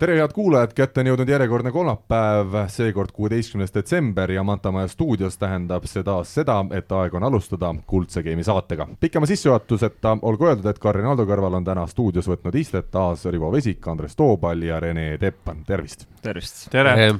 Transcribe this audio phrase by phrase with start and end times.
[0.00, 5.84] tere, head kuulajad, kätte on jõudnud järjekordne kolmapäev, seekord kuueteistkümnes detsember ja Mantamaja stuudios tähendab
[5.90, 8.88] see taas seda, et aeg on alustada Kuldse Game'i saatega.
[9.00, 13.52] pikema sissejuhatuseta olgu öeldud, et Karin Aldo kõrval on täna stuudios võtnud istet taas Rivo
[13.52, 16.08] Vesik, Andres Toobal ja Rene Teppan, tervist!
[16.22, 16.70] tervist!
[16.70, 17.12] tere, tere.!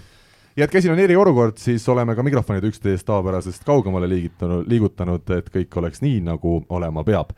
[0.56, 5.52] ja et käsil on eriolukord, siis oleme ka mikrofonid üksteisest tavapärasest kaugemale liigitanud, liigutanud, et
[5.52, 7.37] kõik oleks nii, nagu olema peab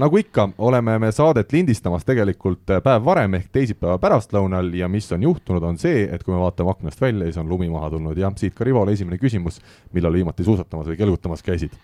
[0.00, 5.08] nagu ikka, oleme me saadet lindistamas tegelikult äh, päev varem ehk teisipäeva pärastlõunal ja mis
[5.16, 8.18] on juhtunud, on see, et kui me vaatame aknast välja, siis on lumi maha tulnud
[8.18, 9.60] ja siit ka Rivole esimene küsimus,
[9.96, 11.78] millal viimati suusatamas või kelgutamas käisid?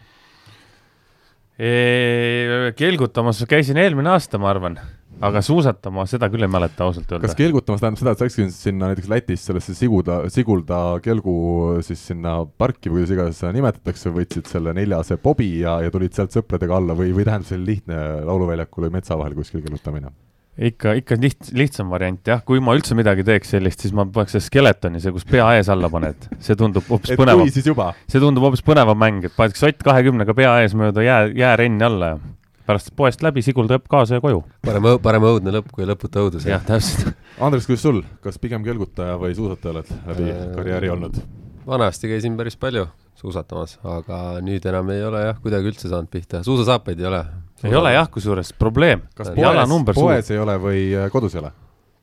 [2.76, 4.74] kelgutamas käisin eelmine aasta, ma arvan
[5.24, 7.24] aga suusatama, seda küll ei mäleta ausalt öelda.
[7.24, 11.36] kas kelgutamas tähendab seda, et sa läksid sinna näiteks Lätis sellesse Siguda, Sigulda kelgu
[11.86, 16.16] siis sinna parki või kuidas iganes seda nimetatakse, võtsid selle neljase bobi ja, ja tulid
[16.16, 20.12] sealt sõpradega alla või, või tähendab selline lihtne lauluväljakul või metsa vahel kuskil kelgutamine?
[20.56, 24.36] ikka, ikka liht-, lihtsam variant jah, kui ma üldse midagi teeks sellist, siis ma paneks
[24.36, 27.50] selle skeletoni, see, kus pea ees alla paned, see tundub hoopis põnevam.
[27.50, 32.14] see tundub hoopis põnevam mäng, et paned sott kahekümnega pea ees mööda jää, jäärenni alla
[32.14, 32.18] ja
[32.66, 34.42] pärast poest läbi, Sigul tuleb kaasa ja koju.
[34.66, 36.46] parem, parem õudne lõpp kui lõputu õudus.
[36.48, 37.14] jah, täpselt.
[37.44, 41.20] Andres, kuidas sul, kas pigem kelgutaja või suusataja oled läbi äh, karjääri olnud?
[41.66, 42.86] vanasti käisin päris palju
[43.18, 47.22] suusatamas, aga nüüd enam ei ole jah, kuidagi üldse saanud pihta, suusasaapaid ei ole.
[47.64, 49.06] ei ole jah, kusjuures probleem.
[49.16, 51.54] kas poes, poes ei ole või äh, kodus ei ole?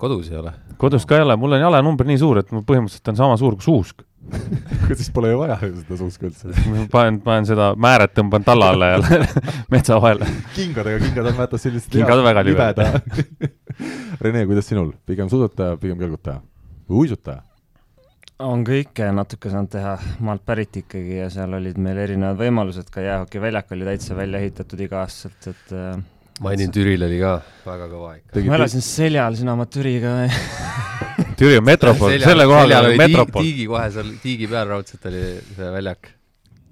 [0.04, 0.56] kodus ei ole.
[0.82, 3.60] kodus ka ei ole, mul on jalanumber nii suur, et mul põhimõtteliselt on sama suur
[3.60, 4.04] kui suusk
[4.98, 6.54] siis pole ju vaja seda suuska üldse.
[6.92, 9.24] panen, panen seda määret, tõmban talla alla ja
[9.74, 10.28] metsa vahele.
[10.56, 12.90] kingadega, kingad on vaata sellised kingad on väga libeda
[14.24, 16.40] Rene, kuidas sinul, pigem suusataja, pigem kelgutaja
[16.90, 17.44] või uisutaja?
[18.44, 19.94] on kõike natuke saanud teha,
[20.26, 24.82] maalt pärit ikkagi ja seal olid meil erinevad võimalused, ka jäähokiväljak oli täitsa välja ehitatud
[24.84, 26.02] iga-aastaselt, et äh,
[26.44, 28.44] mainin Türil oli ka väga kõva ikka.
[28.50, 30.16] ma elasin seljal sina oma Türiga
[31.38, 33.46] Türi on metropol, selle koha peal on metropol.
[33.46, 35.24] tiigi kohe seal, tiigi peal raudselt oli
[35.56, 36.10] see väljak.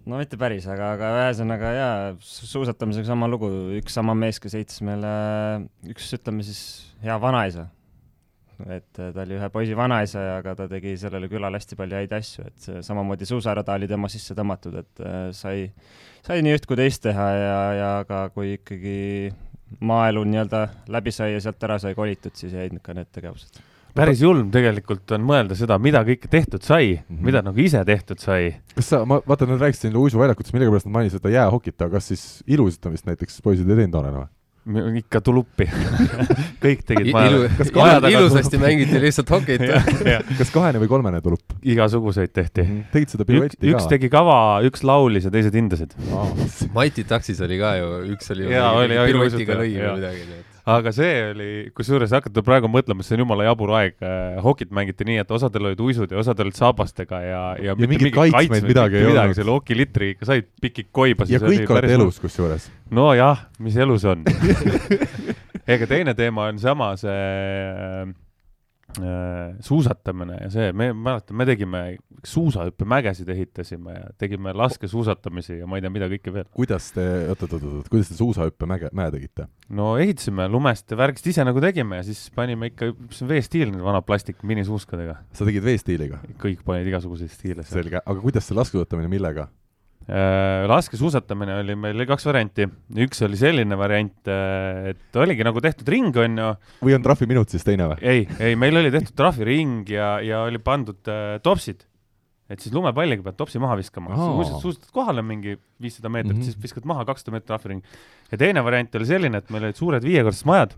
[0.09, 1.91] no mitte päris, aga, aga ühesõnaga jaa,
[2.25, 3.49] suusatamisega sama lugu,
[3.79, 5.11] üks sama mees, kes heitis meile,
[5.91, 6.61] üks ütleme siis
[7.05, 7.67] hea vanaisa.
[8.61, 12.11] et ta oli ühe poisi vanaisa ja aga ta tegi sellele külale hästi palju häid
[12.13, 15.71] asju, et samamoodi suusarada oli tema sisse tõmmatud, et äh, sai,
[16.27, 18.99] sai nii üht kui teist teha ja, ja aga kui ikkagi
[19.81, 23.63] maaelu nii-öelda läbi sai ja sealt ära sai kolitud, siis jäid ka need tegevused
[23.97, 27.23] päris julm tegelikult on mõelda seda, mida kõike tehtud sai mm, -hmm.
[27.29, 28.53] mida nagu ise tehtud sai.
[28.75, 32.11] kas sa, ma vaatan, nad rääkisid siin uisuväljakutest, millegipärast nad mainisid seda jäähokit, aga kas
[32.13, 34.29] siis iluuisitamist näiteks poisid ei teinud noorena või?
[35.01, 35.65] ikka tuluppi
[36.63, 39.63] kõik tegid maja Ilu, kahene, ilusasti mängiti lihtsalt hokit
[40.37, 41.55] kas kahene või kolmene tulupp?
[41.65, 42.67] igasuguseid tehti mm.
[42.67, 42.91] -hmm.
[42.93, 43.71] tegid seda piruetti ka?
[43.73, 44.37] üks tegi kava,
[44.67, 46.29] üks laulis ja teised hindasid oh..
[46.75, 50.27] Mati Taksis oli ka ju, üks oli ja, oli, piruetiga lõi või midagi,
[50.69, 53.95] aga see oli, kusjuures hakata praegu mõtlema, see on jumala jabur aeg.
[54.03, 57.89] Äh, hokit mängiti nii, et osadel olid uisud ja osadel olid saabastega ja, ja, ja
[57.89, 59.35] mingit kaitsmeid midagi ei olnud.
[59.37, 61.31] selle hokiliitri ikka said pikik koibas.
[61.31, 62.69] ja kõik olete elus kusjuures.
[62.93, 64.25] nojah, mis elus on
[65.71, 68.11] ega teine teema on sama see
[69.61, 71.83] suusatamine ja see, me, mäletan, me tegime
[72.27, 76.49] suusahüppemägesid ehitasime ja tegime laskesuusatamisi ja ma ei tea, mida kõike veel.
[76.55, 79.47] kuidas te, oot, oot, oot, kuidas te suusahüppemäge, mäe tegite?
[79.69, 83.71] no ehitasime lumest ja värgist ise nagu tegime ja siis panime ikka, mis on veestiil,
[83.71, 85.17] need vana plastik minisuuskadega.
[85.33, 86.21] sa tegid veestiiliga?
[86.41, 87.65] kõik panid igasuguseid stiile.
[87.67, 89.49] selge, aga kuidas see laskesuusatamine, millega?
[90.09, 92.65] Äh, laskesuusatamine oli meil kaks varianti,
[93.05, 96.47] üks oli selline variant, äh, et oligi nagu tehtud ring, onju.
[96.81, 97.99] või on trahviminut siis teine või?
[98.01, 101.85] ei, ei, meil oli tehtud trahviring ja, ja oli pandud äh, topsid.
[102.49, 106.49] et siis lumepalliga pead topsi maha viskama oh., suusatad kohale mingi viissada meetrit mm, -hmm.
[106.49, 107.85] siis viskad maha kakssada meetrit trahviring.
[108.31, 110.73] ja teine variant oli selline, et meil olid suured viiekordsed majad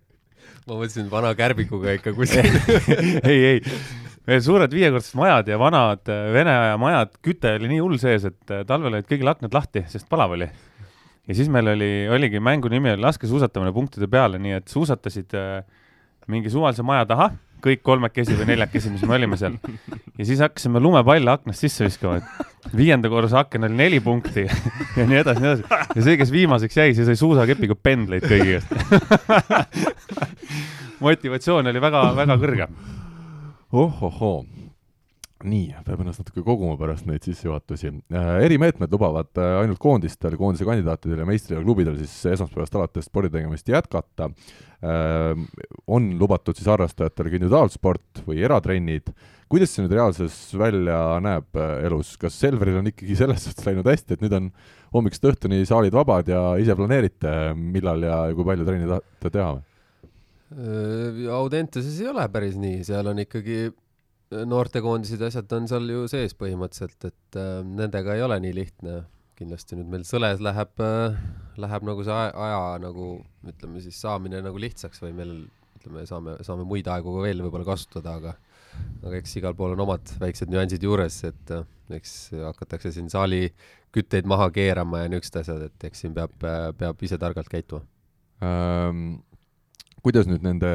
[0.66, 2.48] ma mõtlesin vana kärbikuga ikka kuskil
[3.30, 3.62] ei, ei
[4.28, 8.26] veel suured viiekordsed majad ja vanad äh, Vene aja majad, küte oli nii hull sees,
[8.28, 10.48] et äh, talvel olid kõigil aknad lahti, sest palav oli.
[11.28, 15.58] ja siis meil oli, oligi mängu nimi oli laskesuusatamine punktide peale, nii et suusatasid äh,
[16.30, 17.28] mingi suvalise maja taha,
[17.64, 19.56] kõik kolmekesi või neljakesi, mis me olime seal.
[20.18, 24.46] ja siis hakkasime lumepalle aknast sisse viskama, et viienda korruse aken oli neli punkti
[24.98, 25.68] ja nii edasi, nii edasi.
[26.00, 28.72] ja see, kes viimaseks jäi, see sai suusakepiga pendleid kõigi käest
[31.04, 32.72] motivatsioon oli väga-väga kõrge
[33.74, 34.44] ohohoo
[35.44, 37.90] nii, peab ennast natuke koguma pärast neid sissejuhatusi.
[38.46, 44.30] erimeetmed lubavad ainult koondistel, koondise kandidaatidel ja meistriliiga klubidel siis esmaspäevast alates spordi tegemist jätkata.
[45.86, 49.12] on lubatud siis harrastajatel ka individuaalsport või eratrennid.
[49.48, 54.16] kuidas see nüüd reaalsuses välja näeb elus, kas Selveril on ikkagi selles suhtes läinud hästi,
[54.16, 54.50] et nüüd on
[54.94, 59.73] hommikust õhtuni saalid vabad ja ise planeerite, millal ja kui palju trenni tahate teha või?
[61.34, 63.72] Audenteses ei ole päris nii, seal on ikkagi
[64.42, 69.02] noortekoondised ja asjad on seal ju sees põhimõtteliselt, et äh, nendega ei ole nii lihtne.
[69.34, 71.16] kindlasti nüüd meil Sõles läheb äh,,
[71.58, 73.16] läheb nagu see aja, aja nagu
[73.50, 75.32] ütleme siis saamine nagu lihtsaks või meil
[75.80, 78.36] ütleme, saame, saame muid aegu ka veel võib-olla kasutada, aga
[79.02, 81.66] aga eks igal pool on omad väiksed nüansid juures, et äh,
[81.98, 82.14] eks
[82.44, 83.48] hakatakse siin saali
[83.94, 87.82] kütteid maha keerama ja niisugused asjad, et eks siin peab, äh, peab ise targalt käituma
[88.42, 89.22] ähm
[90.04, 90.70] kuidas nüüd nende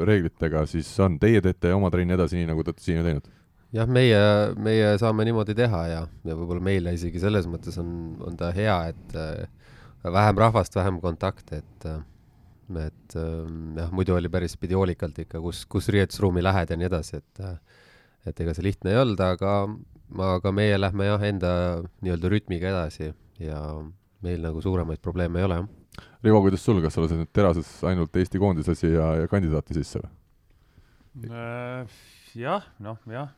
[0.00, 3.28] reeglitega siis on, teie teete oma trenni edasi nii, nagu te olete siiani teinud?
[3.76, 4.20] jah, meie,
[4.60, 7.92] meie saame niimoodi teha ja, ja võib-olla meile isegi selles mõttes on,
[8.24, 9.44] on ta hea, et äh,
[10.04, 12.00] vähem rahvast, vähem kontakte, et äh,
[12.86, 16.88] et äh, jah, muidu oli päris pidi hoolikalt ikka, kus, kus riietusruumi lähed ja nii
[16.88, 17.46] edasi, et
[18.28, 19.52] et ega see lihtne ei olnud, aga,
[20.28, 21.52] aga meie lähme jah, enda
[22.04, 23.10] nii-öelda rütmiga edasi
[23.42, 23.60] ja
[24.22, 25.70] meil nagu suuremaid probleeme ei ole, jah
[26.22, 30.00] Rivo, kuidas sul, kas sa lasid nüüd terases ainult Eesti koondislasi ja, ja kandidaate sisse
[30.00, 30.12] või?
[31.28, 31.96] Äh,
[32.38, 33.34] jah, noh, jah,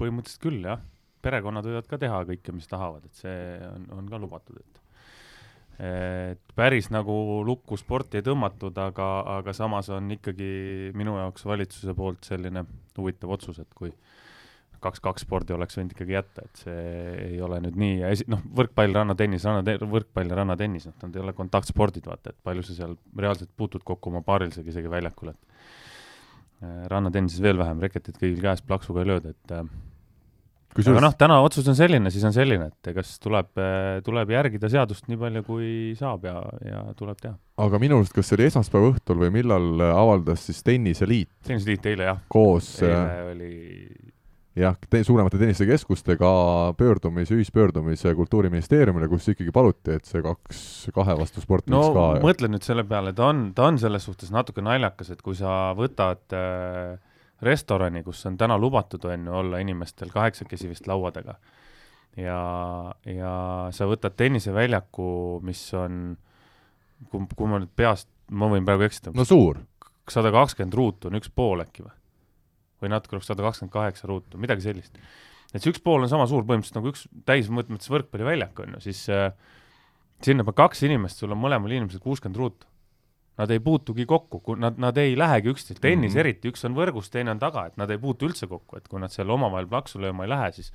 [0.00, 0.82] põhimõtteliselt küll, jah.
[1.22, 3.36] perekonnad võivad ka teha kõike, mis tahavad, et see
[3.68, 4.80] on, on ka lubatud, et
[5.84, 9.08] et päris nagu lukku sporti ei tõmmatud, aga,
[9.40, 12.62] aga samas on ikkagi minu jaoks valitsuse poolt selline
[12.94, 14.23] huvitav otsus, et kui äh,
[14.84, 16.82] kaks-kaks spordi oleks võinud ikkagi jätta, et see
[17.28, 21.16] ei ole nüüd nii ja esi-, noh, võrkpall, rannatennis, ranna, võrkpall ja rannatennis, noh, nad
[21.16, 25.32] ei ole kontaktspordid, vaata, et palju sa seal reaalselt puutud kokku oma paarilisega isegi väljakul,
[25.34, 25.58] et
[26.64, 29.66] äh, rannatennises veel vähem, reketit kõigil käes plaksuga ei lööda, et äh,
[30.74, 30.98] Kusjuures...
[30.98, 34.70] aga noh, täna otsus on selline, siis on selline, et kas tuleb, äh, tuleb järgida
[34.72, 37.36] seadust nii palju, kui saab ja, ja tuleb teha.
[37.62, 41.30] aga minu arust, kas see oli esmaspäeva õhtul või millal avaldas siis Tenniseliit?
[41.46, 42.26] tenniseliit eile, jah.
[42.32, 43.52] koos eile oli
[44.58, 46.30] jah, te-, suuremate tennisekeskustega
[46.78, 50.60] pöördumise, ühispöördumise Kultuuriministeeriumile, kus ikkagi paluti, et see kaks,
[50.94, 54.30] kahe vastu sport no ka mõtle nüüd selle peale, ta on, ta on selles suhtes
[54.34, 56.94] natuke naljakas, et kui sa võtad äh,
[57.44, 61.36] restorani, kus on täna lubatud, on ju, olla inimestel kaheksakesi vist lauadega,
[62.20, 62.38] ja,
[63.10, 63.34] ja
[63.74, 65.08] sa võtad tenniseväljaku,
[65.46, 66.14] mis on,
[67.10, 69.12] kui, kui ma nüüd peast, ma võin praegu eksida.
[69.18, 69.64] no suur.
[70.08, 71.94] sada kakskümmend ruutu on üks pool äkki või?
[72.84, 75.00] Või natuke rohkem sada kakskümmend kaheksa ruutu, midagi sellist.
[75.52, 79.04] et see üks pool on sama suur põhimõtteliselt nagu üks täismõõtmetes võrkpalliväljak on ju, siis
[79.12, 79.32] äh,
[80.24, 82.70] sinna peab kaks inimest, sul on mõlemal inimesel kuuskümmend ruutu.
[83.34, 86.20] Nad ei puutugi kokku, nad, nad ei lähegi üksteist, tennis mm -hmm.
[86.22, 89.00] eriti, üks on võrgus, teine on taga, et nad ei puutu üldse kokku, et kui
[89.02, 90.70] nad seal omavahel plaksu lööma ei lähe, siis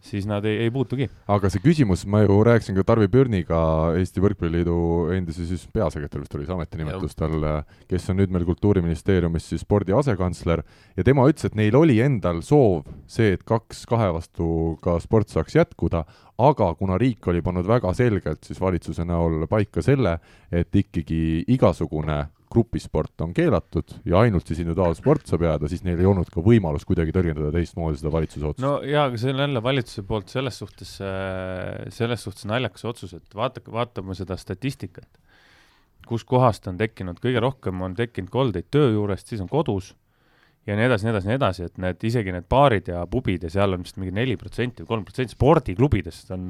[0.00, 1.08] siis nad ei, ei puutugi.
[1.28, 3.60] aga see küsimus, ma ju rääkisin ka Tarvi Pürniga,
[3.98, 4.76] Eesti Võrkpalliliidu
[5.16, 7.48] endise siis peasekretär vist oli see ametinimetus tal,
[7.90, 10.62] kes on nüüd meil Kultuuriministeeriumis siis spordi asekantsler,
[10.96, 15.32] ja tema ütles, et neil oli endal soov see, et kaks kahe vastu ka sport
[15.32, 16.04] saaks jätkuda,
[16.38, 20.18] aga kuna riik oli pannud väga selgelt siis valitsuse näol paika selle,
[20.52, 26.08] et ikkagi igasugune grupisport on keelatud ja ainult siis individuaalsport saab jääda, siis neil ei
[26.08, 28.64] olnud ka võimalust kuidagi tõlgendada teistmoodi seda valitsuse otsust.
[28.64, 33.14] no jaa, aga see on jälle valitsuse poolt selles suhtes, äh, selles suhtes naljakas otsus,
[33.18, 35.08] et vaadake, vaatame seda statistikat.
[36.06, 39.94] kuskohast on tekkinud, kõige rohkem on tekkinud koldeid töö juurest, siis on kodus
[40.66, 43.50] ja nii edasi, nii edasi, nii edasi, et need, isegi need baarid ja pubid ja
[43.50, 46.48] seal on vist mingi neli protsenti või kolm protsenti, spordiklubidest on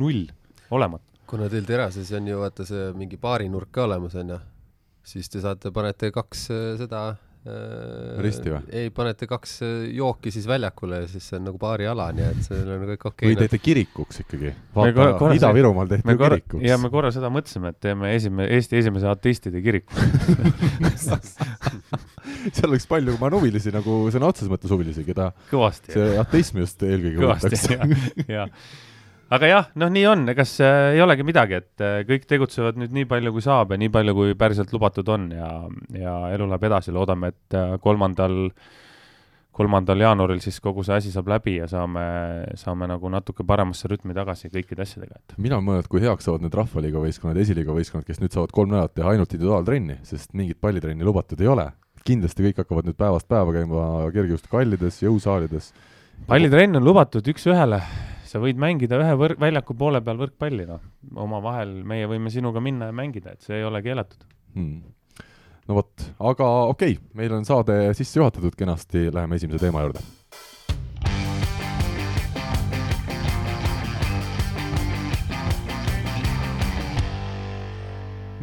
[0.00, 0.26] null,
[0.72, 1.04] olematu.
[1.28, 4.40] kuna teil terases on ju vaata see mingi baarinurk ka olemas, on ju
[5.06, 7.02] siis te saate, panete kaks äh, seda
[7.46, 8.60] äh, risti või?
[8.74, 12.40] ei, panete kaks äh, jooki siis väljakule ja siis see on nagu baariala, nii et
[12.48, 13.30] see on kõik okei okay,.
[13.30, 14.52] või teete kirikuks ikkagi?
[15.36, 16.66] Ida-Virumaal tehti me korra, kirikuks.
[16.66, 19.94] ja me korra seda mõtlesime, et teeme esime-, Eesti esimese ateistide kiriku
[22.56, 27.22] seal oleks palju manuvilisi nagu sõna otseses mõttes huvilisi, keda kõvasti, see ateism just eelkõige
[27.22, 27.68] huvitaks.
[28.26, 28.50] jah,
[29.34, 32.94] aga jah, noh, nii on, ega see ei olegi midagi, et äh, kõik tegutsevad nüüd
[32.94, 35.50] nii palju, kui saab ja nii palju, kui päriselt lubatud on ja,
[35.94, 38.36] ja elu läheb edasi, loodame, et äh, kolmandal,
[39.56, 42.04] kolmandal jaanuaril siis kogu see asi saab läbi ja saame,
[42.60, 45.36] saame nagu natuke paremasse rütmi tagasi kõikide asjadega, et.
[45.42, 48.74] mina mõtlen, et kui heaks saavad need Rahvaliiga võistkonnad, esiliiga võistkonnad, kes nüüd saavad kolm
[48.74, 51.70] nädalat teha ainult individuaaltrenni, sest mingit pallitrenni lubatud ei ole.
[52.06, 53.80] kindlasti kõik hakkavad nüüd päevast päeva käima
[54.14, 55.72] kergejõustikuhallides, jõusaalides.
[56.28, 57.80] pallitrenn on lubatud üks-ühele
[58.26, 60.82] sa võid mängida ühe võrk, väljaku poole peal võrkpalli, noh,
[61.26, 64.82] omavahel meie võime sinuga minna ja mängida, et see ei ole keelatud hmm..
[65.68, 70.04] no vot, aga okei okay,, meil on saade sisse juhatatud kenasti, läheme esimese teema juurde.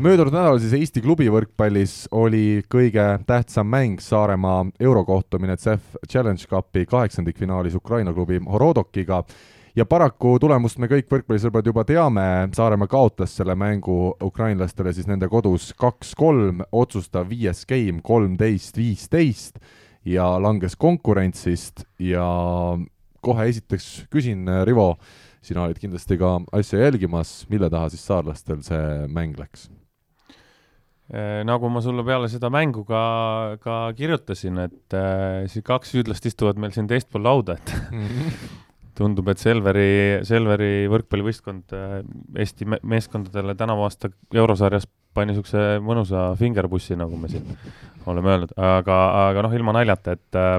[0.03, 6.83] Möödunud nädalal siis Eesti klubi võrkpallis oli kõige tähtsam mäng Saaremaa eurokohtumine CEF Challenge Cupi
[6.89, 9.21] kaheksandikfinaalis Ukraina klubi Horodokiga
[9.75, 15.29] ja paraku tulemust me kõik võrkpallisõbrad juba teame, Saaremaa kaotas selle mängu ukrainlastele siis nende
[15.31, 19.61] kodus kaks-kolm, otsustav viies game kolmteist, viisteist
[20.05, 21.85] ja langes konkurentsist.
[21.99, 22.25] Ja
[23.23, 24.93] kohe esiteks küsin, Rivo,
[25.43, 29.69] sina olid kindlasti ka asja jälgimas, mille taha siis saarlastel see mäng läks?
[31.45, 33.01] nagu ma sulle peale seda mängu ka,
[33.61, 37.73] ka kirjutasin, et äh, siis kaks süüdlast istuvad meil siin teispool lauda, et
[38.97, 39.89] tundub, et Selveri,
[40.27, 41.95] Selveri võrkpallivõistkond äh,
[42.43, 47.45] Eesti me meeskondadele tänavu aasta eurosarjas pani niisuguse mõnusa fingerpussi, nagu me siin
[48.09, 48.97] oleme öelnud, aga,
[49.27, 50.55] aga noh, ilma naljata, et äh,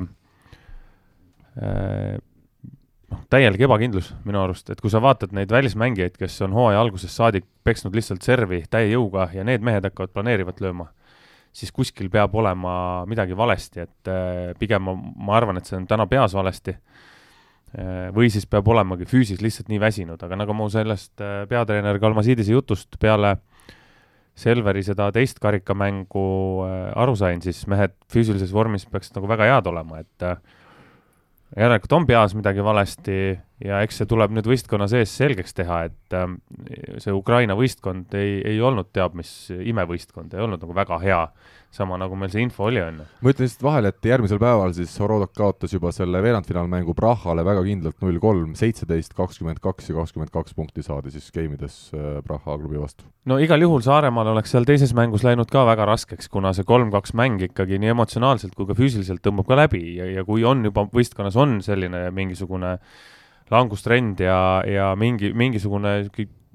[1.61, 2.19] äh,
[3.11, 7.19] noh, täielik ebakindlus minu arust, et kui sa vaatad neid välismängijaid, kes on hooaja algusest
[7.19, 10.91] saadik peksnud lihtsalt servi täie jõuga ja need mehed hakkavad planeerivat lööma,
[11.55, 12.77] siis kuskil peab olema
[13.11, 16.79] midagi valesti, et äh, pigem ma, ma arvan, et see on täna peas valesti
[18.15, 22.55] või siis peab olemagi füüsis lihtsalt nii väsinud, aga nagu ma sellest äh, peatreener Kalmasiidise
[22.55, 23.37] jutust peale
[24.35, 26.27] Selveri seda teist karikamängu
[26.67, 30.27] äh, aru sain, siis mehed füüsilises vormis peaksid nagu väga head olema, et
[31.55, 33.19] järelikult on peas midagi valesti
[33.65, 36.17] ja eks see tuleb nüüd võistkonna sees selgeks teha, et
[37.03, 41.21] see Ukraina võistkond ei, ei olnud teab mis imevõistkond, ei olnud nagu väga hea
[41.75, 43.07] sama nagu meil see info oli, on ju.
[43.25, 47.65] ma ütlen lihtsalt vahele, et järgmisel päeval siis Horodok kaotas juba selle veerandfinaalmängu Prahale väga
[47.67, 52.59] kindlalt null kolm, seitseteist, kakskümmend kaks ja kakskümmend kaks punkti saadi siis game'ides äh, Praha
[52.61, 53.09] klubi vastu.
[53.31, 57.17] no igal juhul Saaremaal oleks seal teises mängus läinud ka väga raskeks, kuna see kolm-kaks
[57.19, 60.87] mäng ikkagi nii emotsionaalselt kui ka füüsiliselt tõmbab ka läbi ja, ja kui on juba
[60.95, 62.77] võistkonnas on selline mingisugune
[63.53, 65.99] langustrend ja, ja mingi, mingisugune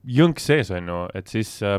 [0.10, 1.78] jõnk sees, on ju, et siis äh,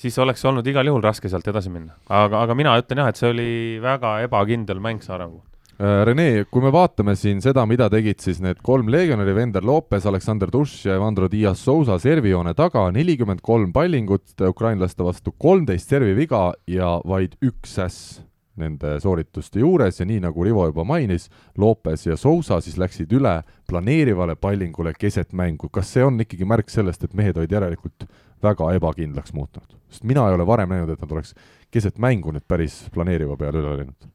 [0.00, 1.96] siis oleks olnud igal juhul raske sealt edasi minna.
[2.08, 3.50] aga, aga mina ütlen jah, et see oli
[3.82, 5.52] väga ebakindel mäng Saaremaa kohta.
[5.76, 10.06] Äh, Rene, kui me vaatame siin seda, mida tegid siis need kolm legionäri, Vender Lopez,
[10.08, 16.50] Aleksander Duš ja Evandro Dias Sousa servijoone taga, nelikümmend kolm pallingut ukrainlaste vastu, kolmteist serviviga
[16.70, 18.22] ja vaid üks äss
[18.60, 23.40] nende soorituste juures ja nii, nagu Rivo juba mainis, Lopez ja Sousa siis läksid üle
[23.68, 25.68] planeerivale pallingule keset mängu.
[25.68, 28.06] kas see on ikkagi märk sellest, et mehed olid järelikult
[28.42, 29.76] väga ebakindlaks muutunud.
[29.90, 31.34] sest mina ei ole varem näinud, et nad oleks
[31.70, 34.10] keset mängu nüüd päris planeeriva peale üle läinud.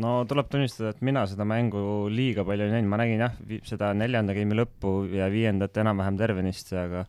[0.00, 3.92] no tuleb tunnistada, et mina seda mängu liiga palju ei näinud, ma nägin jah, seda
[3.94, 7.04] neljanda game'i lõppu ja viiendat enam-vähem tervenisti, aga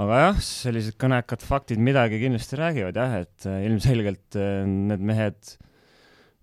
[0.00, 5.54] aga jah, sellised kõnekad faktid midagi kindlasti räägivad jah, et äh, ilmselgelt äh, need mehed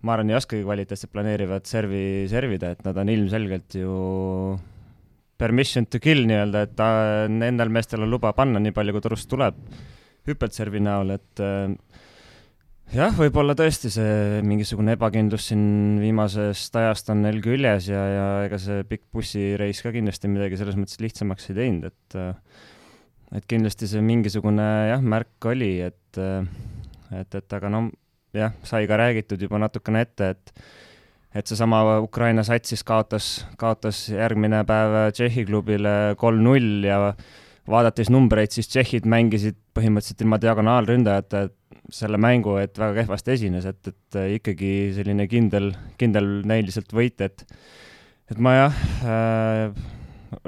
[0.02, 3.96] ma arvan, ei oskagi kvaliteetselt planeerivat servi servida, et nad on ilmselgelt ju
[5.42, 6.88] permission to kill nii-öelda, et ta,
[7.30, 9.58] nendel meestel on luba panna nii palju, kui turust tuleb
[10.30, 11.74] hüppeltservi näol, et äh,
[12.96, 15.64] jah, võib-olla tõesti see mingisugune ebakindlus siin
[16.02, 20.78] viimasest ajast on neil küljes ja, ja ega see pikk bussireis ka kindlasti midagi selles
[20.80, 22.70] mõttes lihtsamaks ei teinud, et äh,
[23.36, 27.86] et kindlasti see mingisugune jah, märk oli, et et, et aga no
[28.36, 30.64] jah, sai ka räägitud juba natukene ette, et
[31.32, 36.98] et seesama Ukraina sats siis kaotas, kaotas järgmine päev Tšehhi klubile kolm-null ja
[37.72, 41.46] vaadates numbreid, siis tšehhid mängisid põhimõtteliselt ilma diagonaalründajata
[41.92, 47.46] selle mängu, et väga kehvasti esines, et, et ikkagi selline kindel, kindel näiliselt võit, et
[48.32, 49.82] et ma jah äh,,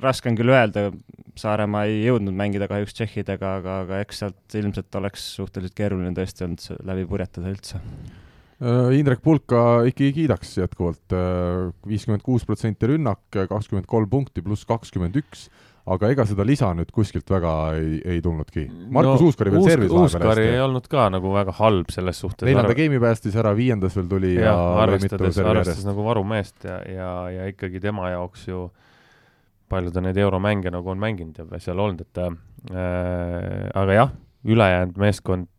[0.01, 0.89] raske on küll öelda,
[1.37, 6.45] Saaremaa ei jõudnud mängida kahjuks tšehhidega, aga, aga eks sealt ilmselt oleks suhteliselt keeruline tõesti
[6.45, 7.81] olnud läbi purjetada üldse
[8.63, 14.63] Äh, Indrek Pulka ikkagi kiidaks jätkuvalt, äh, viiskümmend kuus protsenti rünnak, kakskümmend kolm punkti pluss
[14.69, 15.49] kakskümmend üks,
[15.83, 18.63] aga ega seda lisa nüüd kuskilt väga ei, ei tulnudki.
[18.93, 20.21] Markus no, Uuskari veel servis vahepeal hästi.
[20.21, 22.45] Uuskari ei olnud ka nagu väga halb selles suhtes.
[22.47, 22.79] neljanda arv...
[22.79, 27.51] game'i päästis ära, viiendas veel tuli ja, ja arvestades, arvestades nagu varumeest ja, ja, ja
[27.51, 28.69] ikkagi tema jaoks ju
[29.73, 34.99] palju ta neid euromänge nagu on mänginud ja seal olnud, et äh, aga jah, ülejäänud
[35.01, 35.49] meeskond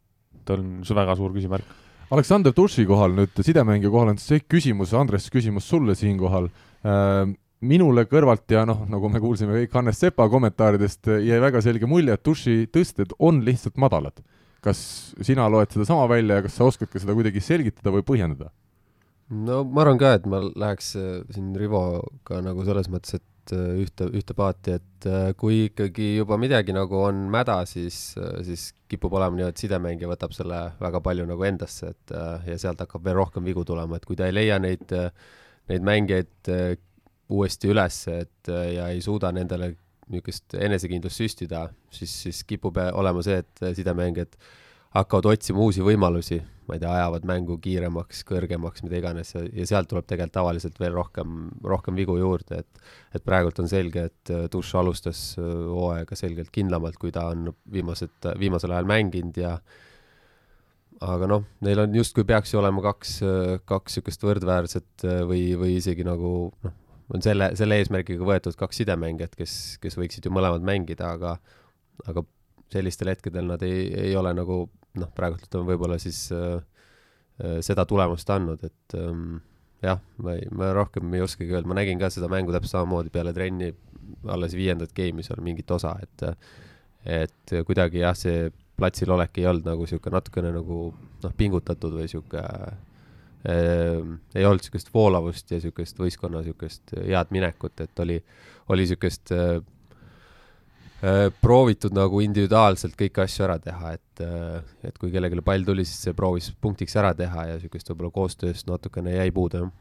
[0.54, 1.80] on väga suur küsimärk
[2.12, 6.50] Aleksander Tuši kohal nüüd, sidemängija kohal on see küsimus, Andres, küsimus sulle siinkohal
[6.84, 7.24] äh,.
[7.64, 12.12] minule kõrvalt ja noh, nagu me kuulsime kõik Hannes Sepa kommentaaridest, jäi väga selge mulje,
[12.12, 14.20] et Tuši tõsted on lihtsalt madalad.
[14.64, 14.78] kas
[15.20, 18.52] sina loed seda sama välja ja kas sa oskad ka seda kuidagi selgitada või põhjendada?
[19.28, 23.82] no ma arvan ka, et ma läheks äh, siin Rivoga nagu selles mõttes, et Äh,
[23.82, 28.70] ühte, ühte paati, et äh, kui ikkagi juba midagi nagu on mäda, siis, äh, siis
[28.88, 32.14] kipub olema nii, et sidemängija võtab selle väga palju nagu endasse, et
[32.48, 34.92] ja sealt hakkab veel rohkem vigu tulema, et kui ta ei leia neid,
[35.68, 36.52] neid mängijaid
[37.34, 39.74] uuesti üles, et ja ei suuda nendele
[40.12, 44.38] niisugust enesekindlust süstida, siis, siis kipub olema see, et sidemängijad
[44.94, 49.66] hakkavad otsima uusi võimalusi, ma ei tea, ajavad mängu kiiremaks, kõrgemaks, mida iganes ja, ja
[49.68, 52.84] sealt tuleb tegelikult tavaliselt veel rohkem, rohkem vigu juurde, et
[53.18, 58.74] et praegult on selge, et Duš alustas hooaega selgelt kindlamalt, kui ta on viimased, viimasel
[58.74, 59.56] ajal mänginud ja
[61.04, 63.18] aga noh, neil on justkui peaks ju olema kaks,
[63.68, 66.30] kaks niisugust võrdväärset või, või isegi nagu
[66.64, 66.78] noh,
[67.12, 71.36] on selle, selle eesmärgiga võetud kaks sidemängijat, kes, kes võiksid ju mõlemad mängida, aga
[72.10, 72.24] aga
[72.72, 74.64] sellistel hetkedel nad ei, ei ole nagu
[75.00, 76.58] noh, praegult ütleme võib-olla siis äh,
[77.42, 79.38] äh, seda tulemust andnud, et ähm,
[79.84, 83.12] jah, ma ei, ma rohkem ei oskagi öelda, ma nägin ka seda mängu täpselt samamoodi
[83.14, 83.72] peale trenni,
[84.30, 86.28] alles viiendat game'i seal mingit osa, et
[87.04, 88.48] et kuidagi jah, see
[88.78, 92.44] platsil olek ei olnud nagu niisugune natukene nagu noh, pingutatud või niisugune
[93.44, 94.00] äh,
[94.34, 98.18] ei olnud niisugust voolavust ja niisugust võistkonna niisugust head minekut, et oli,
[98.72, 99.58] oli niisugust äh,
[101.44, 106.06] proovitud nagu individuaalselt kõiki asju ära teha, et äh,, et kui kellelegi pall tuli, siis
[106.06, 109.72] see proovis punktiks ära teha ja niisugust võib-olla koostööst natukene jäi puudu, jah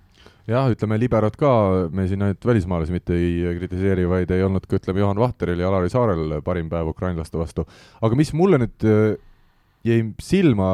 [0.47, 1.51] jah, ütleme liberot ka,
[1.95, 5.69] me siin ainult välismaalasi mitte ei kritiseeri, vaid ei olnud ka ütleme Juhan Vahteril ja
[5.69, 7.65] Alari Saarel parim päev ukrainlaste vastu.
[8.01, 8.87] aga mis mulle nüüd
[9.83, 10.67] jäi silma,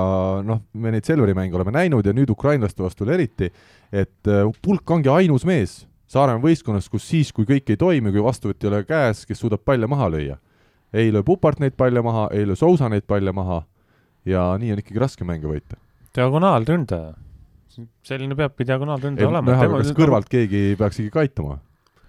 [0.45, 3.49] noh, me neid Selveri mänge oleme näinud ja nüüd ukrainlaste vastu eriti,
[3.91, 8.23] et äh, pulk ongi ainus mees Saaremaa võistkonnas, kus siis, kui kõik ei toimi, kui
[8.25, 10.37] vastuvõtt ei ole käes, kes suudab palle maha lüüa.
[10.93, 13.61] ei löö Pupart neid palle maha, ei löö Sousa neid palle maha
[14.25, 15.77] ja nii on ikkagi raske mänge võita.
[16.15, 17.13] diagonaalründaja.
[18.03, 19.57] selline peabki diagonaalründaja olema.
[19.77, 21.59] kas kõrvalt keegi peaks ikkagi aitama?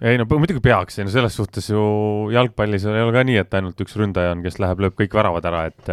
[0.00, 1.82] ei no muidugi peaks, ei no selles suhtes ju
[2.32, 5.50] jalgpallis ei ole ka nii, et ainult üks ründaja on, kes läheb, lööb kõik väravad
[5.50, 5.92] ära, et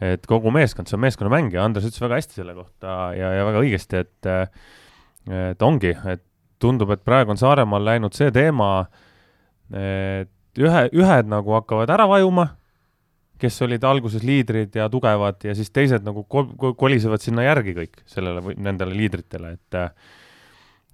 [0.00, 3.46] et kogu meeskond, see on meeskonnamäng ja Andres ütles väga hästi selle kohta ja, ja
[3.46, 4.30] väga õigesti, et
[5.30, 6.24] et ongi, et
[6.62, 8.86] tundub, et praegu on Saaremaal läinud see teema,
[9.70, 12.48] et ühe, ühed nagu hakkavad ära vajuma,
[13.40, 18.02] kes olid alguses liidrid ja tugevad ja siis teised nagu kol-, kolisevad sinna järgi kõik
[18.10, 19.84] sellele või nendele liidritele, et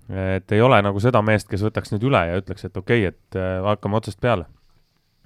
[0.07, 3.17] et ei ole nagu seda meest, kes võtaks nüüd üle ja ütleks, et okei okay,,
[3.17, 4.47] et hakkame otsast peale.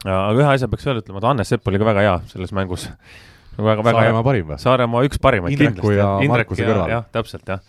[0.06, 2.86] aga ühe asja peaks veel ütlema, et Hannes Sepp oli ka väga hea selles mängus
[3.58, 4.58] väga, väga Saaremaa parim või?
[4.62, 5.98] Saaremaa üks parimaid Indreku kindlasti.
[5.98, 6.92] ja Indrek Markuse kõrval.
[6.94, 7.60] jah, täpselt, jah.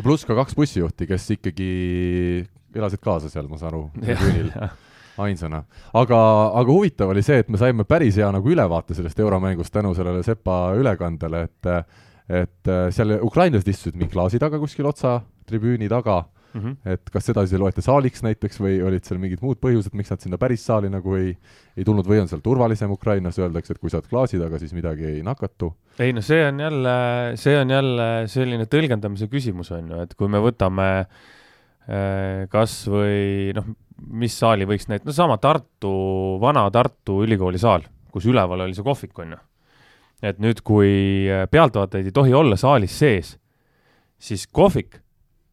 [0.00, 1.72] Ja pluss ka kaks bussijuhti, kes ikkagi
[2.76, 4.52] elasid kaasa seal, ma saan aru, tribüünil
[5.20, 5.62] ainsana.
[5.92, 6.20] aga,
[6.56, 10.24] aga huvitav oli see, et me saime päris hea nagu ülevaate sellest euromängust tänu sellele
[10.26, 11.74] Sepa ülekandele, et
[12.30, 15.16] et seal ukrainlased istusid mingi klaasi taga kuskil otsa
[15.50, 16.20] tribüüni taga
[16.54, 16.60] mm.
[16.60, 16.92] -hmm.
[16.92, 20.10] et kas seda siis ei loeta saaliks näiteks või olid seal mingid muud põhjused, miks
[20.10, 21.34] nad sinna päris saali nagu ei,
[21.76, 24.74] ei tulnud või on seal turvalisem Ukrainas, öeldakse, et kui sa oled klaasi taga, siis
[24.76, 25.72] midagi ei nakatu?
[25.98, 26.96] ei no see on jälle,
[27.36, 33.52] see on jälle selline tõlgendamise küsimus, on ju, et kui me võtame äh, kas või
[33.56, 33.70] noh,
[34.10, 38.86] mis saali võiks näit-, no sama Tartu, vana Tartu ülikooli saal, kus üleval oli see
[38.86, 39.40] kohvik, on ju.
[40.22, 43.36] et nüüd, kui pealtvaatajaid ei tohi olla saalis sees,
[44.20, 45.00] siis kohvik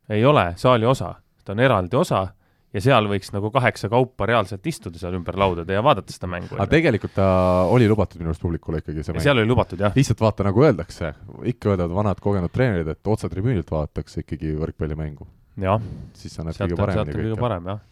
[0.10, 1.13] ei ole saali osa,
[1.46, 2.28] ta on eraldi osa
[2.76, 6.56] ja seal võiks nagu kaheksa kaupa reaalselt istuda seal ümber laudade ja vaadata seda mängu.
[6.58, 7.28] aga tegelikult ta
[7.72, 9.24] oli lubatud minu arust publikule ikkagi see mäng?
[9.24, 9.96] seal oli lubatud, jah.
[9.96, 11.13] lihtsalt vaata, nagu öeldakse,
[11.54, 15.28] ikka öeldavad vanad kogenud treenerid, et otse tribüünilt vaadatakse ikkagi võrkpallimängu.
[15.63, 15.84] jah.
[16.17, 17.30] siis sa näed kõige paremini kõike.
[17.30, 17.86] kõige parem, jah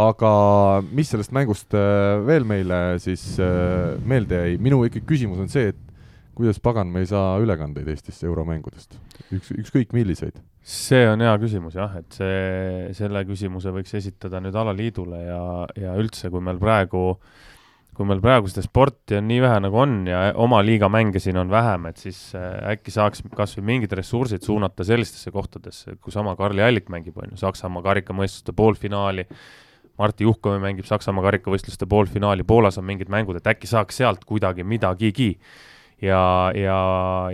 [0.00, 0.32] aga
[0.94, 5.72] mis sellest mängust äh, veel meile siis äh, meelde jäi, minu ikkagi küsimus on see,
[5.72, 5.89] et
[6.40, 8.96] kuidas pagan me ei saa ülekandeid Eestisse euromängudest,
[9.36, 10.40] üks, ükskõik milliseid.
[10.60, 15.44] See on hea küsimus jah, et see, selle küsimuse võiks esitada nüüd alaliidule ja,
[15.78, 17.04] ja üldse, kui meil praegu,
[17.96, 21.40] kui meil praegu seda sporti on nii vähe nagu on ja oma liiga mänge siin
[21.40, 26.14] on vähem, et siis äh, äkki saaks kas või mingid ressursid suunata sellistesse kohtadesse, kui
[26.14, 29.26] sama Karli Allik mängib, on ju, Saksamaa karikamõistluste poolfinaali,
[30.00, 34.64] Martti Juhkovi mängib Saksamaa karikavõistluste poolfinaali, Poolas on mingid mängud, et äkki saaks sealt kuidagi
[34.64, 35.34] midagigi
[36.02, 36.22] ja,
[36.56, 36.78] ja,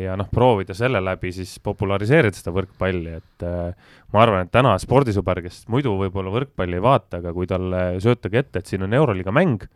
[0.01, 4.77] ja noh, proovida selle läbi siis populariseerida seda võrkpalli, et äh, ma arvan, et täna
[4.83, 8.97] spordisõber, kes muidu võib-olla võrkpalli ei vaata, aga kui talle söötage ette, et siin on
[8.97, 9.69] Euroliiga mäng,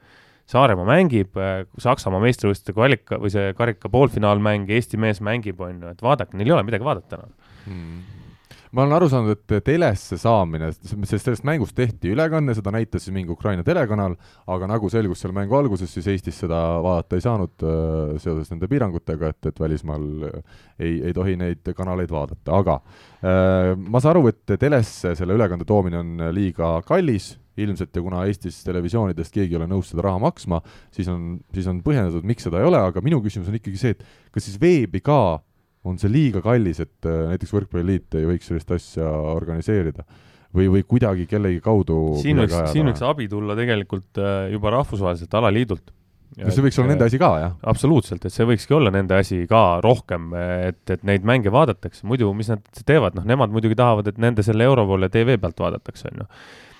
[0.50, 5.92] Saaremaa mängib äh,, Saksamaa meistrivõistluste kvalika või see karika poolfinaalmäng, Eesti mees mängib, on ju,
[5.94, 7.36] et vaadake, neil ei ole midagi vaadata enam.
[7.68, 8.19] Hmm
[8.70, 13.14] ma olen aru saanud, et telesse saamine, sest sellest mängust tehti ülekanne, seda näitas siis
[13.14, 14.14] mingi Ukraina telekanal,
[14.50, 18.70] aga nagu selgus seal mängu alguses, siis Eestis seda vaadata ei saanud äh, seoses nende
[18.70, 20.06] piirangutega, et, et välismaal
[20.78, 25.66] ei, ei tohi neid kanaleid vaadata, aga äh, ma saan aru, et telesse selle ülekande
[25.68, 30.22] toomine on liiga kallis, ilmselt ja kuna Eestis televisioonidest keegi ei ole nõus seda raha
[30.22, 30.62] maksma,
[30.94, 33.96] siis on, siis on põhjendatud, miks seda ei ole, aga minu küsimus on ikkagi see,
[33.96, 35.40] et kas siis veebi ka
[35.88, 40.04] on see liiga kallis, et äh, näiteks Võrkpalliliit ei võiks sellist asja organiseerida.
[40.54, 45.34] või, või kuidagi kellegi kaudu siin võiks siin võiks abi tulla tegelikult äh, juba rahvusvaheliselt
[45.38, 45.92] alaliidult.
[46.36, 47.54] kas see võiks olla nende asi ka, jah?
[47.72, 50.34] absoluutselt, et see võikski olla nende asi ka rohkem,
[50.68, 54.44] et, et neid mänge vaadatakse, muidu mis nad teevad, noh, nemad muidugi tahavad, et nende
[54.46, 56.28] selle Europoole tv pealt vaadatakse, on ju.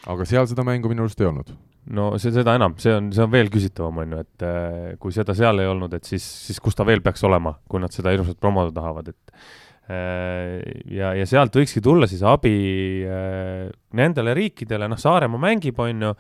[0.09, 1.53] Aga seal seda mängu minu arust ei olnud.
[1.97, 5.15] no see, seda enam, see on, see on veel küsitavam, on ju, et äh, kui
[5.15, 8.13] seda seal ei olnud, et siis, siis kus ta veel peaks olema, kui nad seda
[8.15, 9.35] hirmsalt promoda tahavad, et
[9.91, 10.61] äh,
[10.95, 12.55] ja, ja sealt võikski tulla siis abi
[13.09, 16.15] äh, nendele riikidele, noh, Saaremaa mängib, on ju,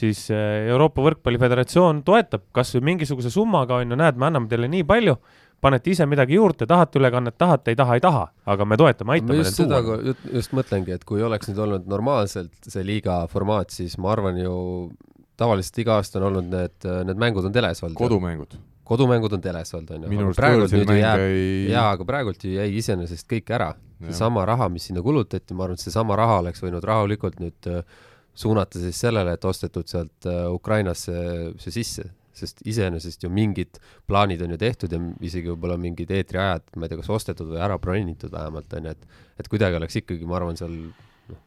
[0.00, 4.70] siis Euroopa Võrkpalli Föderatsioon toetab kas või mingisuguse summaga, on ju, näed, me anname teile
[4.70, 5.18] nii palju,
[5.60, 9.38] panete ise midagi juurde, tahate ülekannet, tahate, ei taha, ei taha, aga me toetame, aitame
[9.40, 13.98] just seda just, just mõtlengi, et kui oleks nüüd olnud normaalselt see liiga formaat, siis
[14.00, 14.56] ma arvan ju
[15.40, 17.96] tavaliselt iga aasta on olnud need, need mängud on teles olnud.
[17.98, 18.56] kodumängud.
[18.90, 20.12] kodumängud on teles olnud, on ju.
[20.12, 21.48] minu arust praegult nüüd ju jääb, ei.
[21.72, 23.72] jaa, aga praegult ju jäi iseenesest kõik ära.
[24.00, 27.82] seesama raha, mis sinna kulutati, ma arvan, et seesama raha oleks võinud rahulikult nüüd äh,
[28.34, 31.14] suunata siis sellele, et ostetud sealt äh, Ukrainasse
[31.60, 32.06] see sisse,
[32.40, 36.92] sest iseenesest ju mingid plaanid on ju tehtud ja isegi võib-olla mingid eetriajad, ma ei
[36.92, 40.36] tea, kas ostetud või ära broneeritud vähemalt, on ju, et et kuidagi oleks ikkagi, ma
[40.36, 41.40] arvan, seal noh,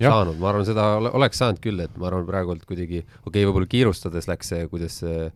[0.00, 0.10] Jah.
[0.10, 3.48] saanud, ma arvan, seda ole- oleks saanud küll, et ma arvan, praegult kuidagi, okei okay,,
[3.48, 5.26] võib-olla kiirustades läks see, kuidas see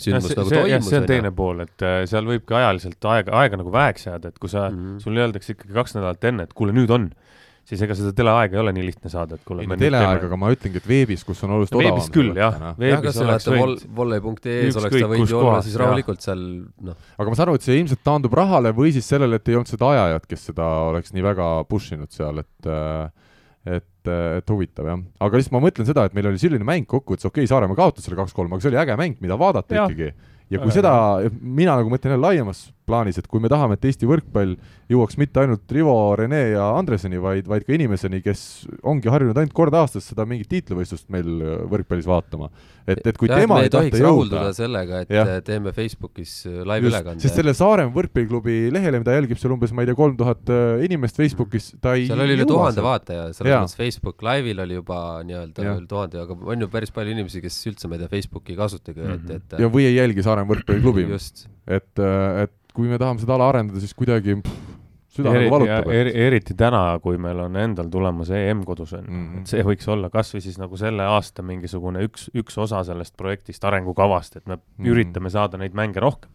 [0.00, 3.34] sündmus see, nagu see, toimus, see on teine pool, et äh, seal võibki ajaliselt aega,
[3.42, 4.78] aega nagu väheks jääda, et kui sa mm.
[4.78, 5.02] -hmm.
[5.04, 7.10] sulle öeldakse ikkagi kaks nädalat enne, et kuule, nüüd on,
[7.68, 9.64] siis ega seda teleaega ei ole nii lihtne saada, et kuule.
[9.64, 13.20] ei no teleaeg, aga ma ütlengi, et veebis, kus on oluliselt veebis küll jah, veebis
[13.24, 16.44] oleks võinud vol-, volley.ee-s oleks ta võinud ju olla siis rahulikult seal
[16.90, 19.58] noh, aga ma saan aru, et see ilmselt taandub rahale või siis sellele, et ei
[19.60, 23.10] olnud seda ajajat, kes seda oleks nii väga push inud seal, et äh,
[23.68, 27.28] et, et huvitav jah, aga lihtsalt ma mõtlen seda, et meil oli selline mäng kokkuvõttes,
[27.28, 29.90] okei okay,, Saaremaa kaotas selle kaks-kolm, aga see oli äge mäng, mida vaadata Jah.
[29.90, 30.12] ikkagi.
[30.50, 30.92] ja kui Väga seda,
[31.40, 34.56] mina nagu mõtlen jälle laiemas plaanis, et kui me tahame, et Eesti võrkpall
[34.90, 38.42] jõuaks mitte ainult Rivo, Rene ja Andreseni, vaid, vaid ka inimeseni, kes
[38.82, 42.50] ongi harjunud ainult kord aastas seda mingit tiitlivõistlust meil äh, võrkpallis vaatama.
[42.90, 45.30] et, et kui jah, tema ei tahta jõuda, sellega, et jah.
[45.46, 47.38] teeme Facebookis äh, Just, live-ülekande sest.
[47.38, 50.50] selle Saaremaa võrkpalliklubi lehele, mida jälgib seal umbes, ma ei tea, kolm tuhat
[50.82, 55.00] inimest Facebookis, ta ei seal oli üle tuhande vaataja, selles mõttes Facebook Live'il oli juba
[55.28, 58.56] nii-öelda üle tuhande, aga on ju päris palju inimesi, kes üldse, ma ei tea, Facebooki
[58.56, 59.26] ei kasutagi mm, Mhm.
[59.26, 59.36] -hmm.
[59.36, 61.06] et, et ja või ei jälgi Saaremaa võrkpalliklubi,
[61.76, 62.02] et,
[62.44, 64.70] et kui me tahame seda ala arendada, siis kuidagi pff,
[65.10, 69.10] süda nagu valutab, eri, eriti täna, kui meil on endal tulemas EM kodus on mm,
[69.10, 69.26] Mhm.
[69.26, 69.40] -hmm.
[69.40, 73.64] et see võiks olla kasvõi siis nagu selle aasta mingisugune üks, üks osa sellest projektist,
[73.64, 74.62] arengukavast, et me mm.
[74.62, 74.92] -hmm.
[74.92, 76.30] üritame saada neid mänge rohkem.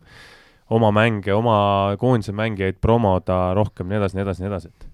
[0.69, 4.87] oma mänge, oma koondise mängijaid promoda rohkem, nii edasi, nii edasi, nii edasi, et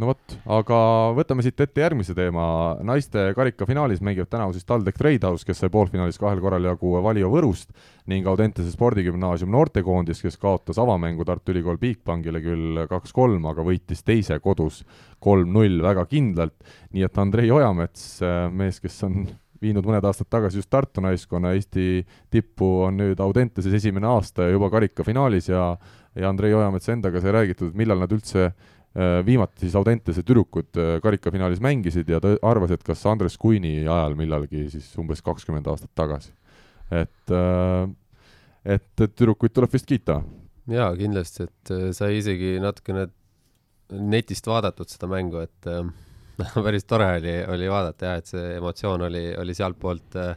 [0.00, 0.78] no vot, aga
[1.16, 2.44] võtame siit ette järgmise teema,
[2.86, 7.74] naiste karikafinaalis mängivad tänavu siis TalTech Tradehouse, kes sai poolfinaalis kahel korral jagu Valio Võrust
[8.10, 14.40] ning Audentese spordigümnaasium noortekoondis, kes kaotas avamängu Tartu Ülikool Bigbankile küll kaks-kolm, aga võitis teise
[14.40, 14.82] kodus
[15.20, 16.56] kolm-null väga kindlalt,
[16.96, 18.08] nii et Andrei Ojamets,
[18.56, 19.22] mees, kes on
[19.60, 24.72] viinud mõned aastad tagasi just Tartu naiskonna Eesti tippu, on nüüd Audenteses esimene aasta juba
[24.72, 25.74] karikafinaalis ja
[26.18, 28.50] ja Andrei Ojametsa endaga sai räägitud, millal nad üldse
[29.26, 34.16] viimati siis Audentese tüdrukud äh, karikafinaalis mängisid ja ta arvas, et kas Andres Kuini ajal
[34.18, 36.32] millalgi siis umbes kakskümmend aastat tagasi.
[36.90, 37.30] et,
[38.66, 40.20] et et tüdrukuid tuleb vist kiita.
[40.70, 43.08] jaa, kindlasti, et äh, sai isegi natukene
[43.90, 45.86] netist vaadatud seda mängu, et äh,
[46.64, 50.36] päris tore oli, oli vaadata jah, et see emotsioon oli, oli sealtpoolt äh,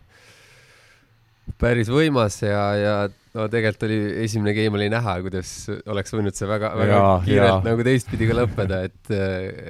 [1.59, 2.95] päris võimas ja, ja
[3.33, 5.51] no tegelikult oli, esimene game oli näha, kuidas
[5.89, 7.61] oleks võinud see väga, väga Jaa, kiirelt jaa.
[7.65, 9.13] nagu teistpidi ka lõppeda, et,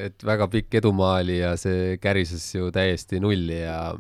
[0.08, 3.94] et väga pikk edumaa oli ja see kärises ju täiesti nulli ja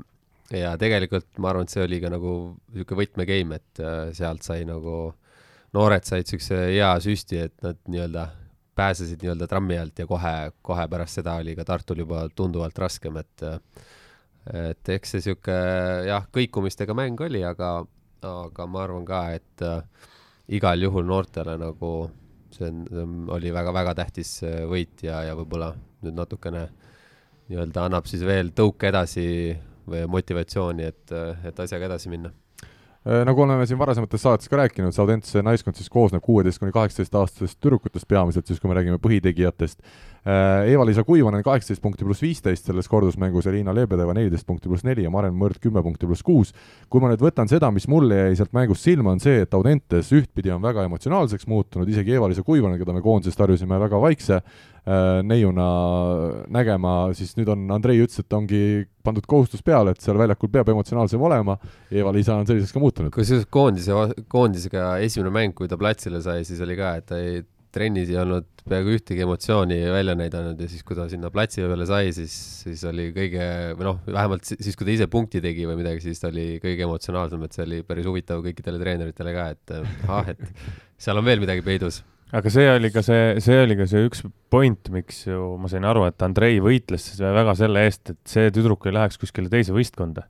[0.54, 2.34] ja tegelikult ma arvan, et see oli ka nagu
[2.73, 5.13] niisugune võtmegame, et äh, sealt sai nagu,
[5.73, 8.28] noored said niisuguse hea süsti, et nad nii-öelda
[8.78, 10.34] pääsesid nii-öelda trammi alt ja kohe,
[10.65, 13.45] kohe pärast seda oli ka Tartul juba tunduvalt raskem, et
[14.54, 17.76] et eks see niisugune jah, kõikumistega mäng oli, aga,
[18.28, 19.82] aga ma arvan ka, et äh,
[20.58, 21.94] igal juhul noortele nagu
[22.54, 26.68] see on, oli väga-väga tähtis äh, võit ja, ja võib-olla nüüd natukene
[27.50, 29.26] nii-öelda annab siis veel tõuke edasi
[29.90, 31.12] või motivatsiooni, et,
[31.44, 32.32] et asjaga edasi minna.
[33.04, 36.72] Äh, nagu oleme siin varasemates saadetes ka rääkinud, see Audentese naiskond siis koosneb kuueteist kuni
[36.72, 39.84] kaheksateist aastasest tüdrukutest peamiselt siis, kui me räägime põhitegijatest.
[40.24, 45.04] Eva-Liisa Kuivanen kaheksateist punkti pluss viisteist selles kordusmängus ja Liina Lebedeva neliteist punkti pluss neli
[45.04, 46.54] ja Maren Mõrd kümme punkti pluss kuus.
[46.88, 50.13] kui ma nüüd võtan seda, mis mulle jäi sealt mängust silma, on see, et Audentes
[50.16, 54.73] ühtpidi on väga emotsionaalseks muutunud, isegi Eva-Liisa Kuivanen, keda me koondisest harjusime väga vaikse äh,
[54.84, 55.65] neiuna
[56.52, 60.74] nägema, siis nüüd on, Andrei ütles, et ongi pandud kohustus peale, et seal väljakul peab
[60.74, 61.56] emotsionaalsem olema,
[61.91, 63.13] Eva-Liisa on selliseks ka muutunud.
[63.15, 63.96] kusjuures koondise,
[64.32, 68.19] koondisega esimene mäng, kui ta platsile sai, siis oli ka, et ta ei, trennis ei
[68.22, 72.36] olnud peaaegu ühtegi emotsiooni välja näidanud ja siis, kui ta sinna platsi peale sai, siis,
[72.63, 73.48] siis oli kõige,
[73.80, 76.86] või noh, vähemalt siis, kui ta ise punkti tegi või midagi, siis ta oli kõige
[76.88, 79.78] emotsionaalsem, et see oli päris huvitav kõikidele treeneritele ka, et
[80.12, 80.43] ah, et
[81.04, 84.24] seal on veel midagi peidus aga see oli ka see, see oli ka see üks
[84.54, 88.88] point, miks ju ma sain aru, et Andrei võitles väga selle eest, et see tüdruk
[88.89, 90.26] ei läheks kuskile teise võistkonda.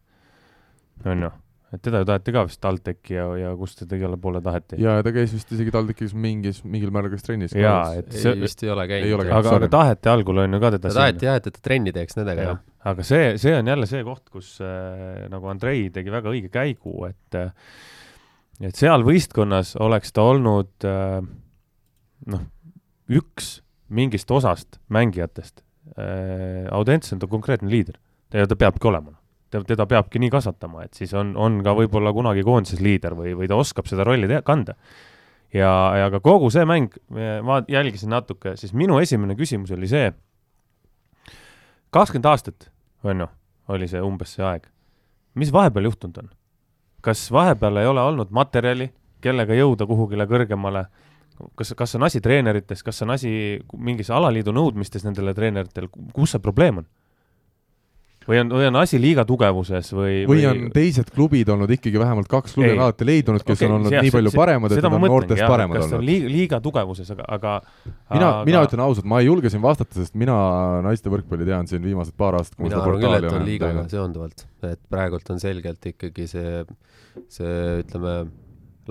[1.07, 1.29] on ju,
[1.75, 4.81] et teda ju taheti ka vist TalTechi ja, ja kust teda igale poole taheti.
[4.83, 7.55] ja ta käis vist isegi TalTechis mingis, mingil määral käis trennis.
[7.55, 8.35] jaa, et see.
[8.41, 9.23] vist ei ole käinud.
[9.39, 10.93] aga, aga taheti algul on ju ka teda.
[10.99, 12.63] taheti jah, et ta trenni teeks nendega, jah.
[12.91, 16.97] aga see, see on jälle see koht, kus äh, nagu Andrei tegi väga õige käigu,
[17.07, 17.55] et äh,
[18.63, 21.23] et seal võistkonnas oleks ta olnud äh,
[22.29, 22.45] noh,
[23.11, 23.57] üks
[23.93, 25.61] mingist osast mängijatest
[25.97, 27.99] äh,, Audents on konkreetne liider
[28.33, 29.13] ja ta peabki olema.
[29.53, 33.47] teda peabki nii kasvatama, et siis on, on ka võib-olla kunagi koondises liider või, või
[33.47, 34.73] ta oskab seda rolli te-, kanda.
[35.53, 36.95] ja, ja ka kogu see mäng,
[37.45, 40.09] ma jälgisin natuke, siis minu esimene küsimus oli see,
[41.93, 42.71] kakskümmend aastat,
[43.05, 43.29] on ju,
[43.69, 44.65] oli see umbes see aeg.
[45.35, 46.33] mis vahepeal juhtunud on?
[47.03, 48.89] kas vahepeal ei ole olnud materjali,
[49.21, 50.87] kellega jõuda kuhugile kõrgemale
[51.59, 53.31] kas, kas on asi treenerites, kas on asi
[53.77, 56.89] mingis alaliidu nõudmistes nendele treeneritel, kus see probleem on?
[58.27, 61.99] või on, või on asi liiga tugevuses või, või või on teised klubid olnud ikkagi
[61.99, 64.75] vähemalt kaks klubi on alati leidunud, kes okay, on olnud jah, nii palju see, paremad,
[64.75, 66.05] et nad on noortest jah, paremad kas olnud.
[66.07, 69.97] liiga, liiga tugevuses, aga, aga mina aga..., mina ütlen ausalt, ma ei julge siin vastata,
[69.99, 70.37] sest mina
[70.85, 74.81] naiste võrkpalli tean siin viimased paar aastat, kui ma seda portaali olen liigaga seonduvalt, et
[74.91, 76.63] praegult on selgelt ikkagi see,
[77.33, 78.17] see ütleme,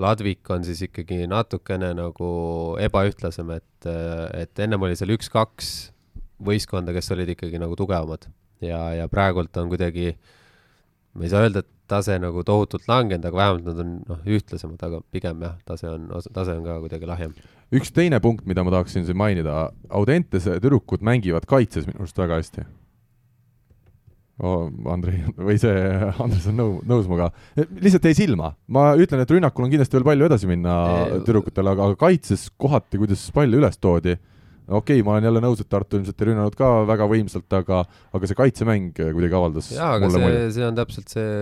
[0.01, 2.29] Ladvik on siis ikkagi natukene nagu
[2.81, 3.89] ebaühtlasem, et,
[4.39, 5.73] et ennem oli seal üks-kaks
[6.43, 8.25] võistkonda, kes olid ikkagi nagu tugevamad.
[8.63, 10.15] Ja, ja praegult on kuidagi,
[11.13, 14.81] ma ei saa öelda, et tase nagu tohutult langenud, aga vähemalt nad on noh, ühtlasemad,
[14.87, 17.35] aga pigem jah, tase on, tase on ka kuidagi lahjem.
[17.73, 22.39] üks teine punkt, mida ma tahaksin siin mainida, Audentese tüdrukud mängivad kaitses minu arust väga
[22.41, 22.65] hästi
[24.41, 24.67] oh,.
[24.93, 25.77] Andrei või see
[26.23, 27.29] Andres on nõu-, nõus minuga.
[27.55, 30.75] lihtsalt jäi silma, ma ütlen, et rünnakul on kindlasti veel palju edasi minna
[31.25, 34.15] tüdrukutel, aga, kaitses kohati, kuidas palle üles toodi,
[34.67, 37.83] okei okay,, ma olen jälle nõus, et Tartu ilmselt ei rünnanud ka väga võimsalt, aga,
[38.15, 41.33] aga see kaitsemäng kuidagi avaldas jaa, aga see, see on täpselt see,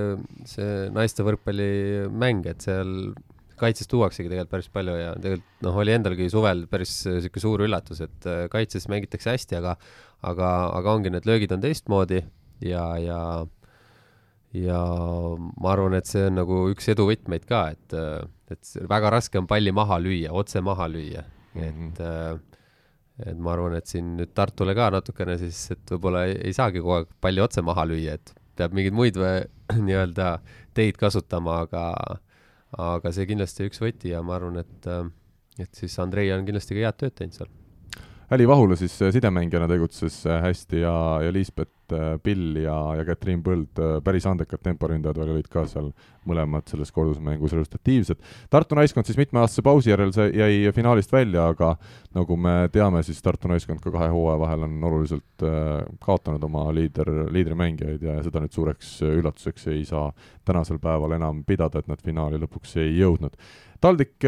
[0.55, 3.13] see naiste võrkpallimäng, et seal
[3.61, 7.99] kaitses tuuaksegi tegelikult päris palju ja tegelikult noh, oli endalgi suvel päris niisugune suur üllatus,
[8.01, 9.75] et kaitses mängitakse hästi, aga
[10.25, 12.23] aga, aga ongi, need löögid on teistmoodi
[12.61, 13.19] ja, ja
[14.53, 14.79] ja
[15.61, 17.95] ma arvan, et see on nagu üks edu võtmeid ka, et,
[18.51, 21.91] et väga raske on palli maha lüüa, otse maha lüüa mm, -hmm.
[21.91, 26.53] et et ma arvan, et siin nüüd Tartule ka natukene siis, et võib-olla ei, ei
[26.57, 29.17] saagi kogu aeg palli otse maha lüüa, et peab mingeid muid
[29.87, 30.39] nii-öelda
[30.73, 31.85] teid kasutama, aga
[32.71, 34.91] aga see kindlasti üks võti ja ma arvan, et
[35.59, 37.51] et siis Andrei on kindlasti ka head tööd teinud seal
[38.31, 43.03] Äli Vahula siis äh, sidemängijana tegutses äh, hästi ja, ja Liisbet äh, Pill ja, ja
[43.05, 45.89] Katriin Põld, päris andekad temporündajad veel olid ka seal
[46.23, 48.21] mõlemad selles kordusmängus resultatiivsed.
[48.49, 51.73] Tartu naiskond siis mitmeaastase pausi järel see jäi finaalist välja, aga
[52.15, 55.47] nagu me teame, siis Tartu naiskond ka kahe hooaja vahel on oluliselt
[55.99, 60.07] kaotanud oma liider, liidrimängijaid ja seda nüüd suureks üllatuseks ei saa
[60.47, 63.35] tänasel päeval enam pidada, et nad finaali lõpuks ei jõudnud.
[63.81, 64.23] Taldik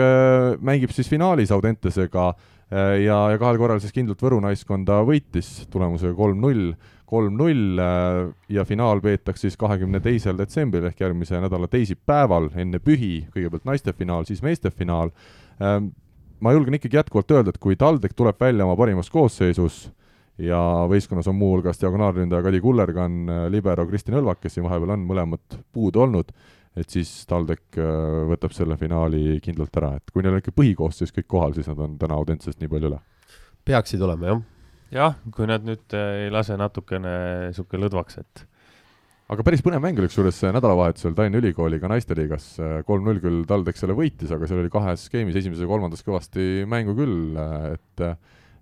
[0.66, 6.16] mängib siis finaalis Audentesega Äh, ja, ja kahel korral siis kindlalt Võru naiskonda võitis tulemusega
[6.18, 6.74] kolm-null,
[7.10, 8.20] kolm-null äh,
[8.56, 13.94] ja finaal peetakse siis kahekümne teisel detsembril ehk järgmise nädala teisipäeval enne pühi, kõigepealt naiste
[13.98, 15.14] finaal, siis meeste finaal.
[15.62, 15.92] Ähm,
[16.44, 19.86] ma julgen ikkagi jätkuvalt öelda, et kui TalTech tuleb välja oma parimas koosseisus
[20.42, 20.60] ja
[20.90, 25.62] võistkonnas on muuhulgas diagonaalründaja Kadi Kullergann, äh, libero Kristin Õlvak, kes siin vahepeal on mõlemad
[25.76, 26.34] puudu olnud,
[26.80, 31.14] et siis TalTech äh, võtab selle finaali kindlalt ära, et kui neil on ikka põhikoosseis
[31.16, 33.02] kõik kohal, siis nad on täna Audentsest nii palju üle.
[33.66, 34.42] peaksid olema, jah.
[34.94, 37.14] jah, kui nad nüüd äh, ei lase natukene
[37.50, 38.46] niisugune lõdvaks, et
[39.34, 42.56] aga päris põnev mäng oli kusjuures nädalavahetusel Tallinna Ülikooliga naisteliigas,
[42.90, 46.98] kolm-null küll TalTech selle võitis, aga seal oli kahes skeemis, esimeses ja kolmandas kõvasti mängu
[46.98, 47.38] küll,
[47.74, 48.08] et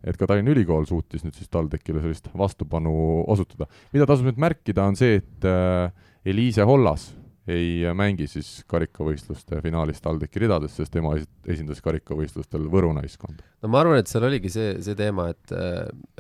[0.02, 2.92] et ka Tallinna Ülikool suutis nüüd siis TalTechile sellist vastupanu
[3.30, 3.68] osutada.
[3.94, 5.92] mida tasub nüüd märkida, on see, et äh,
[6.26, 7.12] Eliise Hollas
[7.52, 11.14] ei mängi siis karikavõistluste finaalis TalTechi ridades, sest tema
[11.50, 13.46] esindas karikavõistlustel Võru naiskonda.
[13.62, 15.54] no ma arvan, et seal oligi see, see teema, et,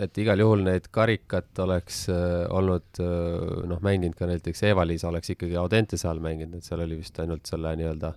[0.06, 5.36] et igal juhul neid karikat oleks äh, olnud äh, noh, mänginud ka näiteks Eva-Liisa oleks
[5.36, 8.15] ikkagi Audentese all mänginud, et seal oli vist ainult selle nii-öelda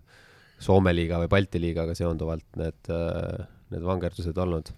[0.64, 4.70] Soome liiga või Balti liigaga seonduvalt need, äh, need vangerdused olnud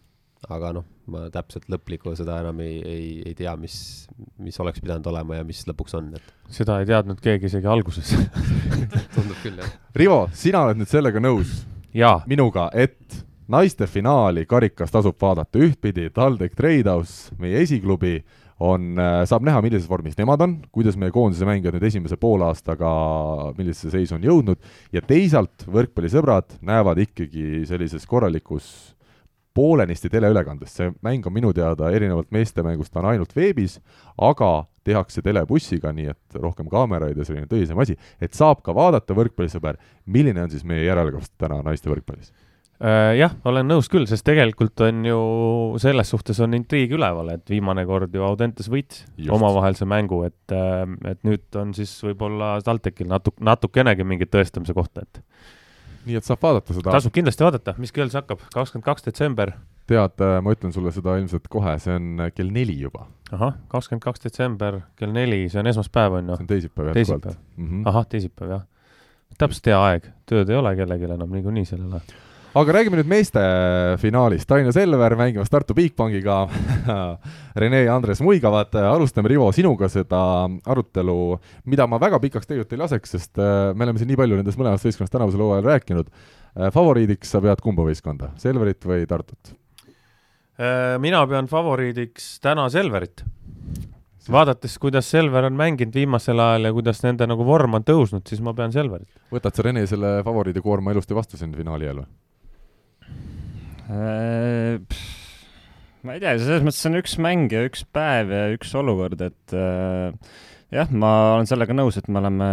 [0.52, 4.06] aga noh, ma täpselt lõplikku seda enam ei, ei, ei tea, mis,
[4.42, 6.34] mis oleks pidanud olema ja mis lõpuks on, et.
[6.52, 8.12] seda ei teadnud keegi isegi alguses
[9.14, 9.72] tundub küll, jah.
[9.96, 11.62] Rivo, sina oled nüüd sellega nõus?
[12.28, 18.18] minuga, et naiste finaali karikas tasub vaadata ühtpidi, TalTech Tradehouse, meie esiklubi,
[18.60, 22.90] on, saab näha, millises vormis nemad on, kuidas meie koondise mängijad nüüd esimese poolaastaga,
[23.56, 24.60] millisesse seisu on jõudnud,
[24.92, 28.95] ja teisalt võrkpallisõbrad näevad ikkagi sellises korralikus
[29.56, 33.78] poolenisti teleülekandes, see mäng on minu teada erinevalt meeste mängust, ta on ainult veebis,
[34.22, 39.16] aga tehakse telebussiga, nii et rohkem kaameraid ja selline tõsisem asi, et saab ka vaadata,
[39.16, 39.80] võrkpallisõber,
[40.12, 42.30] milline on siis meie järelkasv täna naiste võrkpallis?
[42.76, 45.20] Äh, jah, olen nõus küll, sest tegelikult on ju
[45.80, 50.84] selles suhtes on intriig üleval, et viimane kord ju Audentes võitis omavahelise mängu, et, äh,
[51.08, 55.22] et nüüd on siis võib-olla TalTechil natuke, natukenegi mingit tõestamise kohta, et
[56.06, 56.92] nii et saab vaadata seda.
[56.96, 59.54] tasub kindlasti vaadata, mis kell see hakkab, kakskümmend kaks detsember?
[59.86, 63.06] tead, äh, ma ütlen sulle seda ilmselt kohe, see on äh, kell neli juba.
[63.32, 66.38] ahah, kakskümmend kaks detsember kell neli, see on esmaspäev, on ju?
[66.38, 67.28] see on teisipäev jätkuvalt.
[67.34, 67.82] -hmm.
[67.92, 68.64] ahah, teisipäev, jah.
[69.38, 72.24] täpselt hea aeg, tööd ei ole kellelgi enam niikuinii sellel ajal
[72.56, 73.40] aga räägime nüüd meeste
[74.00, 76.38] finaalist, Raino Selver mängimas Tartu Bigbankiga
[77.60, 80.20] Rene ja Andres muigavad, alustame, Rivo, sinuga seda
[80.64, 81.18] arutelu,
[81.68, 84.60] mida ma väga pikaks tegelikult ei laseks, sest äh, me oleme siin nii palju nendest
[84.60, 86.10] mõlemast võistkonnast tänavusel hooajal rääkinud.
[86.56, 89.52] Äh, favoriidiks sa pead kumba võistkonda, Selverit või Tartut?
[90.56, 93.26] Äh, mina pean favoriidiks täna Selverit
[94.32, 98.40] vaadates, kuidas Selver on mänginud viimasel ajal ja kuidas nende nagu vorm on tõusnud, siis
[98.40, 99.10] ma pean Selverit.
[99.30, 102.14] võtad sa, Rene, selle favoriidi koorma ilusti vastu siin finaali ajal või?
[103.86, 104.80] Äh,
[106.02, 109.20] ma ei tea, selles mõttes see on üks mäng ja üks päev ja üks olukord,
[109.22, 110.10] et äh,
[110.74, 112.48] jah, ma olen sellega nõus, et me oleme,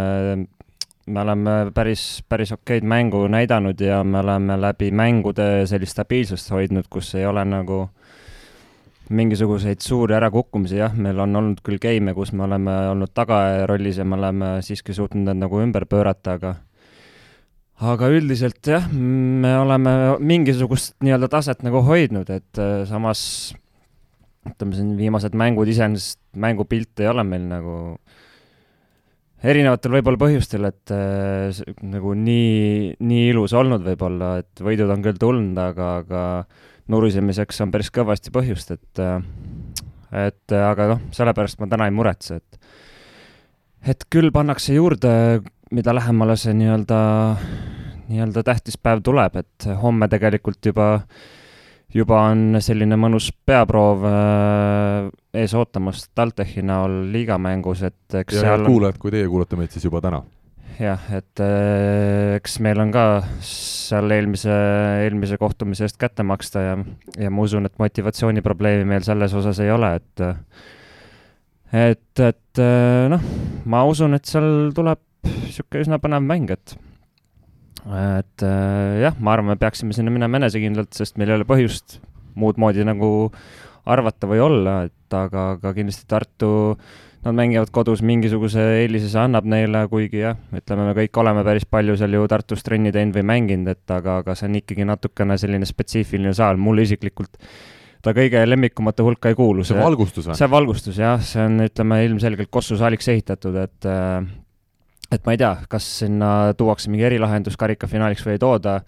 [1.10, 6.86] me oleme päris, päris okeid mängu näidanud ja me oleme läbi mängude sellist stabiilsust hoidnud,
[6.92, 7.88] kus ei ole nagu
[9.14, 14.06] mingisuguseid suuri ärakukkumisi, jah, meil on olnud küll game'e, kus me oleme olnud tagarollis ja
[14.06, 16.54] me oleme siiski suutnud need nagu ümber pöörata, aga
[17.84, 19.92] aga üldiselt jah, me oleme
[20.22, 23.54] mingisugust nii-öelda taset nagu hoidnud, et äh, samas
[24.44, 27.76] ütleme siin viimased mängud iseenesest, mängupilt ei ole meil nagu
[29.44, 35.20] erinevatel võib-olla põhjustel, et äh, nagu nii, nii ilus olnud võib-olla, et võidud on küll
[35.20, 36.24] tulnud, aga, aga
[36.92, 39.18] nurisemiseks on päris kõvasti põhjust, et äh,
[40.14, 45.10] et aga noh, sellepärast ma täna ei muretse, et et küll pannakse juurde
[45.74, 46.98] mida lähemale see nii-öelda,
[48.10, 50.88] nii-öelda tähtis päev tuleb, et homme tegelikult juba,
[51.94, 55.08] juba on selline mõnus peaproov äh,
[55.42, 59.86] ees ootamas TalTechi näol liigamängus, et eks ja seal kuulajad, kui teie kuulate meid, siis
[59.88, 60.22] juba täna.
[60.74, 63.06] Jah, et äh, eks meil on ka
[63.46, 64.54] seal eelmise,
[65.04, 66.76] eelmise kohtumise eest kätte maksta ja,
[67.18, 70.24] ja ma usun, et motivatsiooniprobleemi meil selles osas ei ole, et
[71.74, 73.26] et, et äh, noh,
[73.70, 76.76] ma usun, et seal tuleb niisugune üsna põnev mäng, et
[77.84, 81.98] et äh, jah, ma arvan, me peaksime sinna minema enesekindlalt, sest meil ei ole põhjust
[82.40, 83.08] muud moodi nagu
[83.84, 86.48] arvata või olla, et aga, aga kindlasti Tartu,
[87.24, 91.68] nad mängivad kodus, mingisuguse eelise see annab neile, kuigi jah, ütleme, me kõik oleme päris
[91.68, 95.36] palju seal ju Tartus trenni teinud või mänginud, et aga, aga see on ikkagi natukene
[95.40, 97.36] selline spetsiifiline saal, mulle isiklikult
[98.04, 99.64] ta kõige lemmikumate hulka ei kuulu.
[99.64, 100.36] see valgustus või?
[100.36, 104.18] see valgustus jah, see on, ütleme, ilmselgelt Kossu saaliks ehitatud, et äh,
[105.12, 108.78] et ma ei tea, kas sinna tuuakse mingi erilahendus karikafinaaliks või ei tooda,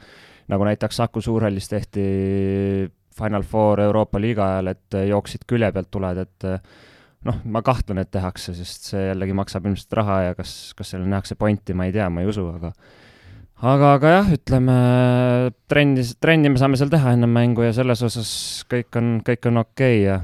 [0.52, 2.06] nagu näiteks Saku Suurhallis tehti
[3.16, 6.48] Final Four Euroopa liiga ajal, et jooksid külje pealt tuled, et
[7.26, 11.08] noh, ma kahtlen, et tehakse, sest see jällegi maksab ilmselt raha ja kas, kas sellel
[11.10, 12.72] nähakse pointi, ma ei tea, ma ei usu, aga
[13.56, 14.76] aga, aga jah, ütleme
[15.70, 18.30] trenni, trenni me saame seal teha enne mängu ja selles osas
[18.70, 20.20] kõik on, kõik on okei okay ja,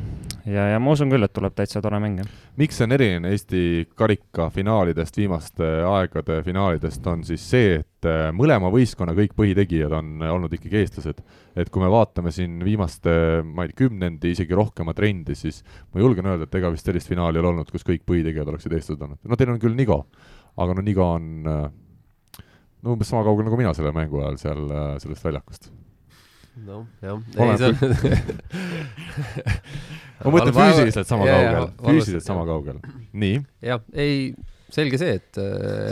[0.47, 2.31] ja, ja ma usun küll, et tuleb täitsa tore mäng, jah.
[2.61, 3.63] miks see on eriline Eesti
[3.99, 10.57] karikafinaalidest, viimaste aegade finaalidest, on siis see, et äh, mõlema võistkonna kõik põhitegijad on olnud
[10.59, 11.23] ikkagi eestlased.
[11.57, 13.13] et kui me vaatame siin viimaste,
[13.45, 17.11] ma ei tea, kümnendi, isegi rohkema trendi, siis ma julgen öelda, et ega vist sellist
[17.11, 19.21] finaali ei ole olnud, kus kõik põhitegijad oleksid eestlased olnud.
[19.25, 20.05] no teil on küll Nigo,
[20.57, 21.71] aga no Nigo on äh,
[22.83, 25.71] no umbes sama kaugel nagu mina selle mängu ajal seal äh, sellest väljakust.
[26.67, 27.19] Noh, jah.
[30.23, 32.81] ma mõtlen füüsiliselt sama kaugel, füüsiliselt sama kaugel.
[33.13, 33.43] nii?
[33.65, 34.35] jah, ei,
[34.73, 35.33] selge see, et,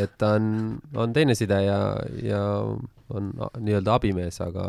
[0.04, 1.80] et ta on, on teine side ja,
[2.24, 2.42] ja
[3.16, 4.66] on nii-öelda abimees, aga,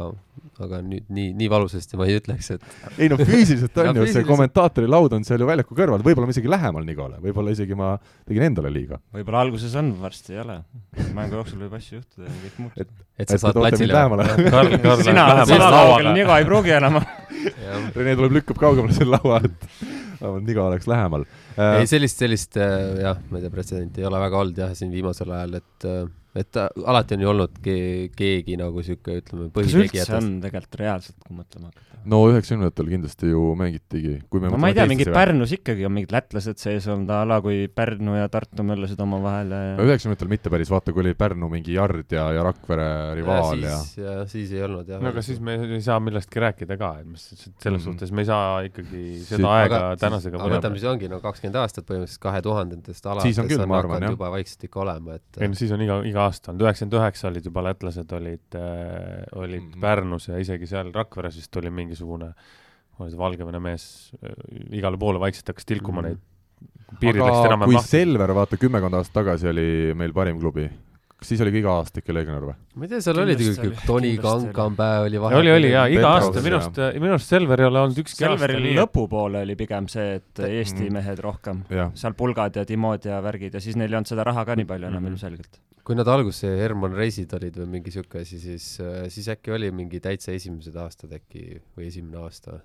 [0.63, 2.65] aga nüüd nii, nii valusasti ma ei ütleks, et.
[2.97, 6.35] ei no füüsiliselt on ju, see kommentaatori laud on seal ju väljaku kõrval, võib-olla ma
[6.35, 7.93] isegi lähemal Nigole, võib-olla isegi ma
[8.27, 8.99] tegin endale liiga.
[9.15, 10.59] võib-olla alguses on, varsti ei ole.
[11.17, 12.85] mängu jooksul võib asju juhtuda ja kõik muutub.
[12.85, 14.05] et, et sa saad platsile.
[14.51, 17.01] Karl, Karl sina oled sama kaugel, Nigo ei pruugi enam
[17.95, 19.67] Rene tuleb, lükkab kaugemale selle laua, et
[20.21, 21.25] vähemalt Nigo oleks lähemal.
[21.57, 25.31] ei, sellist, sellist jah, ma ei tea, pretsedenti ei ole väga olnud jah, siin viimasel
[25.37, 25.87] ajal, et
[26.35, 27.77] et alati on ju olnud ke,
[28.15, 30.17] keegi nagu sihuke, ütleme, kas üldse põhitegijatest.
[30.19, 31.87] on tegelikult reaalselt, kui mõtlema hakata?
[32.01, 35.11] no üheksakümnendatel kindlasti ju mängitigi, kui me no ma ei tea, mingid.
[35.13, 39.51] Pärnus ikkagi on mingid lätlased sees olnud a la kui Pärnu ja Tartu möllasid omavahel
[39.53, 42.87] ja üheksakümnendatel mitte päris, vaata kui oli Pärnu mingi Jard ja, ja Rakvere
[43.19, 45.03] rivaal ja, siis, ja siis ei olnud jah.
[45.03, 47.85] no aga siis me ei saa millestki rääkida ka, et mis selles Mhm.
[47.91, 51.19] suhtes me ei saa ikkagi Siit- seda aega aga tänasega aga võtame, siis ongi no
[51.21, 55.19] kakskümmend aastat põhimõtteliselt kahe tuhandetest alates Siis on küll, arvan, hakanud juba vaikselt ikka olema,
[55.21, 58.57] et ei no siis on iga, iga aasta olnud, üheksakümmend üheksa olid juba lätlased olid
[58.59, 59.79] äh,, olid mm.
[59.83, 62.31] Pärnus ja isegi seal Rakveres vist oli mingisugune,
[62.99, 63.85] oli see Valgevene mees
[64.21, 64.35] äh,
[64.77, 66.07] igale poole vaikselt hakkas tilkuma mm.
[66.11, 66.21] neid,
[67.01, 67.95] piirid läksid aga enam-vähem kui lahti.
[67.97, 69.67] Selver, vaata kümmekond aastat tagasi oli
[69.97, 70.67] meil parim klubi,
[71.21, 72.53] kas siis oli ka iga aasta ikka legionär või?
[72.75, 74.11] ma ei tea, seal oli, Toni kindlasti oli.
[74.51, 77.81] Kankampäe oli oli, oli ja iga Petrov, aasta minu arust, minu arust Selver ei ole
[77.85, 80.93] olnud ükski aasta nii, et lõpupoole oli pigem see, et Eesti Mm.
[80.97, 81.61] mehed rohkem,
[82.01, 84.65] seal pulgad ja Timod ja värgid ja siis neil ei olnud seda raha ka nii
[84.69, 85.13] palju enam Mhm.
[85.13, 85.61] ilmselgelt.
[85.83, 88.65] Kui nad alguses Herman Reisid olid või mingi siuke asi, siis,
[89.13, 92.59] siis äkki oli mingi täitsa esimesed aastad äkki või esimene aasta.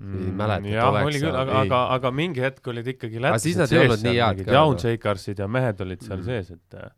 [0.00, 3.24] ei mäleta, et Mm, jah, oli küll, aga, aga, aga mingi hetk olid ikkagi Aga
[3.26, 4.78] lätlased siis nad ei sees olnud nii seal, mingid Jaun.
[4.80, 6.24] Shakersid ja mehed olid seal Mm.
[6.24, 6.90] sees, et äh,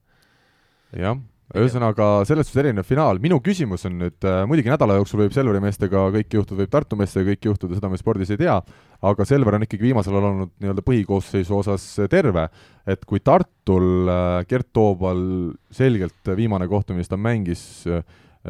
[1.03, 1.17] jah.
[1.59, 5.61] ühesõnaga, selles suhtes erinev finaal, minu küsimus on nüüd äh,, muidugi nädala jooksul võib Selveri
[5.63, 8.55] meestega kõike juhtuda, võib Tartu meestega kõike juhtuda, seda me spordis ei tea,
[9.11, 12.47] aga Selver on ikkagi viimasel ajal olnud nii-öelda põhikoosseisu osas terve,
[12.89, 15.23] et kui Tartul äh, Gert Toobal
[15.75, 18.01] selgelt viimane kohtumine, mis ta mängis äh,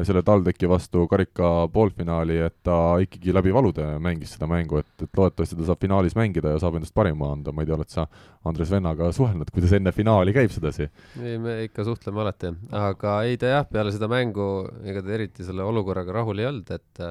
[0.01, 5.19] selle TalTechi vastu karika poolfinaali, et ta ikkagi läbi valude mängis seda mängu, et, et
[5.19, 8.07] loodetavasti ta saab finaalis mängida ja saab endast parima anda, ma ei tea, oled sa
[8.49, 10.89] Andres Vennaga suhelnud, kuidas enne finaali käib sedasi?
[11.21, 14.49] ei, me ikka suhtleme alati, aga ei ta jah, peale seda mängu
[14.89, 17.05] ega ta eriti selle olukorraga rahul ei olnud, et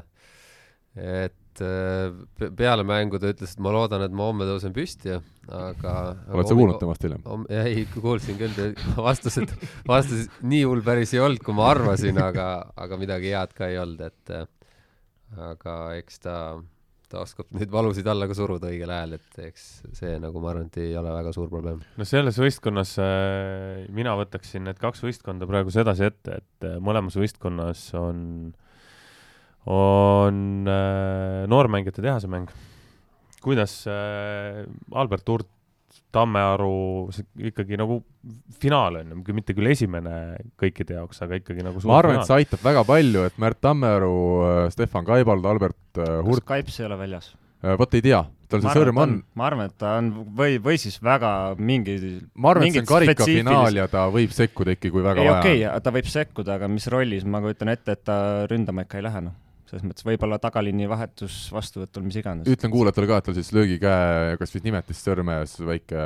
[1.01, 5.18] et äh, pe- peale mängu ta ütles, et ma loodan, et ma homme tõusen püsti,
[5.52, 5.95] aga
[6.32, 6.80] oled sa kuulnud?
[6.80, 7.45] temast hiljem?
[7.52, 8.72] ei, kuulsin küll, ta
[9.10, 9.52] vastas, et
[9.89, 12.47] vastas, nii hull päris ei olnud, kui ma arvasin, aga,
[12.80, 14.47] aga midagi head ka ei olnud, et äh,
[15.52, 16.36] aga eks ta,
[17.12, 20.72] ta oskab neid valusid alla ka suruda õigel ajal, et eks see nagu ma arvan,
[20.72, 21.82] et ei ole väga suur probleem.
[21.97, 27.18] no selles võistkonnas äh, mina võtaksin need kaks võistkonda praegu sedasi ette, et äh, mõlemas
[27.20, 28.24] võistkonnas on,
[29.70, 32.49] on äh, noormängijate tehase mäng.
[33.41, 35.49] kuidas äh, Albert Hurt,
[36.12, 38.01] Tammearu, see ikkagi nagu
[38.59, 40.16] finaal on ju, mitte küll esimene
[40.59, 44.18] kõikide jaoks, aga ikkagi nagu ma arvan, et see aitab väga palju, et Märt Tammearu,
[44.74, 47.32] Stefan Kaibald, Albert äh, kas Hurt, Kaips ei ole väljas?
[47.78, 50.97] vot ei tea, tal see sõrm on, ma arvan, et ta on või, või siis
[51.03, 51.97] väga mingi
[52.34, 55.43] ma arvan, et see on karikafinaal ja ta võib sekkuda ikka, kui väga ei vaja
[55.43, 58.18] okei okay,, ta võib sekkuda, aga mis rollis, ma kujutan ette, et ta
[58.49, 59.38] ründama ikka ei lähe, noh.
[59.72, 62.47] Selles mõttes võib-olla tagaliini vahetus vastuvõtul, mis iganes.
[62.51, 66.01] ütlen kuulajatele ka, et tal siis löögikäe, kas vist nimetist sõrmes väike,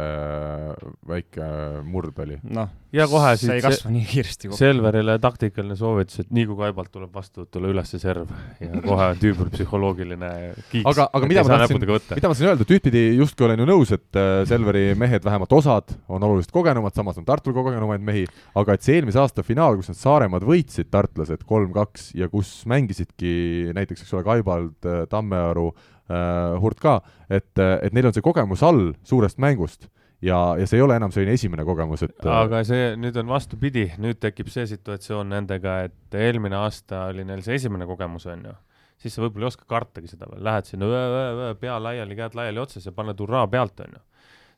[1.10, 1.48] väike
[1.90, 2.38] murd oli.
[2.46, 4.60] noh, ja kohe see ei siit kasva nii kiiresti kokku.
[4.60, 8.30] Selverile taktikaline soovitus, et nii kui Kaibalt tuleb vastuvõtule üles see serv
[8.62, 10.30] ja kohe on tüübel psühholoogiline
[10.70, 10.86] kiiks.
[10.94, 13.96] aga, aga mida ma tahtsin, mida ma tahtsin öelda, et ühtpidi justkui olen ju nõus,
[13.98, 18.28] et äh, Selveri mehed, vähemalt osad, on oluliselt kogenumad, samas on Tartul kogenumaid mehi,
[18.62, 23.34] aga et see eelmise aasta finaal, kus nad Saaremaad võitsid, tartlased kolm-kaks ja kus mängisidki
[23.76, 27.00] näiteks, eks ole, Kaibald, Tammearu äh,, Hurt ka,
[27.30, 29.90] et, et neil on see kogemus all suurest mängust
[30.26, 33.30] ja, ja see ei ole enam selline esimene kogemus, et äh, aga see nüüd on
[33.32, 38.46] vastupidi, nüüd tekib see situatsioon nendega, et eelmine aasta oli neil see esimene kogemus, on
[38.50, 38.56] ju,
[39.02, 42.18] siis sa võib-olla ei oska kartagi seda veel, lähed sinna öö, öö, öö, pea laiali,
[42.20, 44.04] käed laiali otsas ja paned hurraa pealt, on ju.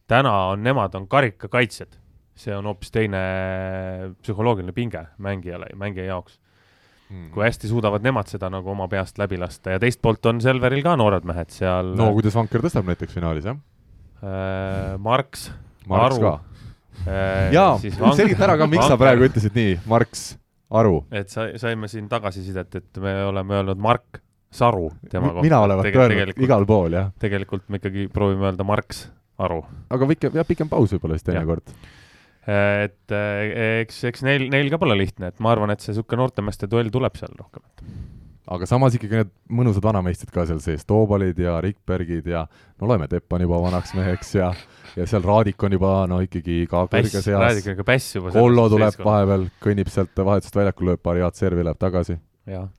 [0.07, 1.97] täna on, nemad on karikakaitsjad,
[2.37, 3.21] see on hoopis teine
[4.21, 6.39] psühholoogiline pinge mängijale, mängija jaoks.
[7.09, 7.29] Mm.
[7.33, 10.83] kui hästi suudavad nemad seda nagu oma peast läbi lasta ja teist poolt on Selveril
[10.85, 13.57] ka noored mehed seal no kuidas Vanker tõstab näiteks finaalis, jah?
[14.23, 15.49] äh, Marks
[15.87, 16.23] Marks Aru.
[16.25, 16.33] ka.
[17.07, 17.77] äh, jaa,
[18.17, 20.29] selgita ära ka, miks sa Vanker- praegu ütlesid nii, Marks,
[20.69, 21.01] Aru.
[21.11, 25.43] et sa, saime siin tagasisidet, et me oleme öelnud Mark Saru tema kohta.
[25.43, 27.11] mina olevat Tege- öelnud igal pool, jah.
[27.19, 29.61] tegelikult me ikkagi proovime öelda Marks Aru.
[29.89, 31.63] aga pikem, jah, pikem paus võib-olla siis teinekord.
[32.47, 36.23] Et eh, eks, eks neil, neil ka pole lihtne, et ma arvan, et see niisugune
[36.23, 37.65] noortemeeste duell tuleb seal rohkem.
[38.47, 42.45] aga samas ikkagi need mõnusad vanameistrid ka seal sees, Toobalid ja Rikbergid ja
[42.79, 44.53] no loeme, Tepp on juba vanaks meheks ja
[44.97, 47.67] ja seal Raadik on juba no ikkagi ka kõrges eas.
[48.33, 48.99] Kollo tuleb.
[49.03, 52.17] vahepeal, kõnnib sealt vahetusest väljakul, lööb paari head servi, läheb tagasi.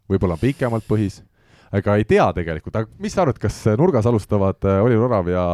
[0.08, 1.20] võib-olla on pikemalt põhis,
[1.76, 5.44] ega ei tea tegelikult, aga mis sa arvad, kas nurgas alustavad äh, Oliver Orav ja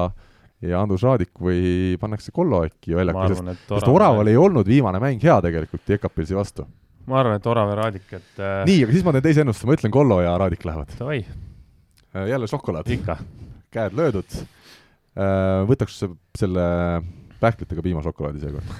[0.68, 5.22] ja Andrus Raadik või pannakse Kollo äkki väljakule, sest sest Oraval ei olnud viimane mäng
[5.22, 6.66] hea tegelikult Jekapilsi vastu.
[7.10, 9.68] ma arvan, et Orav ja Raadik, et äh, nii, aga siis ma teen teise ennustuse,
[9.68, 10.94] ma ütlen Kollo ja Raadik lähevad.
[10.98, 11.20] davai,
[12.30, 13.18] jälle šokolaad, ikka.
[13.74, 14.38] käed löödud.
[15.68, 16.00] võtaks
[16.38, 16.62] selle
[17.40, 18.72] pähklitega piimašokolaadi seekord.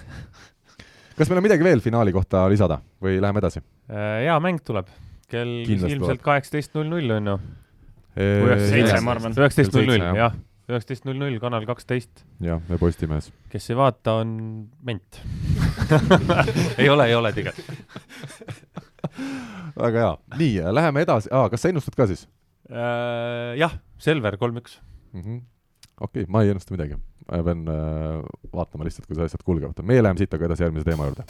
[1.19, 3.63] kas meil on midagi veel finaali kohta lisada või läheme edasi?
[3.91, 4.89] hea mäng tuleb,
[5.29, 7.39] kell Kindlasti ilmselt kaheksateist null null on ju.
[8.17, 9.37] seitse, ma arvan.
[9.37, 10.35] üheksateist null null, jah
[10.71, 12.25] üheksateist null null, Kanal kaksteist.
[12.45, 13.31] jah, ja Postimehes.
[13.53, 14.35] kes ei vaata, on
[14.87, 15.21] ment
[16.81, 17.69] ei ole, ei ole tegelikult
[19.85, 22.27] väga hea, nii, läheme edasi ah,, kas sa ennustad ka siis
[22.71, 23.55] äh,?
[23.61, 24.79] jah, Selver kolm-üks
[25.13, 25.43] mm -hmm..
[26.01, 28.21] okei okay,, ma ei ennusta midagi, ma pean äh,
[28.53, 29.83] vaatama lihtsalt, kuidas asjad kulgevad.
[29.83, 31.29] meie läheme siit aga edasi järgmise teema juurde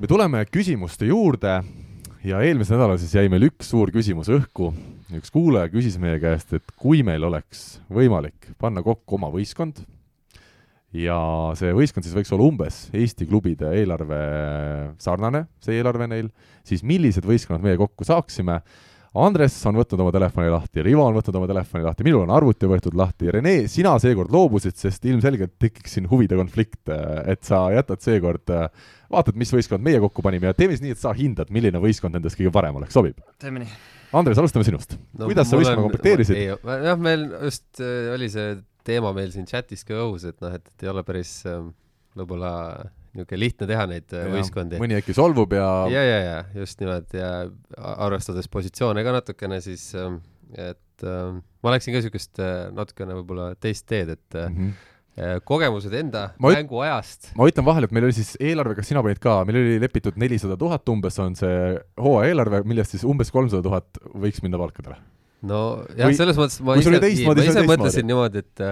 [0.00, 1.60] me tuleme küsimuste juurde.
[2.24, 4.72] Ja eelmisel nädalal siis jäi meil üks suur küsimus õhku.
[5.16, 9.82] üks kuulaja küsis meie käest, et kui meil oleks võimalik panna kokku oma võistkond.
[10.96, 11.16] Ja
[11.58, 14.20] see võistkond siis võiks olla umbes Eesti klubide eelarve
[14.98, 16.30] sarnane, see eelarve neil,
[16.66, 18.60] siis millised võistkonnad meie kokku saaksime
[19.18, 22.68] Andres on võtnud oma telefoni lahti, Rivo on võtnud oma telefoni lahti, minul on arvuti
[22.70, 26.92] võetud lahti, Rene, sina seekord loobusid, sest ilmselgelt tekiks siin huvide konflikt,
[27.26, 28.54] et sa jätad seekord,
[29.10, 32.14] vaatad, mis võistkond meie kokku panime ja teeme siis nii, et sa hindad, milline võistkond
[32.14, 33.18] nendest kõige parem oleks, sobib?
[33.42, 33.74] teeme nii.
[34.20, 35.26] Andres, alustame sinust no,.
[35.26, 36.38] kuidas sa võistkonna komplekteerisid?
[36.46, 38.54] jah, meil just äh, oli see
[38.86, 41.58] teema meil siin chatis ka õhus, et noh, et, et ei ole päris äh,
[42.14, 42.54] võib-olla
[43.14, 44.80] niisugune lihtne teha neid äh, ja, võistkondi.
[44.82, 47.30] mõni äkki solvub ja ja, ja, ja just nimelt ja
[47.76, 50.20] arvestades positsioone ka natukene, siis ähm,
[50.54, 51.34] et äh,
[51.64, 54.86] ma läksin ka niisugust äh, natukene võib-olla teist teed, et mm -hmm
[55.44, 57.32] kogemused enda ma mänguajast.
[57.36, 60.16] ma ütlen vahele, et meil oli siis eelarve, kas sina panid ka, meil oli lepitud
[60.16, 64.96] nelisada tuhat umbes on see hooaja eelarve, millest siis umbes kolmsada tuhat võiks minna palkadele.
[65.42, 66.94] no jah, selles mõttes ma ise,
[67.26, 68.64] ma ise mõtlesin niimoodi, et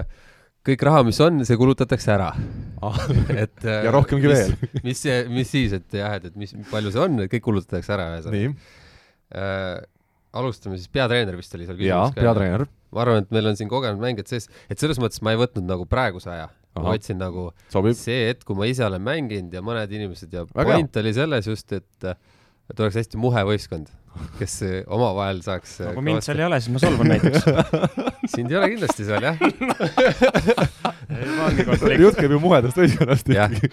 [0.67, 2.33] kõik raha, mis on, see kulutatakse ära
[2.85, 2.99] ah,
[3.31, 4.69] et ja äh, rohkemgi mis, veel.
[4.87, 7.95] mis see, mis siis, et jah, et, et mis, palju see on, et kõik kulutatakse
[7.95, 8.53] ära ühesõnaga.
[9.39, 9.79] Äh,
[10.39, 12.23] alustame siis, peatreener vist oli seal küsimus ka.
[12.23, 12.65] peatreener.
[12.95, 15.67] ma arvan, et meil on siin kogenud mängijad sees, et selles mõttes ma ei võtnud
[15.69, 16.49] nagu praeguse aja.
[16.79, 17.97] ma võtsin nagu Sobib.
[17.97, 21.03] see hetk, kui ma ise olen mänginud ja mõned inimesed ja Väga point hea.
[21.03, 22.11] oli selles just, et
[22.69, 23.89] et oleks hästi muhe võistkond,
[24.39, 24.55] kes
[24.87, 27.47] omavahel saaks no kui mind seal ei ole, siis ma solvun näiteks.
[28.33, 29.35] Sind ei ole kindlasti seal, jah?
[31.99, 33.71] Jutt käib ju muhedast võistkonnast ikkagi.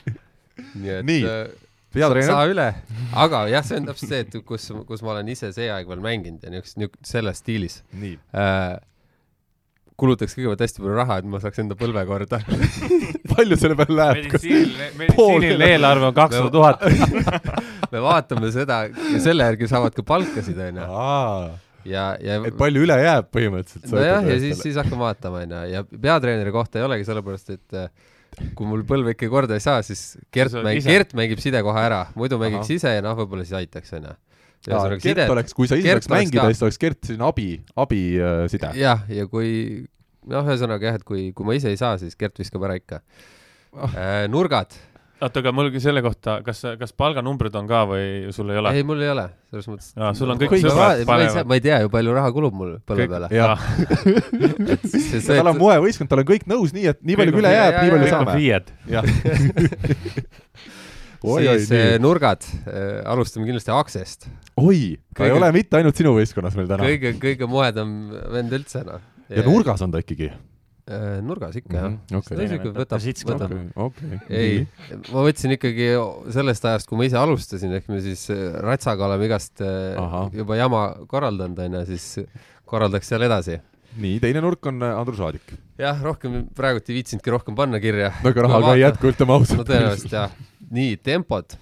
[0.81, 1.23] nii et nii.
[1.29, 1.47] Äh,
[1.97, 2.67] saa üle,
[3.17, 6.03] aga jah, see on täpselt see, et kus, kus ma olen ise see aeg veel
[6.05, 7.81] mänginud ja niisugust, niisugust selles stiilis.
[8.37, 8.77] Äh,
[10.01, 12.41] kulutaks kõigepealt hästi palju raha, et ma saaks enda põlve korda
[13.33, 14.35] palju selle peale läheb?
[15.01, 16.83] meditsiiniline eelarve on kakssada tuhat
[17.95, 20.89] me vaatame seda ja selle järgi saavad ka palkasid, onju.
[21.89, 22.41] ja, ja.
[22.51, 23.89] et palju üle jääb põhimõtteliselt.
[23.95, 28.53] nojah, ja siis, siis hakkame vaatama, onju, ja peatreeneri kohta ei olegi sellepärast, et äh,
[28.59, 32.41] kui mul põlve ikka korda ei saa, siis Gert mängib, Gert mängib sidekoha ära, muidu
[32.43, 32.81] mängiks Aha.
[32.81, 34.13] ise ja noh, võib-olla siis aitaks, onju
[34.67, 38.73] Ja, Gert sidet, oleks, kui sa ise saaks mängida, siis oleks Gert selline abi, abiside
[38.73, 38.81] äh,.
[38.81, 39.87] jah, ja kui
[40.27, 42.97] noh, ühesõnaga jah, et kui, kui ma ise ei saa, siis Gert viskab ära ikka
[43.77, 43.91] oh..
[43.95, 44.71] Äh, nurgad.
[45.21, 48.05] oota, aga mul selle kohta, kas, kas palganumbrid on ka või
[48.35, 48.69] sul ei ole?
[48.75, 49.89] ei, mul ei ole, selles mõttes.
[49.97, 51.45] aa, sul on kõik sõbrad panevad.
[51.47, 53.29] ma ei tea ju, palju raha kulub mul põlve peale.
[55.29, 57.93] tal on moevõistkond, tal on kõik nõus, nii et nii palju kui üle jääb, nii
[57.95, 58.33] palju saame.
[61.23, 64.29] FIE-d siis oi, eh, nurgad äh,, alustame kindlasti Aksest.
[64.57, 66.89] oi, ta kõige, ei ole mitte ainult sinu võistkonnas meil täna.
[66.89, 67.95] kõige, kõige moedam
[68.35, 69.05] vend üldse, noh.
[69.33, 70.31] ja nurgas on ta ikkagi?
[70.87, 72.13] Äh, nurgas ikka mm -hmm.
[72.15, 72.71] jah okay..
[72.77, 73.55] võtab, võtab.
[73.89, 74.19] Okay.
[74.31, 74.67] ei,
[75.11, 75.89] ma võtsin ikkagi
[76.35, 80.29] sellest ajast, kui ma ise alustasin, ehk me siis äh, Ratsaga oleme igast Aha.
[80.33, 82.29] juba jama korraldanud, onju, siis
[82.67, 83.59] korraldaks seal edasi
[84.01, 85.55] nii, teine nurk on Andrus Aadik.
[85.81, 88.13] jah, rohkem praegult ei viitsinudki rohkem panna kirja.
[88.23, 89.63] no aga raha ka ei jätku, ütleme ausalt.
[89.63, 90.37] no tõenäoliselt jah
[90.75, 91.57] nii, tempod.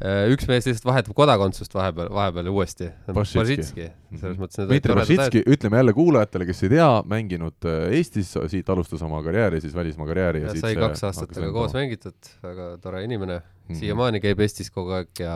[0.00, 2.86] Äh, üks mees lihtsalt vahetab kodakondsust vahepeal, vahepeal uuesti.
[3.12, 8.70] Bažitski, selles mõttes Dmitri Bažitski, ütleme jälle kuulajatele, kes ei tea, mänginud äh, Eestis, siit
[8.72, 13.40] alustas oma karjääri, siis välismaa karjääri sai kaks aastat temaga koos mängitud, väga tore inimene
[13.42, 15.34] mm siiamaani käib Eestis kogu aeg ja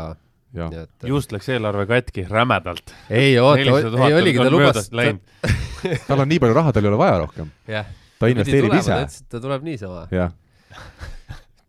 [0.55, 0.69] Ja.
[0.71, 1.07] Et...
[1.07, 2.93] just läks eelarve katki rämedalt.
[3.11, 3.59] ei oota,
[4.07, 4.87] ei oligi, ta lubas.
[6.07, 7.51] tal on nii palju raha, tal ei ole vaja rohkem.
[8.19, 9.01] ta investeerib ise.
[9.29, 10.07] ta tuleb niisama.
[10.15, 10.31] jah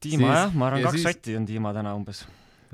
[0.06, 1.08] Dima siis, jah, ma arvan, kaks siis...
[1.10, 2.26] sotti on Dima täna umbes.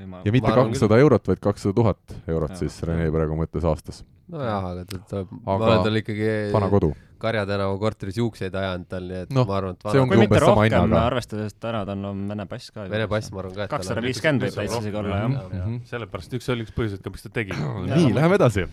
[0.01, 0.23] Ma...
[0.25, 4.01] ja mitte kakssada eurot, vaid kakssada tuhat eurot ja, siis Rene praegu mõttes aastas.
[4.31, 6.93] nojah, aga ta ma olen tal ikkagi vana kodu.
[7.21, 10.05] Karja tänava korteris juukseid ajanud tal, nii et no, ma arvan, et vana...
[10.09, 12.87] kui mitte rohkem, arvestades, et täna tal on Vene pass ka.
[12.89, 15.35] Vene pass, ma arvan ka, et kakssada viiskümmend võib täitsa isegi olla, jah.
[15.35, 15.77] Mhm.
[15.91, 17.59] sellepärast üks oli üks põhjuseid ka, miks ta tegi.
[17.91, 18.65] nii, läheme edasi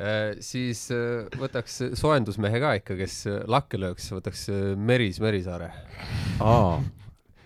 [0.00, 3.16] Äh, siis äh, võtaks soojendusmehe ka ikka, kes
[3.50, 4.46] lakke lööks, võtaks
[4.78, 5.68] Meris Merisaare.
[6.40, 6.78] aa,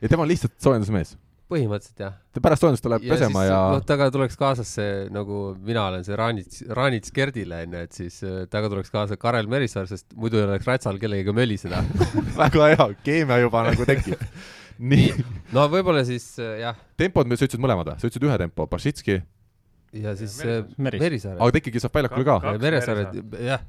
[0.05, 1.17] ja tema on lihtsalt soojendusmees?
[1.55, 2.15] põhimõtteliselt jah.
[2.43, 6.17] pärast soojendust tuleb pesema siis, ja noh, temaga tuleks kaasas see nagu mina olen see
[6.19, 10.47] Raanits, Raanits Gerdile onju, et siis äh, temaga tuleks kaasa Karel Merisaar, sest muidu ei
[10.47, 11.83] oleks Ratsal kellegagi möliseda.
[12.41, 14.25] väga hea, keemia juba nagu tekib.
[14.95, 15.13] nii,
[15.55, 18.01] no võib-olla siis äh, jah, tempod, sa ütlesid mõlemad või?
[18.01, 19.21] sa ütlesid ühe tempo, Bašitski,
[19.95, 20.65] ja siis Merisaar.
[20.65, 21.05] äh, Merisaar.
[21.05, 21.39] Merisaar.
[21.39, 22.41] aga ta ikkagi saab väljakule ka?
[22.49, 23.03] Kaks Merisaar,
[23.53, 23.69] jah,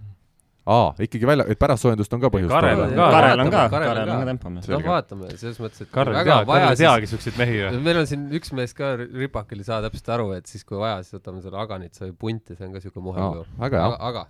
[0.66, 3.09] aa, ikkagi välja, et pärast soojendust on ka põhjust Karel on ka.
[3.16, 4.30] Karel on ka, Karel on Karel ka.
[4.32, 4.70] tempomees.
[4.72, 7.74] noh vaatame, selles mõttes, et väga tea, vaja ei, teagi siukseid mehi ju.
[7.86, 11.03] meil on siin üks mees ka ripakil ei saa täpselt aru, et siis kui vaja,
[11.05, 13.45] siis võtame selle Aganitsa või punti, see on ka siuke muhe Aa, kuju.
[13.61, 13.91] väga hea.
[13.91, 14.26] aga, aga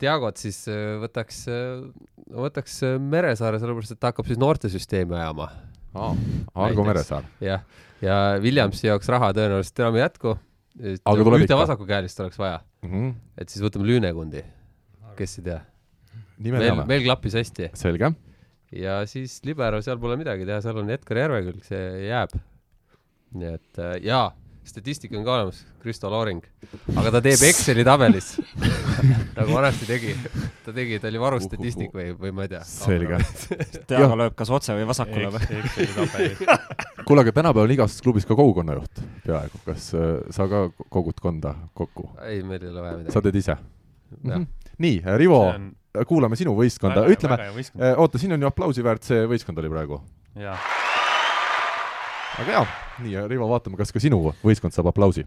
[0.00, 1.44] Diagot siis äh, võtaks,
[2.36, 5.48] võtaks äh, Meresaare, sellepärast et ta hakkab siis noortesüsteemi ajama.
[5.96, 6.10] aa,
[6.66, 6.84] Argo.
[6.84, 7.24] Meresaar.
[7.40, 7.64] jah,
[8.04, 10.36] ja Williamsi jaoks raha tõenäoliselt enam ei jätku.
[10.76, 12.58] Ühte vasakukäelist oleks vaja,
[13.40, 14.42] et siis võtame Lüünekundi,
[15.18, 15.60] kes ei tea.
[16.42, 16.86] teame.
[16.88, 18.12] meil klappis hästi selge.
[18.76, 22.34] ja siis libero, seal pole midagi teha, seal on Edgar Järvekülg, see jääb.
[23.36, 24.30] nii et äh, jaa,
[24.66, 26.42] statistika on ka olemas, Kristo Looring,
[26.98, 28.32] aga ta teeb Exceli tabelis
[29.36, 30.14] nagu vanasti tegi.
[30.64, 32.62] ta tegi, ta oli varustatistik või, või ma ei tea.
[32.66, 33.20] selge.
[33.88, 35.60] Diago lööb kas otse või vasakule või?
[37.06, 41.54] kuule, aga tänapäeval on igas klubis ka kogukonnajuht peaaegu, kas äh, sa ka kogud konda
[41.76, 42.10] kokku?
[42.26, 43.14] ei, meil ei ole vaja midagi.
[43.14, 43.58] sa teed ise?
[44.26, 44.46] jah,
[44.82, 45.40] nii, Rivo,
[46.08, 47.92] kuulame sinu võistkonda, ütleme, ütleme.
[47.96, 50.00] oota, siin on ju aplausi väärt see võistkond oli praegu.
[52.36, 52.64] väga hea.
[53.04, 55.24] nii, Rivo, vaatame, kas ka sinu võistkond saab aplausi.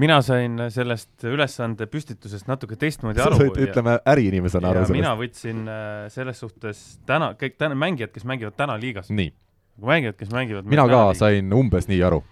[0.00, 3.40] mina sain sellest ülesande püstitusest natuke teistmoodi sa aru.
[3.44, 5.22] said, ütleme äriinimesena aru ja mina sellest.
[5.22, 10.68] võtsin äh, selles suhtes täna, kõik täna mängijad, kes mängivad täna liigas, mängijad, kes mängivad
[10.68, 11.06] mina ka.
[11.18, 12.22] sain umbes nii aru.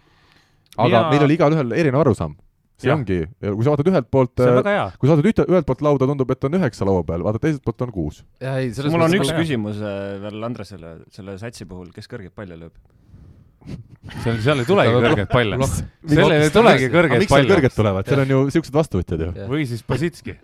[0.76, 2.36] aga Mina- meil oli igalühel erinev arusaam.
[2.78, 2.98] See Jah.
[2.98, 4.84] ongi, kui sa vaatad ühelt poolt hea.
[4.98, 7.64] kui sa vaatad ühte, ühelt poolt lauda, tundub, et on üheksa laua peal, vaatad teiselt
[7.66, 8.22] poolt on kuus.
[8.40, 12.78] mul on üks küsimus äh, veel Andresele selle satsi puhul, kes kõrgeid palle lööb?
[14.22, 15.58] seal, seal ei tulegi kõrgeid palle.
[15.60, 15.72] noh,
[16.08, 17.74] sellel ei tulegi kõrgeid miks seal palle kõrged.
[17.76, 19.30] tulevad, seal on ju siuksed vastuvõtjad ju.
[19.50, 20.36] või siis Basitski.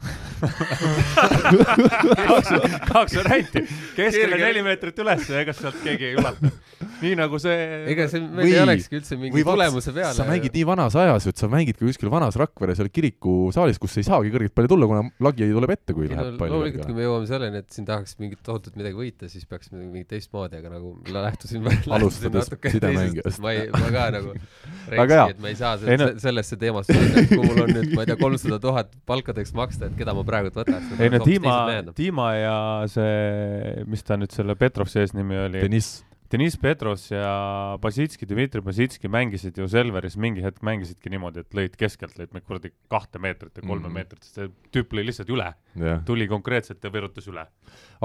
[2.30, 2.52] kaks,
[2.90, 3.64] kaks varianti.
[3.96, 6.52] keskele neli meetrit üles ja ega sealt keegi ei ulata.
[7.00, 7.56] nii nagu see.
[7.94, 10.14] ega see, meil Või- ei olekski üldse mingi tulemuse peale.
[10.18, 13.96] sa mängid nii vanas ajas, et sa mängid ka kuskil vanas Rakvere seal kirikusaalis, kus
[14.00, 17.06] ei saagi kõrget palli tulla, kuna lagi tuleb ette, kui läheb palli loomulikult, kui me
[17.06, 20.96] jõuame selleni, et siin tahaks mingit tohutut midagi võita, siis peaks mingit teistmoodi, aga nagu
[21.08, 22.72] ma lähtusin, Alustades natuke
[23.04, 24.32] teisest, ma ei, ma ka nagu
[24.94, 27.92] rääkisingi, et ma ei saa Ei no- se- sellesse teemasse minna, kui mul on nüüd,
[27.94, 30.90] ma ei tea, kolmsada tuhat palkadeks maksta, et keda ma praegu võtan.
[30.98, 31.58] ei no Dima,
[31.96, 32.56] Dima ja
[32.90, 35.62] see, mis ta nüüd selle Petrovsi eesnimi oli?
[35.64, 36.02] Deniss,
[36.34, 41.76] Deniss Petros ja Basitski, Dmitri Basitski mängisid ju Selveris mingi hetk mängisidki niimoodi, et lõid
[41.78, 43.94] keskelt, lõid kuradi kahte meetrit ja kolme mm.
[43.94, 46.00] meetrit, sest see tüüp lõi lihtsalt üle, jah.
[46.08, 47.44] tuli konkreetselt ja virutas üle.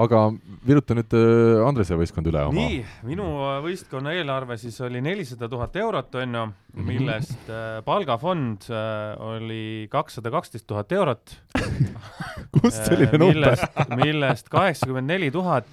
[0.00, 0.20] Aga
[0.66, 2.54] viruta nüüd äh, Andrese võistkond üle oma.
[2.56, 6.86] nii, minu äh, võistkonna eelarve siis oli nelisada tuhat eurot, onju, Mhm.
[6.86, 11.32] millest äh, palgafond äh, oli kakssada kaksteist tuhat eurot.
[12.54, 13.56] kust selline number?
[13.98, 15.66] millest, kaheksakümmend neli tuhat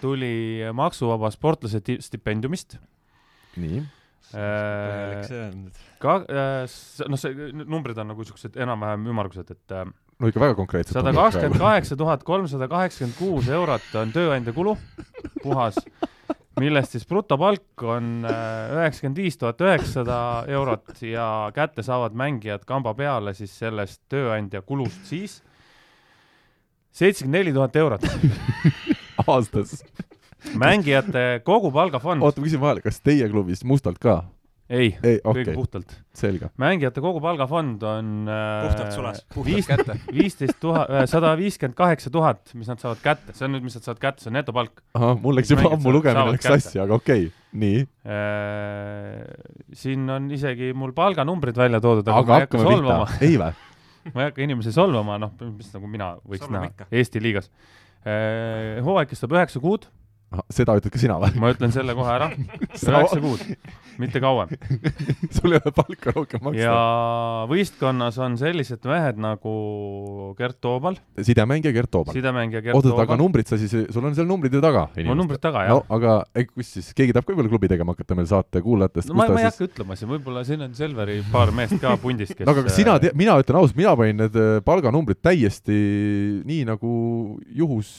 [0.00, 2.76] tuli maksuvaba sportlase ti- stipendiumist.
[3.58, 3.80] nii,
[6.02, 9.88] ka, noh, see numbrid on nagu siuksed enam-vähem ümmargused, et äh,
[10.18, 10.98] no ikka väga konkreetselt.
[10.98, 14.76] sada kakskümmend kaheksa tuhat kolmsada kaheksakümmend kuus eurot on tööandja kulu,
[15.42, 15.78] puhas,
[16.58, 22.94] millest siis brutopalk on äh, üheksakümmend viis tuhat üheksasada eurot ja kätte saavad mängijad kamba
[22.98, 25.40] peale siis sellest tööandja kulust siis
[26.98, 28.06] seitsekümmend neli tuhat eurot.
[29.26, 29.84] aastas.
[30.54, 34.22] mängijate kogu palgafond, oota, ma küsin vahele, kas teie klubis mustalt ka?
[34.68, 35.92] ei, ei, okay., puhtalt.
[36.14, 36.50] selge.
[36.60, 39.22] mängijate kogu palgafond on äh, Puhtalt sulas.
[39.44, 39.96] viis, kätte.
[40.12, 43.86] viisteist tuhat, sada viiskümmend kaheksa tuhat, mis nad saavad kätte, see on nüüd, mis nad
[43.86, 47.28] saavad kätte, see on netopalk ahah, mul läks juba ammu lugemine läks sassi, aga okei
[47.30, 47.80] okay., nii.
[48.04, 49.24] äh,.
[49.72, 53.52] siin on isegi mul palganumbrid välja toodud, aga, aga ma ei hakka solvama ei vä?
[54.12, 56.90] ma ei hakka inimesi solvama, noh, mis nagu mina võiks Solvame näha ikka.
[56.92, 57.48] Eesti liigas
[58.04, 58.82] äh,.
[58.84, 59.88] hooaeg kestab üheksa kuud,
[60.52, 61.32] seda ütled ka sina või?
[61.40, 62.28] ma ütlen selle kohe ära,
[62.80, 63.44] Sa- üheksa kuud,
[63.98, 64.52] mitte kauem.
[65.34, 66.74] sul ei ole palka rohkem maksta ja.
[67.50, 69.54] võistkonnas on sellised mehed nagu
[70.38, 72.16] Gert Toobal, sidemängija Gert Toobal.
[72.16, 73.22] sidemängija Gert oota, aga Toobal.
[73.22, 74.88] numbrid sa siis, sul on seal numbrid ju taga?
[74.98, 77.96] mul numbrid taga, jah no aga ei, kus siis, keegi tahab ka võib-olla klubi tegema
[77.96, 80.76] hakata meil saate kuulajatest, no ma, ma ei siis hakka ütlema siin, võib-olla siin on
[80.78, 83.96] Selveri paar meest ka pundis, kes no aga kas sina tead, mina ütlen ausalt, mina
[83.98, 85.78] panin need äh, palganumbrid täiesti
[86.48, 86.92] nii nagu
[87.56, 87.96] juhus.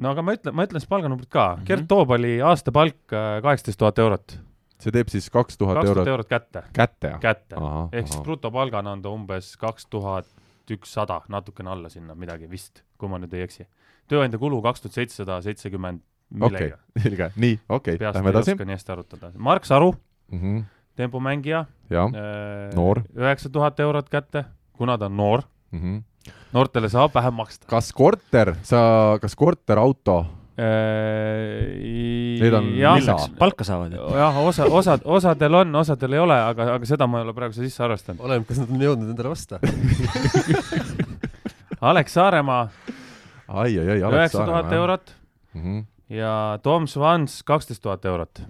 [0.00, 1.60] No aga ma ütlen, ma ütlen siis palganumbrid ka mm.
[1.60, 1.66] -hmm.
[1.70, 4.36] Gert Toobali aastapalk kaheksateist tuhat eurot,
[4.80, 7.16] see teeb siis kaks tuhat eurot eurot kätte, kätte.
[7.20, 7.56] kätte.
[7.56, 10.28] ahah, ehk siis brutopalgana on ta umbes kaks tuhat
[10.70, 13.66] ükssada, natukene alla sinna midagi vist, kui ma nüüd ei eksi.
[14.08, 16.02] tööandja kulu kaks tuhat seitsesada seitsekümmend
[16.40, 19.32] okei millega, selge, nii, okei, peast lähme ei edasi oska nii hästi arutada.
[19.36, 19.94] Mark Saru,
[20.30, 20.40] mm.
[20.40, 20.62] -hmm.
[20.96, 22.12] tempomängija, jah
[22.74, 23.02] Noor.
[23.16, 25.42] üheksa tuhat eurot kätte, kuna ta on noor,
[25.72, 25.80] mm.
[25.80, 26.02] -hmm.
[26.52, 27.66] Noortele saab vähem maksta.
[27.70, 28.82] kas korter, sa,
[29.22, 30.26] kas korterauto,
[30.60, 33.14] Need on jah, lisa.
[33.38, 34.08] palka saavad ju.
[34.18, 37.56] jah, osa, osad, osadel on, osadel ei ole, aga, aga seda ma ei ole praegu
[37.56, 38.20] sisse arvestanud.
[38.26, 39.60] oleneb, kas nad on jõudnud endale osta.
[41.90, 42.66] Alex Saaremaa
[43.48, 45.14] ai, ai, ai, üheksa tuhat eurot
[45.54, 45.62] mm.
[45.62, 45.84] -hmm.
[46.16, 48.42] ja Tom Swans kaksteist tuhat eurot.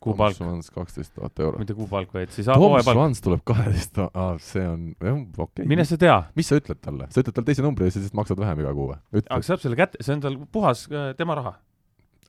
[0.00, 1.60] kuupalk, Swans kaksteist tuhat eurot.
[1.62, 2.76] mitte kuupalk, vaid siis Tom.
[2.84, 3.98] Swans tuleb kaheteist,
[4.44, 5.66] see on, jah, okei okay..
[5.70, 8.40] mine sa tea, mis sa ütled talle, sa ütled talle teise numbri ja lihtsalt maksad
[8.40, 9.00] vähem iga kuu või?
[9.00, 11.56] aga ütle, saab selle kätte, see on tal puhas äh, tema raha.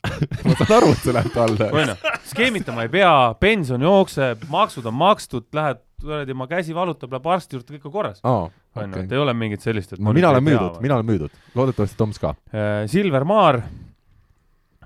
[0.47, 1.69] ma saan aru, et see läheb talle.
[1.83, 1.95] onju,
[2.31, 7.55] skeemitama ei pea, pension jookseb, maksud on makstud, lähed kuradi oma käsi valutab, läheb arsti
[7.59, 8.25] juurde, kõik on korras.
[8.25, 11.39] onju, okei et ei ole mingit sellist, et no mina olen müüdud, mina olen müüdud,
[11.55, 12.33] loodetavasti Toms ka.
[12.51, 13.61] Äh, Silver Maar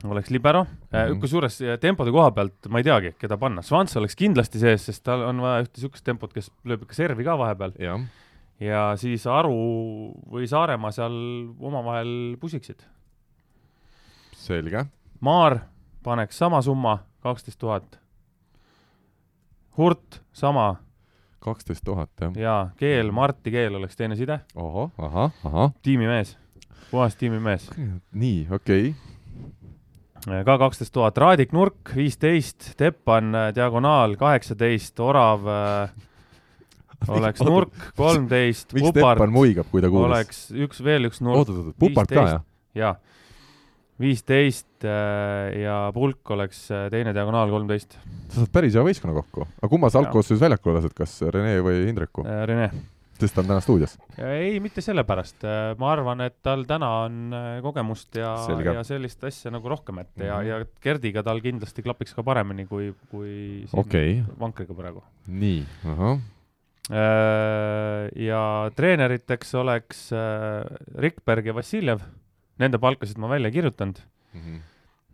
[0.03, 1.19] oleks libero mm, Mhm.
[1.21, 5.03] kusjuures äh, tempode koha pealt ma ei teagi, keda panna, Svants oleks kindlasti sees, sest
[5.03, 7.73] tal on vaja ühte siukest tempot, kes lööb ikka servi ka vahepeal
[8.59, 9.55] ja siis Aru
[10.31, 11.15] või Saaremaa seal
[11.59, 12.83] omavahel pusiksid.
[14.35, 14.85] selge.
[15.21, 15.59] Maar
[16.03, 17.97] paneks sama summa, kaksteist tuhat.
[19.77, 20.75] Hurt sama
[21.41, 22.31] kaksteist tuhat, jah.
[22.37, 25.71] ja Keel, Marti Keel oleks teine side, ohoh, ahah, ahah.
[25.83, 26.37] tiimimees,
[26.91, 27.69] puhas tiimimees.
[28.13, 29.14] nii, okei okay..
[30.25, 38.73] Ka kaksteist tuhat, Raadik Nurk viisteist, Teppan äh, diagonaal kaheksateist, Orav äh, oleks Nurk kolmteist,
[38.73, 40.09] Pupart muigab, kui ta kuulis?
[40.09, 42.47] oleks üks, veel üks Nurk oot-oot-oot, Pupart ka, jah?
[42.77, 42.95] ja
[44.01, 47.99] viisteist äh, ja Pulk oleks teine diagonaal kolmteist,
[48.33, 49.45] sa saad päris hea võistkonna kokku.
[49.61, 52.25] aga kumma sa algkoosseisus väljakule lased, kas Rene või Indreku?
[52.25, 52.71] Rene.
[53.19, 53.93] Sest ta on täna stuudios.
[54.19, 55.45] ei, mitte sellepärast,
[55.79, 58.33] ma arvan, et tal täna on äh, kogemust ja,
[58.65, 60.47] ja sellist asja nagu rohkem ette ja, Mhm.
[60.49, 65.03] ja Gerdiga tal kindlasti klapiks ka paremini kui, kui okei, vankriga praegu.
[65.27, 65.63] nii,
[65.93, 66.19] ahah,
[68.15, 68.41] ja
[68.75, 70.65] treeneriteks oleks äh,
[71.01, 72.03] Rikberg ja Vassiljev,
[72.61, 73.99] nende palkasid ma välja ei kirjutanud.
[74.35, 74.59] Mhm.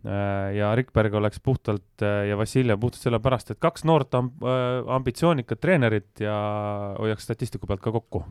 [0.02, 4.46] Ja Rikberg oleks puhtalt äh, ja Vassiljev puhtalt sellepärast, et kaks noort amb-,
[4.96, 6.34] ambitsioonikat treenerit ja
[6.98, 8.24] hoiaks statistiku pealt ka kokku.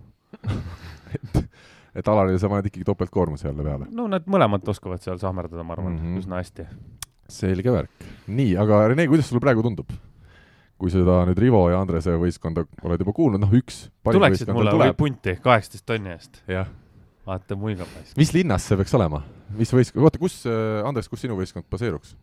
[1.95, 3.89] et Alarile sa paned ikkagi topeltkoormuse jälle peale.
[3.91, 5.99] no nad mõlemad oskavad seal sahmerdada, ma arvan mm.
[6.03, 6.21] -hmm.
[6.23, 6.67] üsna hästi.
[7.31, 8.07] selge värk.
[8.27, 9.91] nii, aga Rene, kuidas sulle praegu tundub?
[10.81, 14.79] kui seda nüüd Rivo ja Andrese võistkonda oled juba kuulnud, noh üks tuleksid mulle veel
[14.79, 14.97] või tuleb.
[14.97, 16.41] punti kaheksateist tonni eest?
[16.49, 16.71] jah.
[17.27, 18.17] vaata, muigab hästi.
[18.19, 19.21] mis linnas see peaks olema?
[19.57, 20.41] mis võistkond, oota, kus,
[20.87, 22.15] Andres, kus sinu võistkond baseeruks?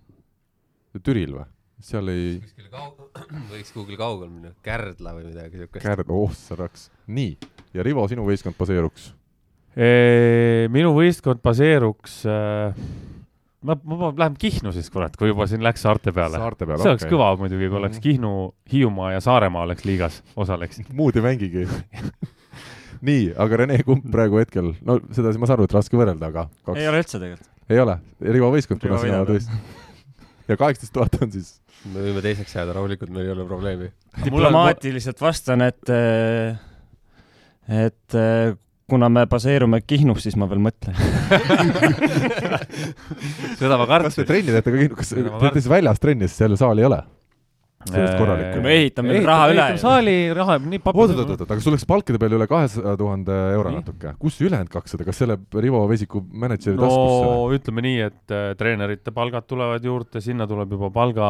[1.05, 1.45] Türil või?
[1.85, 3.21] seal ei, kuskile kaug-,
[3.53, 5.85] võiks kuhugi kaugel minna, Kärdla või midagi siukest.
[5.85, 6.89] Kärd, oh sa raks.
[7.07, 7.37] nii,
[7.77, 9.13] ja Rivo, sinu võistkond baseeruks?
[10.75, 12.75] minu võistkond baseeruks äh,,
[13.63, 16.41] ma, ma, ma lähen Kihnu siis kurat, kui juba siin läks saarte peale.
[16.41, 18.03] saarte peale, see oleks kõva muidugi, kui oleks Mhm.
[18.09, 18.33] Kihnu,
[18.73, 20.91] Hiiumaa ja Saaremaa oleks liigas, osaleksid.
[20.99, 21.69] muud ei mängigi.
[23.05, 26.47] nii, aga Rene, kumb praegu hetkel, no seda ma saan aru, et raske võrrelda, aga
[26.67, 27.51] kaks ei ole üldse tegelikult.
[27.69, 27.99] ei ole,
[28.37, 30.29] Rivo võistkond, kuna sina võidab, tõesti.
[30.51, 31.51] ja kaheksateist tuhat on siis,
[31.89, 33.91] me võime teiseks jääda rahulikult, meil ei ole probleemi.
[34.25, 35.95] diplomaatiliselt vastan, et,
[37.85, 38.57] et äh,
[38.89, 40.97] kuna me baseerume Kihnus, siis ma veel mõtlen.
[43.61, 44.29] seda ma kas te kartsin.
[44.31, 47.03] trenni teete ka, kas Seda ma teete siis väljas trenni, sest seal saali ei ole?
[47.93, 48.63] Sellest korralikku.
[48.65, 49.67] me ehitame veel raha üle.
[49.83, 51.05] saali raha, nii pappi.
[51.05, 53.81] oot-oot-oot, aga sul läks palkade peale üle kahesaja tuhande euro Nii.
[53.83, 57.59] natuke, kus ülejäänud kakssada, kas see läheb Rivo Vesiku mänedžeri no taskusse?
[57.59, 61.29] ütleme nii, et äh, treenerite palgad tulevad juurde, sinna tuleb juba palga,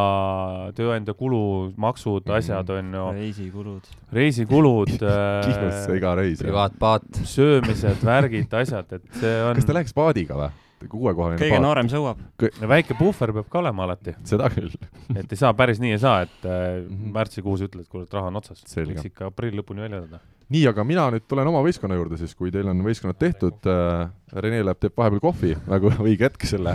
[0.78, 1.42] tööandja kulu,
[1.80, 3.92] maksud mm, asjad on ju, reisikulud.
[4.14, 6.40] reisikulud äh,, iga reis.
[6.44, 7.24] privaatpaat.
[7.28, 10.50] söömised, värgid, asjad, et see on kas ta läheks paadiga või?
[10.86, 12.22] Kuuekohaline kõige paat, noorem sõuab.
[12.70, 14.70] väike puhver peab ka olema alati, seda küll.
[15.18, 17.12] et ei saa päris nii ei saa, et äh, Mhm.
[17.14, 18.62] märtsikuus ütled, kurat, raha on otsas.
[18.76, 20.20] Võiks ikka aprilli lõpuni välja jääda.
[20.48, 24.08] nii, aga mina nüüd tulen oma võistkonna juurde siis, kui teil on võistkonnad tehtud äh,.
[24.32, 26.74] Rene läheb, teeb vahepeal kohvi, nagu õige hetk selle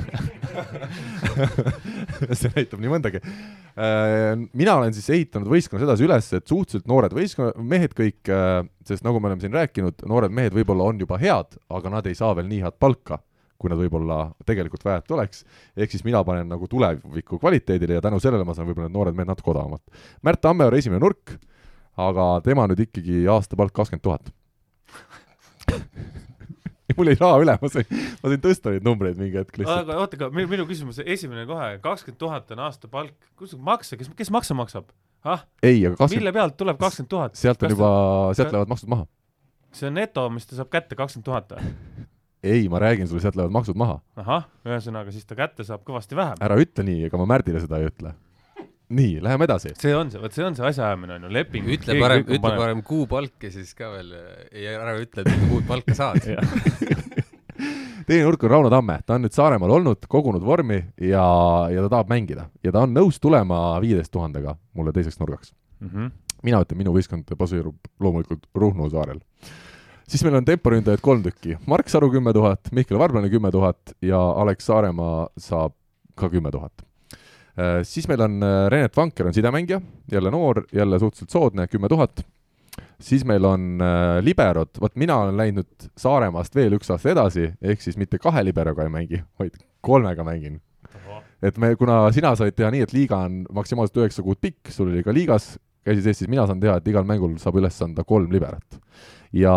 [2.37, 4.33] see näitab nii mõndagi äh,.
[4.53, 9.05] mina olen siis ehitanud võistkonnas edasi üles, et suhteliselt noored võistkonna, mehed kõik äh,, sest
[9.05, 12.33] nagu me oleme siin rääkinud, noored mehed võib-olla on juba head, aga nad ei saa
[12.37, 13.19] veel nii head palka
[13.57, 15.43] kui nad võib-olla tegelikult väärt oleks,
[15.77, 19.17] ehk siis mina panen nagu tuleviku kvaliteedile ja tänu sellele ma saan võib-olla need noored
[19.17, 19.83] mehed natuke odavamalt.
[20.25, 21.37] Märt Tammeoor esimene nurk,
[21.97, 24.33] aga tema nüüd ikkagi aastapalk kakskümmend tuhat
[26.97, 27.87] mul jäi raha üle, ma sain,
[28.21, 29.85] ma sain tõsta neid numbreid mingi hetk lihtsalt.
[29.85, 34.11] aga oota, aga minu, minu küsimus, esimene kohe, kakskümmend tuhat on aastapalk, kus makse, kes,
[34.17, 34.91] kes makse maksab?
[35.23, 36.19] ah, ei, aga kakskümmend 20...
[36.19, 37.39] mille pealt tuleb kakskümmend tuhat?
[37.39, 37.89] sealt on juba,
[38.37, 39.07] sealt lähevad maksud maha.
[39.73, 41.92] see on neto, mis ta saab kätte, kakskümmend tuhat või?
[42.43, 43.99] Ei, ma räägin sulle, sealt lähevad maksud maha.
[44.19, 46.39] ahah, ühesõnaga siis ta kätte saab kõvasti vähem.
[46.43, 48.13] ära ütle nii, ega ma Märdile seda ei ütle.
[48.93, 49.73] nii, läheme edasi.
[49.79, 51.69] see on see, vot see on see asjaajamine on ju, leping.
[51.77, 52.55] ütle parem, ütle.
[52.57, 54.13] parem kuupalk ja siis ka veel
[54.51, 56.23] ei ära ütle, et kuud palka saad.
[58.07, 61.25] teine nurk on Rauno Tamme, ta on nüüd Saaremaal olnud, kogunud vormi ja,
[61.71, 65.53] ja ta tahab mängida ja ta on nõus tulema viieteist tuhandega mulle teiseks nurgaks.
[65.83, 66.11] Mhm.
[66.43, 69.21] mina ütlen, minu võistkond baseerub loomulikult Ruhnu saarel.
[70.13, 74.19] Siis meil on temporündajaid kolm tükki, Mark Saru kümme tuhat, Mihkel Varblane kümme tuhat ja
[74.43, 75.73] Alex Saaremaa saab
[76.19, 76.85] ka kümme tuhat.
[77.85, 82.25] siis meil on äh, Renet Vanker on sidemängija, jälle noor, jälle suhteliselt soodne, kümme tuhat.
[82.99, 87.81] siis meil on äh, liberod, vot mina olen läinud Saaremaast veel üks aasta edasi, ehk
[87.81, 90.61] siis mitte kahe liberoga ei mängi, vaid kolmega mängin.
[91.41, 94.93] et me, kuna sina said teha nii, et liiga on maksimaalselt üheksa kuud pikk, sul
[94.93, 95.55] oli ka liigas,
[95.85, 98.81] käisid Eestis, mina saan teha, et igal mängul saab üles anda kolm liberat.
[99.33, 99.53] Ja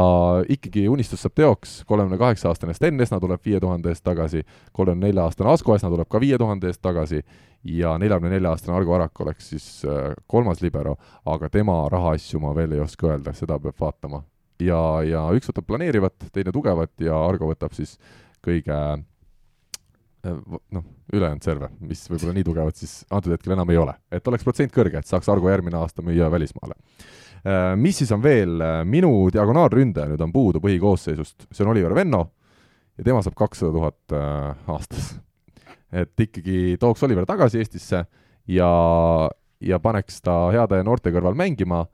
[0.48, 5.10] ikkagi unistus saab teoks, kolmekümne kaheksa aastane Sten Esna tuleb viie tuhande eest tagasi, kolmekümne
[5.10, 7.20] nelja aastane Asko Esna tuleb ka viie tuhande eest tagasi
[7.64, 10.96] ja neljakümne nelja aastane Argo Arak oleks siis äh, kolmas libero,
[11.26, 14.22] aga tema rahaasju ma veel ei oska öelda, seda peab vaatama.
[14.60, 17.98] ja, ja üks võtab planeerivat, teine tugevat ja Argo võtab siis
[18.44, 20.40] kõige äh,
[20.72, 23.94] noh, ülejäänud serve, mis võib-olla nii tugevad siis antud hetkel enam ei ole.
[24.10, 26.78] et oleks protsent kõrge, et saaks Argo järgmine aasta müüa välismaale.
[27.78, 28.58] Mis siis on veel,
[28.90, 32.24] minu diagonaalründaja nüüd on puudu põhikoosseisust, see on Oliver Venno
[32.96, 35.16] ja tema saab kakssada tuhat äh, aastas.
[35.92, 38.04] et ikkagi tooks Oliver tagasi Eestisse
[38.48, 38.70] ja,
[39.60, 41.84] ja paneks ta heade noorte kõrval mängima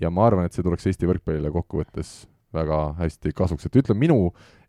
[0.00, 2.26] ja ma arvan, et see tuleks Eesti võrkpallile kokkuvõttes
[2.56, 4.18] väga hästi kasuks, et ütleme minu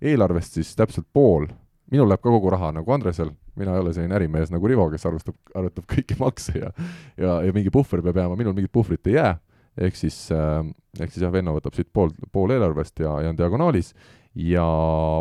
[0.01, 1.47] eelarvest siis täpselt pool,
[1.91, 5.07] minul läheb ka kogu raha nagu Andresel, mina ei ole selline ärimees nagu Rivo, kes
[5.07, 6.71] arvestab, arvutab kõiki makse ja
[7.17, 9.38] ja, ja mingi puhver peab jääma, minul mingit puhvrit ei jää,
[9.78, 10.61] ehk siis äh,,
[10.99, 13.93] ehk siis jah, Venno võtab siit pool, pool eelarvest ja, ja on diagonaalis.
[14.38, 14.65] Ja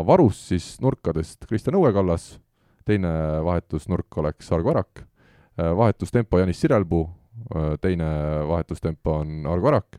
[0.05, 2.35] varus siis nurkadest Kristjan Õuekallas,
[2.85, 3.09] teine
[3.45, 5.01] vahetusnurk oleks Argo Arak,
[5.57, 7.07] vahetustempo Janis Sirelpuu,
[7.81, 8.09] teine
[8.45, 9.97] vahetustempo on Argo Arak,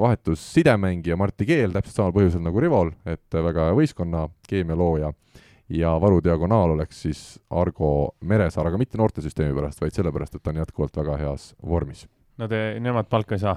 [0.00, 5.10] vahetus sidemängija Martti Keel täpselt samal põhjusel nagu Rivol, et väga hea võistkonna keemia looja.
[5.68, 10.54] Ja varu diagonaal oleks siis Argo Meresaar, aga mitte noortesüsteemi pärast, vaid sellepärast, et ta
[10.54, 12.06] on jätkuvalt väga heas vormis.
[12.46, 13.56] te, nemad palka ei saa.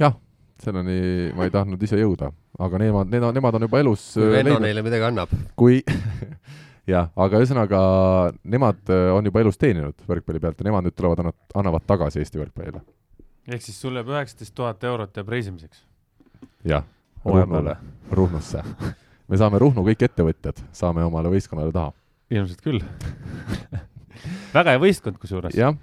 [0.00, 0.14] jah,
[0.62, 4.58] selleni ma ei tahtnud ise jõuda, aga nemad, nemad, nemad on juba elus äh, Venno
[4.62, 5.34] neile midagi annab.
[5.58, 5.82] kui
[6.94, 7.82] jah, aga ühesõnaga
[8.44, 12.22] nemad äh, on juba elus teeninud võrkpalli pealt ja nemad nüüd tulevad, annavad, annavad tagasi
[12.22, 12.82] Eesti võrkpallile.
[13.50, 15.84] ehk siis sul jääb üheksateist tuhat eurot jääb reisimiseks.
[16.64, 16.86] jah,
[17.24, 17.76] Ruhnule
[18.12, 18.64] Ruhnusse.
[19.28, 21.92] me saame Ruhnu kõik ettevõtjad, saame omale võistkonnale taha.
[22.30, 22.80] ilmselt küll.
[24.56, 25.76] väga hea võistkond kusjuures, jah,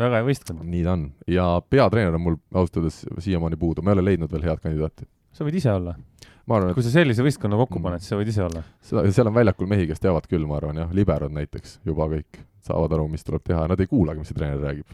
[0.00, 0.64] väga hea võistkond.
[0.70, 4.32] nii ta on ja peatreener on mul ausalt öeldes siiamaani puudu, ma ei ole leidnud
[4.32, 5.06] veel head kandidaati.
[5.34, 5.94] sa võid ise olla.
[6.48, 7.86] arvan, kui et sa sellise võistkonna kokku Mm.
[7.88, 8.64] paned, siis sa võid ise olla.
[8.80, 12.42] seda, seal on väljakul mehi, kes teavad küll, ma arvan jah, liberod näiteks juba kõik
[12.64, 14.88] saavad aru, mis tuleb teha, nad ei kuulagi, mis see treener räägib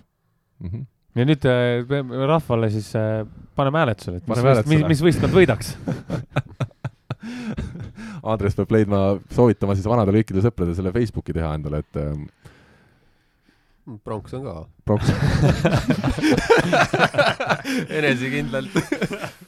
[0.61, 0.69] mm.
[0.69, 0.87] -hmm.
[1.17, 3.27] ja nüüd äh, rahvale siis äh,
[3.57, 4.89] paneme hääletusele, et mis, võist, mis, hääletusele.
[4.89, 5.77] mis võistkond võidaks.
[8.31, 8.99] Andres peab leidma,
[9.33, 12.27] soovitama siis vanadele kõikidele sõpradele selle Facebooki teha endale, et ähm,
[14.05, 14.55] pronks on ka.
[14.87, 15.09] pronks,
[17.99, 18.75] enesekindlalt.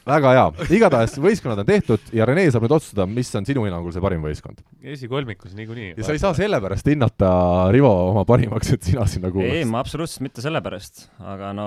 [0.09, 0.45] väga hea,
[0.79, 4.23] igatahes võistkonnad on tehtud ja Rene saab nüüd otsustada, mis on sinu hinnangul see parim
[4.25, 4.59] võistkond.
[4.95, 5.91] esikolmikus niikuinii.
[5.97, 7.31] ja sa ei saa sellepärast hinnata
[7.75, 9.59] Rivo oma parimaks, et sina sinna ei, kuulad.
[9.73, 10.95] ma absoluutselt mitte sellepärast,
[11.33, 11.67] aga no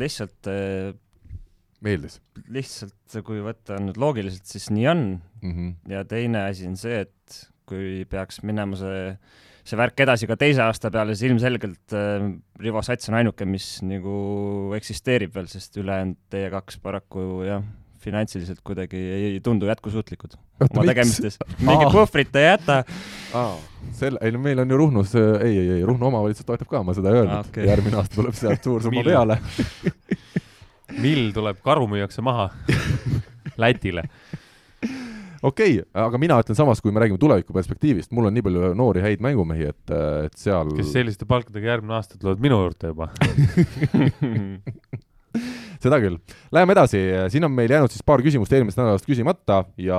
[0.00, 0.40] lihtsalt,
[1.84, 2.14] meeldis
[2.54, 5.02] lihtsalt kui võtta nüüd loogiliselt, siis nii on
[5.42, 5.50] mm.
[5.50, 5.70] -hmm.
[5.92, 9.14] ja teine asi on see, et kui peaks minema see,
[9.64, 12.26] see värk edasi ka teise aasta peale, siis ilmselgelt äh,
[12.60, 17.64] Rivo Sats on ainuke, mis nagu eksisteerib veel, sest ülejäänud teie kaks paraku jah,
[18.04, 20.36] finantsiliselt kuidagi ei tundu jätkusuutlikud
[20.66, 21.38] oma tegemistes.
[21.68, 22.82] mingit puhvrit ei jäta.
[23.32, 23.54] aa,
[23.96, 26.96] selle, ei no meil on ju Ruhnus, ei, ei, ei Ruhnu omavalitsus toetab ka, ma
[26.96, 27.68] seda ei öelnud okay.
[27.70, 29.14] järgmine aasta tuleb sealt suur summa Mill?
[29.14, 29.38] peale.
[31.00, 32.50] mill tuleb, karu müüakse maha
[33.62, 34.08] Lätile.
[35.44, 38.72] Okei okay,, aga mina ütlen samas, kui me räägime tuleviku perspektiivist, mul on nii palju
[38.78, 39.96] noori häid mängumehi, et,
[40.28, 43.10] et seal kes selliste palkadega järgmine aasta tulevad minu juurde juba.
[45.84, 46.18] seda küll.
[46.54, 49.98] Läheme edasi, siin on meil jäänud siis paar küsimust eelmisest nädalast küsimata ja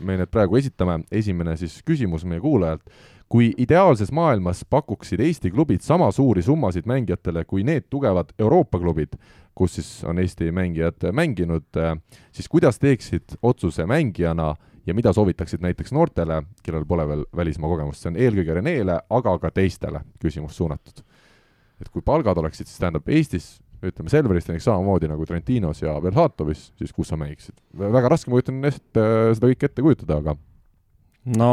[0.00, 1.02] me need praegu esitame.
[1.12, 2.82] esimene siis küsimus meie kuulajalt.
[3.28, 9.18] kui ideaalses maailmas pakuksid Eesti klubid sama suuri summasid mängijatele kui need tugevad Euroopa klubid,
[9.54, 11.68] kus siis on Eesti mängijad mänginud,
[12.32, 14.54] siis kuidas teeksid otsuse mängijana
[14.88, 19.34] ja mida soovitaksid näiteks noortele, kellel pole veel välismaa kogemust, see on eelkõige Renele, aga
[19.42, 21.04] ka teistele küsimus suunatud.
[21.78, 26.72] et kui palgad oleksid siis tähendab Eestis ütleme Selveris näiteks samamoodi nagu Trentinos ja Belhatovis,
[26.78, 27.54] siis kus sa mängiksid?
[27.78, 29.04] väga raske, ma kujutan ette
[29.38, 30.34] seda kõike ette kujutada, aga
[31.38, 31.52] no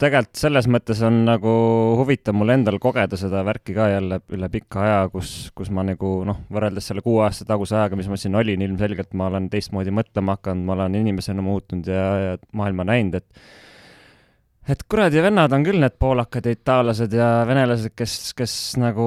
[0.00, 1.52] tegelikult selles mõttes on nagu
[1.96, 6.18] huvitav mul endal kogeda seda värki ka jälle üle pika aja, kus, kus ma nagu
[6.28, 9.94] noh, võrreldes selle kuue aasta taguse ajaga, mis ma siin olin, ilmselgelt ma olen teistmoodi
[9.96, 15.64] mõtlema hakanud, ma olen inimesena muutunud ja, ja maailma näinud, et et kuradi vennad on
[15.64, 19.06] küll need poolakad ja itaallased ja venelased, kes, kes nagu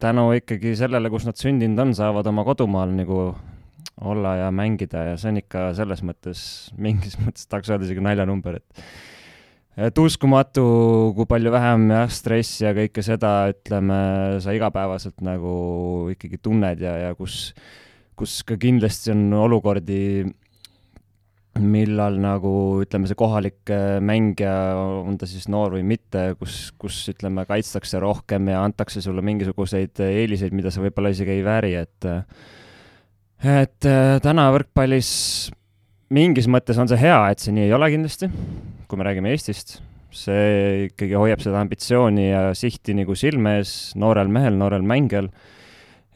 [0.00, 3.20] tänu ikkagi sellele, kus nad sündinud on, saavad oma kodumaal nagu
[4.00, 6.42] olla ja mängida ja see on ikka selles mõttes,
[6.80, 8.84] mingis mõttes tahaks öelda isegi naljanumber, et
[9.80, 10.64] et uskumatu,
[11.16, 14.00] kui palju vähem jah, stressi ja kõike seda, ütleme,
[14.44, 15.54] sa igapäevaselt nagu
[16.12, 17.52] ikkagi tunned ja, ja kus,
[18.18, 20.00] kus ka kindlasti on olukordi,
[21.60, 22.52] millal nagu
[22.84, 24.54] ütleme, see kohalik äh, mängija,
[25.02, 30.02] on ta siis noor või mitte, kus, kus ütleme, kaitstakse rohkem ja antakse sulle mingisuguseid
[30.06, 32.10] eeliseid, mida sa võib-olla isegi ei vääri, et
[33.40, 35.10] et äh, täna võrkpallis
[36.12, 38.30] mingis mõttes on see hea, et see nii ei ole kindlasti,
[38.90, 39.80] kui me räägime Eestist.
[40.10, 45.28] see ikkagi hoiab seda ambitsiooni ja sihti nagu silme ees noorel mehel, noorel mängijal.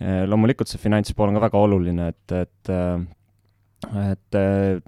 [0.03, 2.73] Äh, loomulikult see finantspool on ka väga oluline, et, et
[3.85, 4.81] et äh,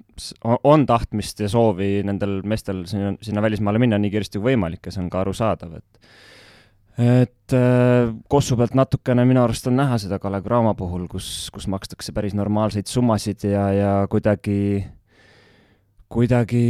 [0.65, 4.95] on tahtmist ja soovi nendel meestel sinna, sinna välismaale minna nii kiiresti kui võimalik ja
[4.95, 6.09] see on ka arusaadav, et
[6.97, 11.67] et äh, Kossu pealt natukene minu arust on näha seda Kalev Cramo puhul, kus, kus
[11.69, 14.81] makstakse päris normaalseid summasid ja, ja kuidagi,
[16.13, 16.63] kuidagi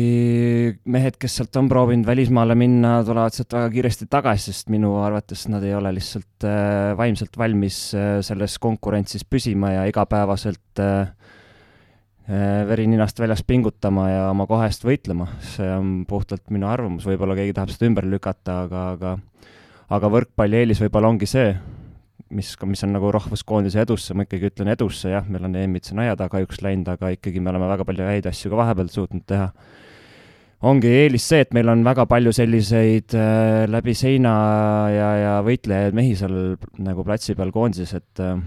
[0.88, 5.46] mehed, kes sealt on proovinud välismaale minna, tulevad sealt väga kiiresti tagasi, sest minu arvates
[5.52, 11.12] nad ei ole lihtsalt äh, vaimselt valmis äh, selles konkurentsis püsima ja igapäevaselt äh,
[12.66, 17.36] veri ninast väljas pingutama ja oma koha eest võitlema, see on puhtalt minu arvamus, võib-olla
[17.38, 19.12] keegi tahab seda ümber lükata, aga, aga
[19.94, 21.52] aga võrkpalli eelis võib-olla ongi see,
[22.34, 26.02] mis, mis on nagu rahvuskoondise edusse, ma ikkagi ütlen edusse, jah, meil on EM-id siin
[26.02, 29.26] aia taga üks läinud, aga ikkagi me oleme väga palju häid asju ka vahepeal suutnud
[29.28, 29.50] teha.
[30.66, 34.36] ongi eelis see, et meil on väga palju selliseid äh, läbi seina
[34.90, 38.38] ja, ja võitlejaid mehi seal nagu platsi peal koondises, et äh,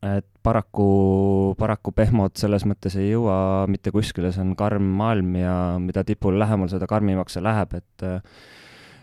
[0.00, 5.54] et paraku, paraku pehmod selles mõttes ei jõua mitte kuskile, see on karm maailm ja
[5.80, 8.08] mida tipule lähemal, seda karmimaks see läheb, et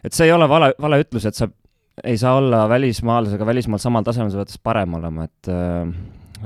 [0.05, 1.47] et see ei ole vale, vale ütlus, et sa
[2.03, 5.51] ei saa olla välismaalasega välismaal samal tasemel, sa pead parem olema, et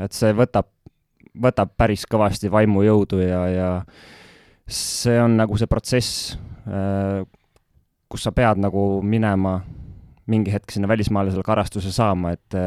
[0.06, 0.70] et see võtab,
[1.44, 3.70] võtab päris kõvasti vaimujõudu ja, ja
[4.72, 6.38] see on nagu see protsess,
[8.12, 9.60] kus sa pead nagu minema
[10.32, 12.60] mingi hetk sinna välismaale selle karastuse saama, et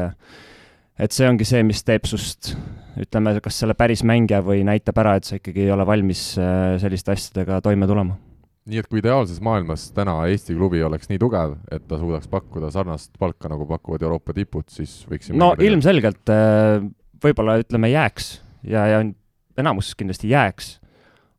[0.99, 2.53] et see ongi see, mis teeb sust,
[2.99, 6.77] ütleme, kas selle päris mängija või näitab ära, et sa ikkagi ei ole valmis äh,
[6.81, 8.15] selliste asjadega toime tulema.
[8.69, 12.71] Nii et kui ideaalses maailmas täna Eesti klubi oleks nii tugev, et ta suudaks pakkuda
[12.73, 16.79] sarnast palka, nagu pakuvad Euroopa tipud, siis võiksime no ilmselgelt äh,
[17.23, 18.31] võib-olla ütleme jääks.
[18.65, 19.03] Ja, ja
[19.61, 20.75] enamuses kindlasti jääks,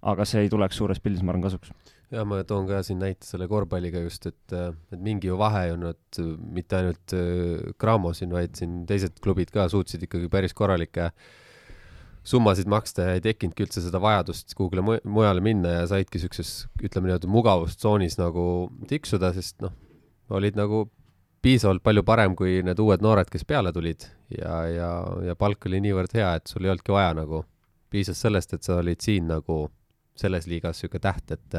[0.07, 1.73] aga see ei tuleks suures pildis, ma arvan, kasuks.
[2.15, 5.73] Ja ma toon ka siin näite selle korvpalliga just, et, et mingi ju vahe ei
[5.75, 6.21] olnud
[6.55, 7.15] mitte ainult
[7.83, 11.11] Cramo siin, vaid siin teised klubid ka suutsid ikkagi päris korralikke
[12.27, 16.67] summasid maksta ja ei tekkinudki üldse seda vajadust kuhugile mu mujale minna ja saidki siukses,
[16.83, 18.47] ütleme nii-öelda mugavustsoonis nagu
[18.91, 19.75] tiksuda, sest noh,
[20.35, 20.87] olid nagu
[21.47, 24.91] piisavalt palju parem kui need uued noored, kes peale tulid ja, ja,
[25.29, 27.45] ja palk oli niivõrd hea, et sul ei olnudki vaja nagu,
[27.93, 29.67] piisas sellest, et sa olid siin nagu
[30.19, 31.59] selles liigas niisugune täht, et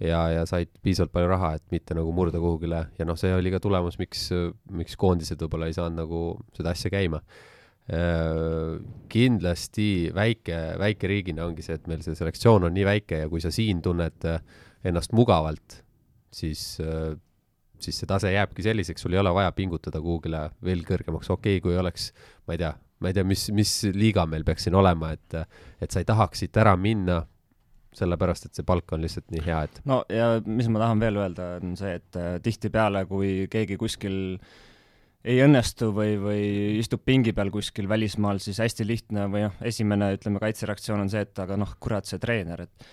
[0.00, 3.52] ja, ja said piisavalt palju raha, et mitte nagu murda kuhugile ja noh, see oli
[3.52, 4.28] ka tulemus, miks,
[4.70, 6.20] miks koondised võib-olla ei saanud nagu
[6.56, 7.20] seda asja käima.
[9.10, 13.50] Kindlasti väike, väikeriigina ongi see, et meil see selektsioon on nii väike ja kui sa
[13.50, 14.26] siin tunned
[14.86, 15.80] ennast mugavalt,
[16.30, 16.78] siis
[17.84, 21.64] siis see tase jääbki selliseks, sul ei ole vaja pingutada kuhugile veel kõrgemaks, okei okay,,
[21.64, 22.10] kui oleks,
[22.46, 25.38] ma ei tea, ma ei tea, mis, mis liiga meil peaks siin olema, et
[25.80, 27.22] et sa ei tahaks siit ära minna
[27.96, 31.20] sellepärast, et see palk on lihtsalt nii hea, et no ja mis ma tahan veel
[31.22, 34.20] öelda, on see, et äh, tihtipeale, kui keegi kuskil
[35.24, 36.40] ei õnnestu või, või
[36.80, 41.26] istub pingi peal kuskil välismaal, siis hästi lihtne või noh, esimene, ütleme, kaitsereaktsioon on see,
[41.26, 42.90] et aga noh, kurat, see treener, et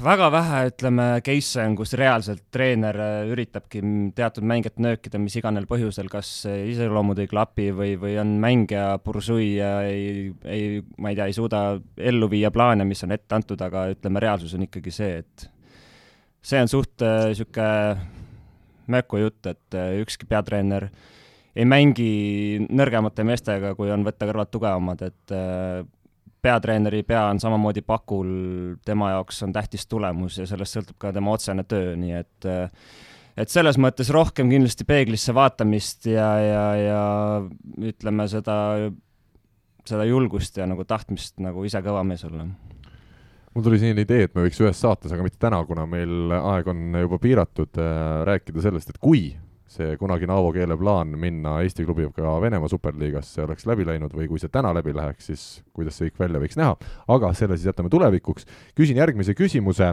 [0.00, 3.82] väga vähe, ütleme, case'e on, kus reaalselt treener äh, üritabki
[4.16, 9.56] teatud mängijat nöökida mis iganes põhjusel, kas iseloomud ei klapi või, või on mängija pursui
[9.58, 11.64] ja ei, ei, ma ei tea, ei suuda
[11.98, 15.48] ellu viia plaane, mis on ette antud, aga ütleme, reaalsus on ikkagi see, et
[16.38, 18.06] see on suht niisugune äh,
[18.92, 20.88] möku jutt, et äh, ükski peatreener
[21.58, 25.32] ei mängi nõrgemate meestega, kui on võtta kõrvalt tugevamad, et
[26.44, 28.28] peatreeneri pea on samamoodi pakul,
[28.86, 32.48] tema jaoks on tähtis tulemus ja sellest sõltub ka tema otsene töö, nii et
[33.38, 37.02] et selles mõttes rohkem kindlasti peeglisse vaatamist ja, ja, ja
[37.90, 38.56] ütleme seda,
[39.86, 42.48] seda julgust ja nagu tahtmist nagu ise kõva mees olla
[43.54, 46.70] mul tuli selline idee, et me võiks ühes saates, aga mitte täna, kuna meil aeg
[46.70, 47.80] on juba piiratud,
[48.28, 49.30] rääkida sellest, et kui
[49.68, 54.40] see kunagine Aavo Keele plaan minna Eesti klubiga Venemaa superliigasse oleks läbi läinud või kui
[54.40, 55.42] see täna läbi läheks, siis
[55.76, 56.76] kuidas see kõik välja võiks näha,
[57.14, 58.48] aga selle siis jätame tulevikuks.
[58.78, 59.92] küsin järgmise küsimuse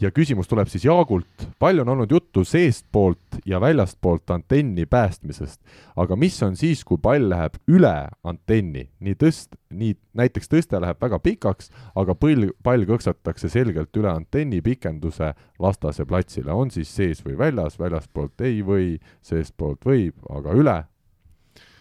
[0.00, 1.46] ja küsimus tuleb siis Jaagult.
[1.58, 5.60] palju on olnud juttu seestpoolt ja väljastpoolt antenni päästmisest,
[5.96, 11.00] aga mis on siis, kui pall läheb üle antenni, nii tõst-, nii näiteks tõste läheb
[11.02, 17.24] väga pikaks, aga põll, pall kõksatakse selgelt üle antenni pikenduse vastase platsile, on siis sees
[17.24, 20.78] või väljas, väljaspoolt ei või, seestpoolt võib, aga üle?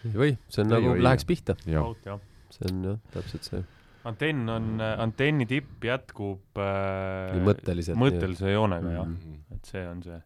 [0.05, 1.55] ei või, see on ei nagu või, läheks pihta.
[1.61, 3.63] see on jah, täpselt see
[4.09, 7.37] antenn on, antenni tipp jätkub äh,
[7.99, 9.07] mõttelise joonega jah.
[9.07, 9.55] Mm, -hmm.
[9.57, 10.19] et see on see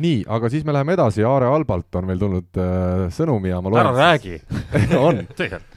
[0.00, 3.72] nii, aga siis me läheme edasi, Aare Albalt on meil tulnud äh, sõnum ja ma
[3.72, 4.38] loen ära räägi
[5.06, 5.20] on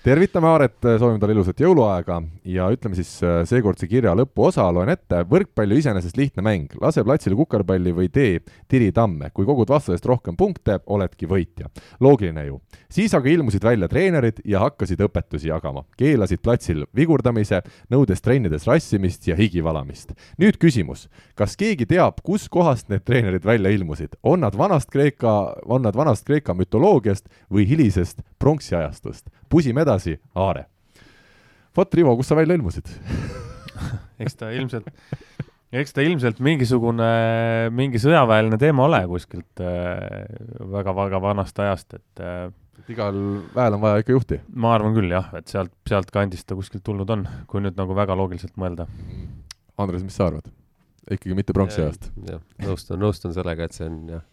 [0.05, 5.23] tervitame Aaret, soovime talle ilusat jõuluaega ja ütleme siis äh, seekordse kirja lõpuosa, loen ette.
[5.29, 8.39] võrkpall ju iseenesest lihtne mäng, lase platsile kukerpalli või tee
[8.71, 9.31] tiritamme.
[9.33, 11.71] kui kogud vastasest rohkem punkte, oledki võitja.
[11.99, 12.61] loogiline ju.
[12.89, 15.83] siis aga ilmusid välja treenerid ja hakkasid õpetusi jagama.
[15.97, 20.13] keelasid platsil vigurdamise, nõudes trennides rassimist ja higi valamist.
[20.37, 24.04] nüüd küsimus, kas keegi teab, kuskohast need treenerid välja ilmusid?
[24.05, 29.29] Teooriasid, on nad vanast Kreeka, on nad vanast Kreeka mütoloogiast või hilisest pronksiajastust.
[29.49, 30.65] pusime edasi, Aare.
[31.75, 32.87] vot, Rivo, kust sa välja ilmusid
[34.19, 34.87] eks ta ilmselt,
[35.71, 42.51] eks ta ilmselt mingisugune, mingi sõjaväeline teema ole kuskilt väga-väga äh, vanast ajast, et äh,
[42.79, 43.15] et igal
[43.55, 44.39] väel on vaja ikka juhti?
[44.53, 47.95] ma arvan küll jah, et sealt, sealt kandist ta kuskilt tulnud on, kui nüüd nagu
[47.95, 48.87] väga loogiliselt mõelda.
[49.77, 50.47] Andres, mis sa arvad?
[51.11, 52.09] Ikkagi mitte pronksiajast.
[52.29, 54.23] jah, nõustun, nõustun sellega, et see on jah,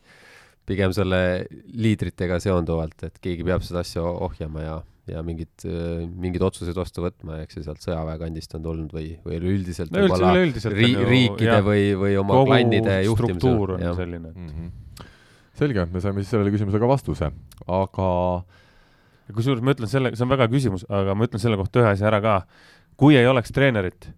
[0.68, 1.20] pigem selle
[1.75, 4.77] liidritega seonduvalt, et keegi peab seda asja ohjama ja,
[5.11, 5.66] ja mingid,
[6.23, 10.05] mingid otsused vastu võtma eks see sealt sõjaväe kandist on tulnud või, või üleüldiselt no,
[10.07, 13.41] võib-olla ri, riikide jah, või, või oma klannide juhtimisel.
[13.43, 13.95] struktuur on ja.
[13.99, 14.49] selline mm.
[14.55, 15.09] -hmm.
[15.59, 17.33] selge, me saime siis sellele küsimusele ka vastuse,
[17.66, 18.09] aga
[19.33, 22.09] kusjuures ma ütlen selle, see on väga küsimus, aga ma ütlen selle kohta ühe asja
[22.11, 22.41] ära ka.
[23.01, 24.12] kui ei oleks treenerit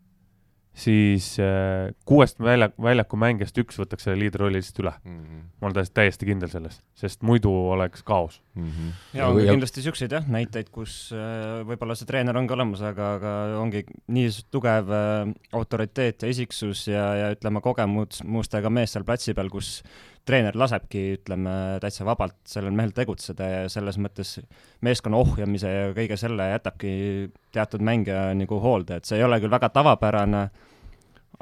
[0.74, 5.18] siis äh, kuuest välja, väljaku mängijast üks võtaks selle liidrirolli lihtsalt üle mm.
[5.18, 5.42] -hmm.
[5.60, 8.70] ma olen täiesti, täiesti kindel selles, sest muidu oleks kaos mm.
[8.70, 9.18] -hmm.
[9.18, 9.52] ja on ja...
[9.52, 14.32] kindlasti siukseid jah, näiteid, kus äh, võib-olla see treener ongi olemas, aga, aga ongi nii
[14.50, 19.78] tugev äh, autoriteet ja isiksus ja, ja ütleme, kogemustega mees seal platsi peal, kus
[20.24, 24.38] treener lasebki, ütleme, täitsa vabalt sellel mehel tegutseda ja selles mõttes
[24.84, 26.92] meeskonna ohjamise ja kõige selle jätabki
[27.52, 30.46] teatud mängija nagu hoolde, et see ei ole küll väga tavapärane,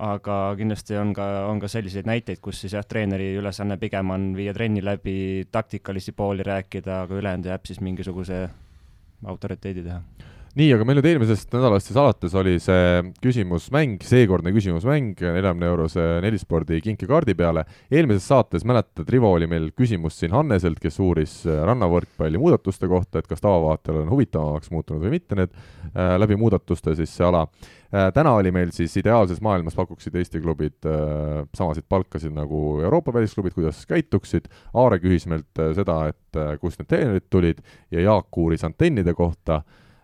[0.03, 4.33] aga kindlasti on ka, on ka selliseid näiteid, kus siis jah, treeneri ülesanne pigem on
[4.37, 8.45] viia trenni läbi, taktikalisi pooli rääkida, aga ülejäänud jääb siis mingisuguse
[9.31, 15.17] autoriteedi teha nii, aga meil nüüd eelmisest nädalast siis alates oli see küsimusmäng, seekordne küsimusmäng
[15.25, 17.65] neljakümne eurose nelispordi kinkekaardi peale.
[17.89, 23.23] eelmises saates mäletad, Rivo oli meil küsimus siin Hanneselt, kes uuris äh, rannavõrkpalli muudatuste kohta,
[23.23, 27.47] et kas tavavaatajal on huvitavamaks muutunud või mitte need äh, läbi muudatuste siis see ala
[27.47, 28.11] äh,.
[28.13, 33.57] täna oli meil siis ideaalses maailmas pakuksid Eesti klubid äh, samasid palkasid nagu Euroopa välisklubid,
[33.57, 34.53] kuidas käituksid.
[34.77, 39.17] Aare küsis meilt äh, seda, et äh, kust need treenerid tulid ja Jaak uuris antennide
[39.17, 39.63] kohta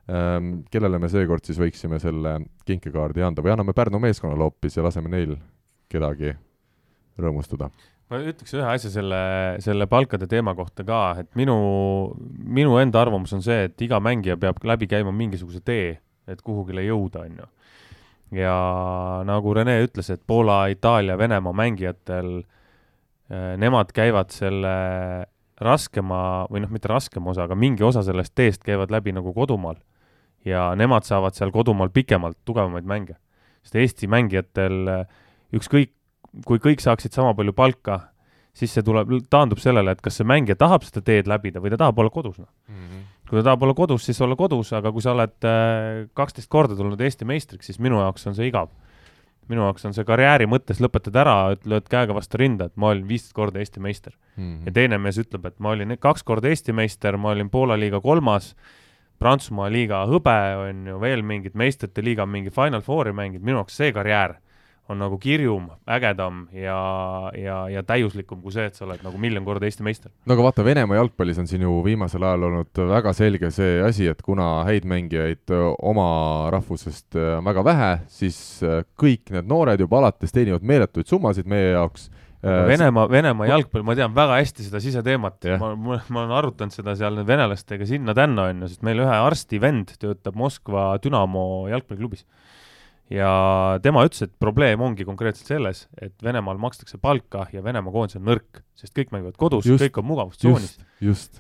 [0.09, 5.11] kellele me seekord siis võiksime selle kinkekaardi anda või anname Pärnu meeskonnale hoopis ja laseme
[5.13, 5.35] neil
[5.93, 6.33] kedagi
[7.21, 7.69] rõõmustada?
[8.09, 9.21] ma ütleks ühe asja selle,
[9.61, 11.57] selle palkade teema kohta ka, et minu,
[12.41, 16.87] minu enda arvamus on see, et iga mängija peab läbi käima mingisuguse tee, et kuhugile
[16.87, 17.49] jõuda, on ju.
[18.41, 18.55] ja
[19.29, 22.33] nagu Rene ütles, et Poola, Itaalia, Venemaa mängijatel,
[23.29, 24.73] eh, nemad käivad selle
[25.61, 29.77] raskema või noh, mitte raskema osa, aga mingi osa sellest teest käivad läbi nagu kodumaal
[30.45, 33.17] ja nemad saavad seal kodumaal pikemalt tugevamaid mänge.
[33.63, 35.07] sest Eesti mängijatel
[35.55, 35.93] ükskõik,
[36.47, 38.01] kui kõik saaksid sama palju palka,
[38.59, 41.81] siis see tuleb, taandub sellele, et kas see mängija tahab seda teed läbida või ta
[41.85, 43.07] tahab olla kodus, noh mm -hmm.
[43.31, 46.77] kui ta tahab olla kodus, siis olla kodus, aga kui sa oled äh, kaksteist korda
[46.77, 48.69] tulnud Eesti meistriks, siis minu jaoks on see igav.
[49.49, 53.09] minu jaoks on see karjääri mõttes, lõpetad ära, lööd käega vastu rinda, et ma olin
[53.09, 54.43] viisteist korda Eesti meister mm.
[54.43, 54.67] -hmm.
[54.67, 58.01] ja teine mees ütleb, et ma olin kaks korda Eesti meister, ma olin Poola liiga
[58.01, 58.55] kolmas
[59.19, 63.81] Prantsusmaa liiga hõbe, on ju, veel mingid meistrite liiga mingi Final Fouri mänginud, minu jaoks
[63.81, 64.39] see karjäär
[64.89, 66.79] on nagu kirjum, ägedam ja,
[67.37, 70.13] ja, ja täiuslikum kui see, et sa oled nagu miljon korda Eesti meister.
[70.25, 74.09] no aga vaata, Venemaa jalgpallis on siin ju viimasel ajal olnud väga selge see asi,
[74.09, 76.09] et kuna häid mängijaid oma
[76.55, 77.91] rahvusest on väga vähe,
[78.21, 78.39] siis
[79.01, 83.97] kõik need noored juba alates teenivad meeletuid summasid meie jaoks Äh, Venemaa, Venemaa jalgpall, ma
[83.99, 88.63] tean väga hästi seda siseteemat ma, ma, ma olen arutanud seda seal venelastega sinna-tänna, on
[88.63, 91.43] ju, sest meil ühe arsti vend töötab Moskva Dünamo
[91.73, 92.23] jalgpalliklubis.
[93.11, 93.33] ja
[93.83, 98.29] tema ütles, et probleem ongi konkreetselt selles, et Venemaal makstakse palka ja Venemaa koondis on
[98.31, 100.79] nõrk, sest kõik mängivad kodus, kõik on mugavustsoonis.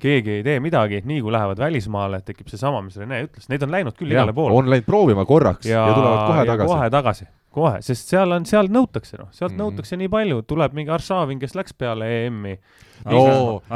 [0.03, 3.71] keegi ei tee midagi, nii kui lähevad välismaale, tekib seesama, mis Rene ütles, neid on
[3.71, 4.59] läinud küll ja, igale poole.
[4.59, 6.75] on läinud proovima korraks ja, ja tulevad kohe tagasi.
[6.75, 9.63] kohe tagasi kohe, sest seal on, seal nõutakse, noh, sealt mm -hmm.
[9.65, 12.59] nõutakse nii palju, tuleb mingi Aršavin, kes läks peale EM-i.
[13.07, 13.23] no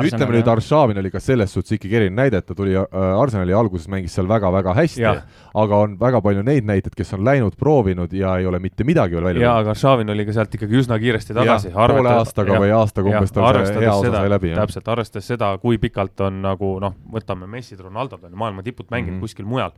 [0.03, 3.55] ütleme nüüd, Aršavin oli ka selles suhtes ikkagi erinev näide, et ta tuli äh, Arsenali
[3.55, 5.07] alguses mängis seal väga-väga hästi,
[5.55, 9.17] aga on väga palju neid näiteid, kes on läinud, proovinud ja ei ole mitte midagi
[9.17, 11.73] veel välja jaa, aga Aršavin oli ka sealt ikkagi üsna kiiresti tagasi.
[11.73, 14.55] poole aastaga ja, või aastaga umbes tal see hea osa sai läbi.
[14.59, 18.91] täpselt, arvestades seda, kui pikalt on nagu noh, võtame Messid, Ronaldod on ju maailma tipud
[18.91, 19.29] mänginud mm -hmm.
[19.31, 19.73] kuskil mujal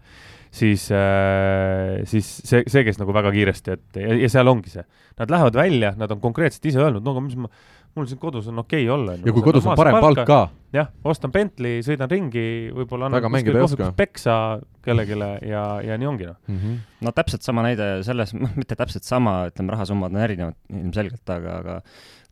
[0.55, 4.85] siis äh,, siis see, see käis nagu väga kiiresti, et ja, ja seal ongi see.
[5.19, 7.51] Nad lähevad välja, nad on konkreetselt ise öelnud, no aga mis ma,
[7.95, 9.17] mul siin kodus on okei okay olla.
[9.19, 10.41] ja kui kodus on parem palk ka.
[10.75, 14.37] jah, ostan Bentley, sõidan ringi, võib-olla annan kuskil kohvikus peksa
[14.85, 15.19] kellelegi
[15.51, 16.79] ja, ja nii ongi noh mm -hmm..
[17.07, 21.59] no täpselt sama näide selles, noh, mitte täpselt sama, ütleme, rahasummad on erinevad ilmselgelt, aga,
[21.63, 21.81] aga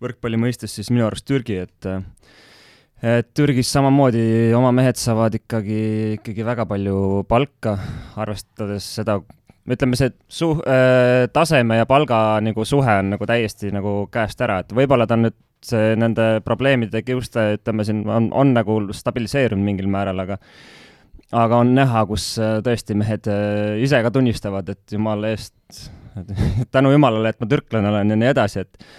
[0.03, 1.91] võrkpalli mõistes siis minu arust Türgi, et
[3.03, 4.25] et Türgis samamoodi
[4.55, 5.83] oma mehed saavad ikkagi,
[6.21, 7.77] ikkagi väga palju palka,
[8.23, 9.19] arvestades seda,
[9.67, 14.61] ütleme, see su- äh,, taseme ja palga nagu suhe on nagu täiesti nagu käest ära,
[14.63, 19.67] et võib-olla ta on nüüd see nende probleemide kiuste, ütleme siin on, on nagu stabiliseerunud
[19.67, 20.39] mingil määral, aga
[21.33, 25.55] aga on näha, kus äh, tõesti mehed äh, ise ka tunnistavad, et jumala eest,
[26.75, 28.93] tänu jumalale, et ma türklane olen ja nii edasi, et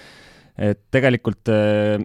[0.54, 2.02] et tegelikult äh,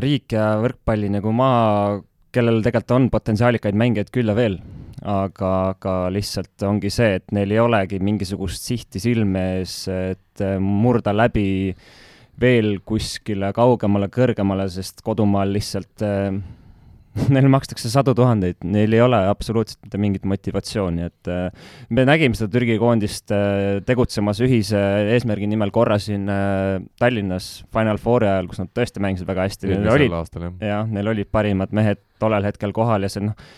[0.00, 1.98] riik ja võrkpalli nagu maa,
[2.32, 4.58] kellel tegelikult on potentsiaalikaid mängijaid küll ja veel,
[5.04, 10.58] aga, aga lihtsalt ongi see, et neil ei olegi mingisugust sihti silme ees, et äh,
[10.62, 11.74] murda läbi
[12.38, 16.32] veel kuskile kaugemale, kõrgemale, sest kodumaal lihtsalt äh,
[17.34, 22.38] neile makstakse sadu tuhandeid, neil ei ole absoluutselt mitte mingit motivatsiooni, et äh, me nägime
[22.38, 24.80] seda Türgi koondist äh, tegutsemas ühise
[25.14, 29.72] eesmärgi nimel korra siin äh, Tallinnas Final Fouri ajal, kus nad tõesti mängisid väga hästi.
[30.62, 33.48] jah, jah, neil olid parimad mehed tollel hetkel kohal ja see noh,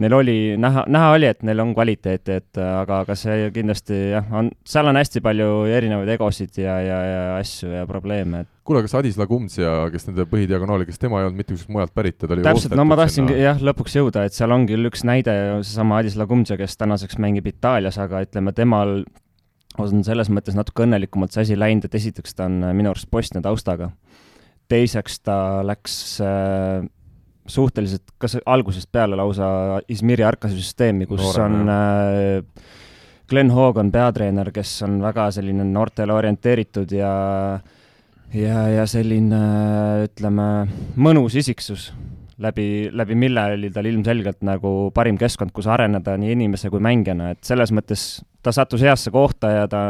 [0.00, 4.28] neil oli näha, näha oli, et neil on kvaliteeti, et aga, aga see kindlasti jah,
[4.38, 8.82] on, seal on hästi palju erinevaid egosid ja, ja, ja asju ja probleeme, et kuule,
[8.84, 12.30] kas Adis Lagumtsia, kes nende põhidiagonaali, kas tema ei olnud mitte kuskilt mujalt pärit, ta
[12.30, 13.40] oli täpselt, no ma tahtsin sinna...
[13.40, 17.50] jah, lõpuks jõuda, et seal on küll üks näide, seesama Adis Lagumtsia, kes tänaseks mängib
[17.50, 19.02] Itaalias, aga ütleme, temal
[19.80, 23.42] on selles mõttes natuke õnnelikumalt see asi läinud, et esiteks ta on minu arust Bosnia
[23.44, 23.90] taustaga.
[24.72, 25.36] teiseks ta
[25.66, 25.94] läks
[26.24, 26.84] äh,
[27.52, 32.70] suhteliselt, kas algusest peale lausa Izmiri Arkase süsteemi, kus Noorem, on äh,
[33.30, 37.12] Glen Hogan peatreener, kes on väga selline noortele orienteeritud ja
[38.32, 39.42] ja, ja selline
[40.06, 40.48] ütleme,
[40.96, 41.90] mõnus isiksus,
[42.42, 47.32] läbi, läbi mille oli tal ilmselgelt nagu parim keskkond, kus areneda nii inimese kui mängijana,
[47.34, 49.82] et selles mõttes ta sattus heasse kohta ja ta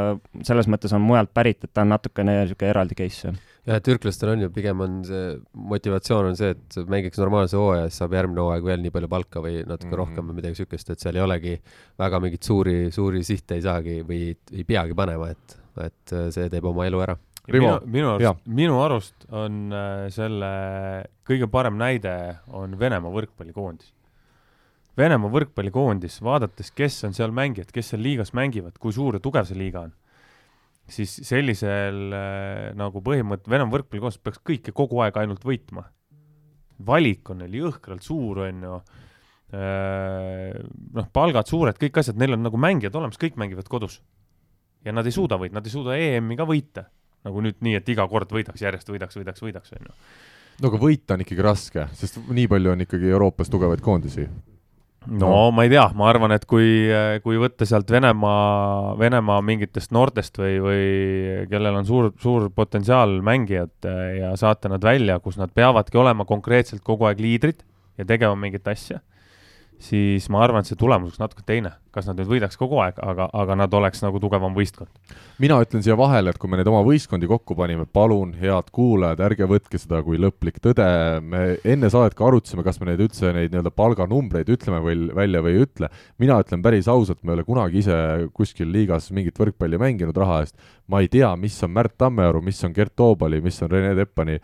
[0.45, 3.87] selles mõttes on mujalt pärit, et ta on natukene niisugune eraldi case, jah jah, et
[3.87, 5.37] türklastel on ju pigem on see
[5.73, 9.43] motivatsioon on see, et mängiks normaalse hooaja, siis saab järgmine hooaeg veel nii palju palka
[9.45, 10.01] või natuke mm -hmm.
[10.03, 11.55] rohkem või midagi siukest, et seal ei olegi
[12.03, 14.23] väga mingeid suuri, suuri sihte ei saagi või
[14.53, 17.17] ei peagi panema, et, et see teeb oma elu ära.
[17.53, 20.53] minu, minu arust, minu arust on äh, selle
[21.27, 23.93] kõige parem näide on Venemaa võrkpallikoondis.
[24.97, 29.47] Venemaa võrkpallikoondis, vaadates, kes on seal mängijad, kes seal liigas mängivad, kui suur ja tugev
[29.49, 29.93] see liiga on
[30.91, 35.87] siis sellisel äh, nagu põhimõte, Venemaa võrkpallikoondis peaks kõike kogu aeg ainult võitma.
[36.83, 38.75] valik on neil jõhkralt suur, on ju
[39.55, 40.59] äh,.
[40.97, 44.01] noh, palgad suured, kõik asjad, neil on nagu mängijad olemas, kõik mängivad kodus.
[44.85, 46.87] ja nad ei suuda võita, nad ei suuda EM-i ka võita.
[47.23, 49.99] nagu nüüd nii, et iga kord võidaks, järjest võidaks, võidaks, võidaks, on ju.
[50.63, 54.27] no aga võita on ikkagi raske, sest nii palju on ikkagi Euroopas tugevaid koondisi
[55.07, 56.89] no, no ma ei tea, ma arvan, et kui,
[57.25, 60.83] kui võtta sealt Venemaa, Venemaa mingitest noortest või, või
[61.51, 66.85] kellel on suur, suur potentsiaal mängijad ja saata nad välja, kus nad peavadki olema konkreetselt
[66.87, 67.65] kogu aeg liidrid
[67.99, 69.03] ja tegema mingit asja
[69.83, 71.75] siis ma arvan, et see tulemus oleks natuke teine.
[71.93, 74.91] Kas nad nüüd võidaks kogu aeg, aga, aga nad oleks nagu tugevam võistkond.
[75.43, 79.21] mina ütlen siia vahele, et kui me neid oma võistkondi kokku panime, palun, head kuulajad,
[79.27, 80.87] ärge võtke seda kui lõplik tõde,
[81.21, 85.43] me enne saadet ka arutasime, kas me neid üldse, neid nii-öelda palganumbreid ütleme või välja
[85.45, 85.91] või ei ütle.
[86.23, 87.97] mina ütlen päris ausalt, ma ei ole kunagi ise
[88.33, 90.57] kuskil liigas mingit võrkpalli mänginud raha eest,
[90.89, 94.39] ma ei tea, mis on Märt Tammearu, mis on Gert Toobali, mis on Rene Teppani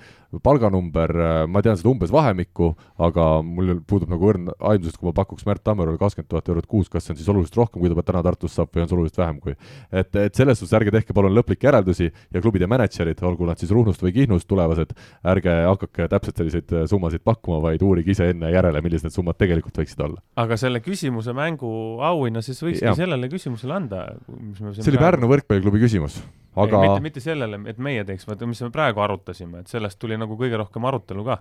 [0.45, 1.13] palganumber,
[1.49, 5.47] ma tean seda umbes vahemikku, aga mul puudub nagu õrn aimdus, et kui ma pakuks
[5.49, 8.23] Märt Tammerule kakskümmend tuhat eurot kuus, kas see on siis oluliselt rohkem, kui ta täna
[8.27, 9.57] Tartus saab või on see oluliselt vähem kui.
[9.89, 13.73] et, et selles suhtes ärge tehke palun lõplikke järeldusi ja klubide mänedžerid, olgu nad siis
[13.73, 14.93] Ruhnust või Kihnust tulevased,
[15.33, 19.41] ärge hakake täpselt selliseid äh, summasid pakkuma, vaid uurige ise enne järele, millised need summad
[19.41, 20.21] tegelikult võiksid olla.
[20.37, 21.71] aga selle küsimuse mängu
[22.05, 25.01] auhinna siis võikski sellele küsimusele anda, mis me see oli.
[25.01, 26.21] Pärnu võrkpalliklubi küsimus,
[26.57, 29.99] aga ei, mitte, mitte sellele, et meie teeks, vaid mis me praegu arutasime, et sellest
[29.99, 31.41] tuli nagu kõige rohkem arutelu ka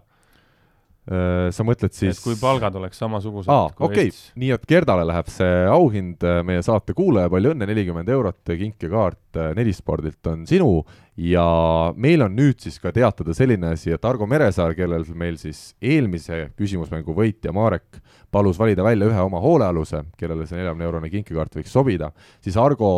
[1.08, 4.12] sa mõtled siis et kui palgad oleks samasugused aa, okei okay.,
[4.42, 9.40] nii et Gerdale läheb see auhind, äh, meie saate kuulaja, palju õnne, nelikümmend eurot, kinkekaart
[9.40, 10.72] äh, Nelispordilt on sinu
[11.18, 11.46] ja
[11.96, 16.50] meil on nüüd siis ka teatada selline asi, et Argo Meresaar, kellel meil siis eelmise
[16.60, 18.02] küsimusmängu võitja Marek
[18.32, 22.12] palus valida välja ühe oma hoolealuse, kellele see neljakümne eurone kinkekaart võiks sobida,
[22.44, 22.90] siis Argo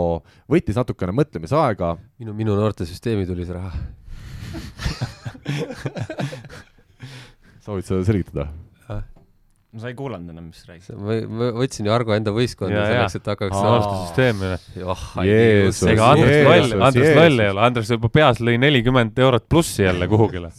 [0.50, 1.94] võttis natukene mõtlemisaega.
[2.18, 3.72] minu, minu noortesüsteemi tuli see raha
[7.70, 8.50] soovid sa selgitada?
[9.70, 10.98] ma sa ei kuulanud enam, mis sa rääkisid.
[10.98, 14.88] ma võtsin ju Argo enda võistkonda selleks, et hakkaks aastasüsteem ju.
[14.90, 19.46] oh, Jeesus, ega Andres loll, Andres loll ei ole, Andres juba peas lõi nelikümmend eurot
[19.52, 20.50] plussi jälle kuhugile.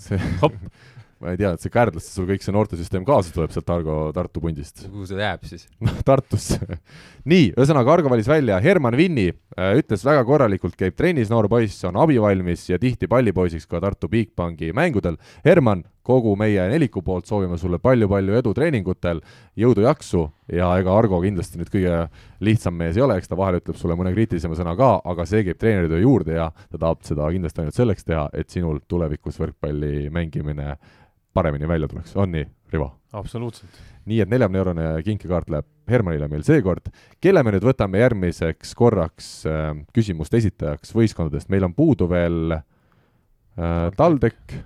[0.45, 0.55] hopp
[1.21, 4.41] ma ei tea, et see Kärdlasse sul kõik see noortesüsteem kaasa tuleb sealt Argo Tartu
[4.41, 4.87] pundist.
[4.87, 5.67] kuhu see jääb siis?
[6.09, 6.61] Tartusse
[7.29, 11.83] nii, ühesõnaga Argo valis välja Herman Vinni äh,, ütles väga korralikult, käib trennis, noor poiss,
[11.89, 15.19] on abivalmis ja tihti pallipoisiks ka Tartu Bigbanki mängudel.
[15.45, 19.23] Herman, kogu meie neliku poolt soovime sulle palju-palju edu treeningutel,
[19.61, 20.27] jõudu-jaksu
[20.57, 22.05] ja ega Argo kindlasti nüüd kõige
[22.45, 25.45] lihtsam mees ei ole, eks ta vahel ütleb sulle mõne kriitilisema sõna ka, aga see
[25.47, 30.09] käib treeneritöö juurde ja ta tahab seda kindlasti ainult selleks teha, et sinul tulevikus võrkpalli
[30.15, 30.75] mängimine
[31.35, 32.91] paremini välja tuleks, on nii, Rivo?
[33.13, 33.79] absoluutselt.
[34.07, 36.91] nii et neljakümne eurone kinkekaart läheb Hermanile meil seekord.
[37.21, 43.91] kelle me nüüd võtame järgmiseks korraks äh, küsimuste esitajaks võistkondadest, meil on puudu veel äh,
[43.97, 44.61] TalTech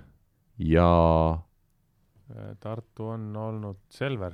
[0.57, 0.89] ja
[1.35, 4.33] äh, Tartu on olnud Selver.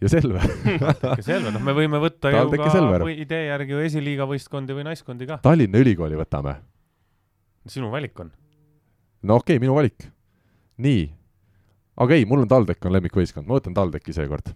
[0.00, 0.42] ja Selver
[1.16, 2.72] ja Selver, noh, me võime võtta ju ka
[3.04, 5.40] või idee järgi ju esiliiga võistkondi või naiskondi ka.
[5.44, 6.58] Tallinna Ülikooli võtame.
[7.66, 8.32] sinu valik on?
[9.22, 10.10] no okei okay,, minu valik.
[10.80, 11.08] nii
[12.00, 14.52] aga ei, mul on TalTech on lemmikvõistkond, ma võtan TalTechi seekord.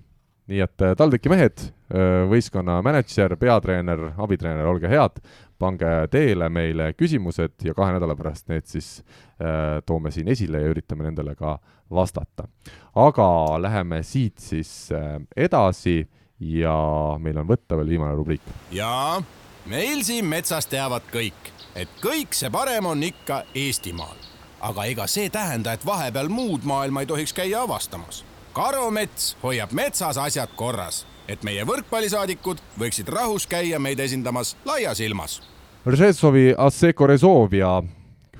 [0.50, 1.62] Nii et äh, TalTechi mehed,
[1.94, 5.20] äh, võistkonna mänedžer, peatreener, abitreener, olge head,
[5.60, 8.98] pange teele meile küsimused ja kahe nädala pärast need siis
[9.40, 11.56] äh, toome siin esile ja üritame nendele ka
[11.90, 12.48] vastata.
[12.94, 13.28] aga
[13.60, 14.90] läheme siit siis
[15.36, 16.08] edasi
[16.40, 16.76] ja
[17.18, 18.42] meil on võtta veel viimane rubriik.
[18.72, 19.22] jaa,
[19.66, 24.16] meil siin metsas teavad kõik, et kõik see parem on ikka Eestimaal
[24.64, 28.24] aga ega see tähenda, et vahepeal muud maailma ei tohiks käia avastamas.
[28.54, 35.40] Karumets hoiab metsas asjad korras, et meie võrkpallisaadikud võiksid rahus käia meid esindamas laias ilmas.
[35.84, 37.74] Ržetsovi Asseco Rezovia,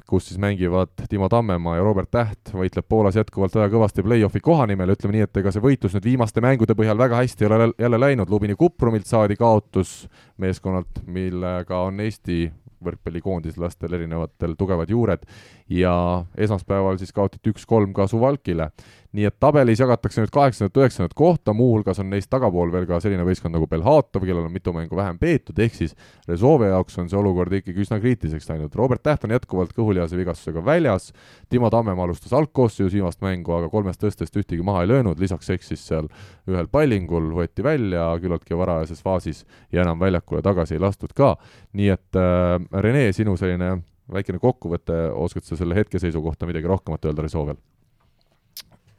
[0.08, 4.68] kus siis mängivad Timo Tammemaa ja Robert Täht, võitleb Poolas jätkuvalt väga kõvasti play-off'i koha
[4.70, 7.70] nimel, ütleme nii, et ega see võitlus nüüd viimaste mängude põhjal väga hästi ei ole
[7.74, 10.04] jälle läinud, Lubini Kuprumilt saadi kaotus
[10.38, 12.46] meeskonnalt, millega on Eesti
[12.84, 15.24] võrkpallikoondislastel erinevatel tugevad juured.
[15.72, 18.70] Ja esmaspäeval siis kaotati üks-kolm ka Suvalkile
[19.14, 23.22] nii et tabelis jagatakse nüüd kaheksandat, üheksandat kohta, muuhulgas on neist tagapool veel ka selline
[23.26, 25.94] võistkond nagu Belhatov, kellel on mitu mängu vähem peetud, ehk siis
[26.28, 28.74] Rezove jaoks on see olukord ikkagi üsna kriitiliseks läinud.
[28.74, 31.12] Robert Täht on jätkuvalt kõhulihase vigastusega väljas,
[31.52, 35.86] Timo Tammemaa alustas algkoosseisus viimast mängu, aga kolmest tõstest ühtegi maha ei löönud, lisaks eksis
[35.92, 36.10] seal
[36.50, 41.36] ühel pallingul, võeti välja küllaltki varajases faasis ja enam väljakule tagasi ei lastud ka.
[41.72, 43.76] nii et äh, Rene, sinu selline
[44.10, 47.60] väikene kokkuvõte, oskad sa selle hetkeseisu kohta midagi rohkemat öelda Rezovel?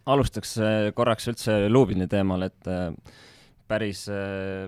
[0.09, 2.89] Alustaks äh, korraks üldse Lubini teemal, et äh,
[3.69, 4.67] päris äh,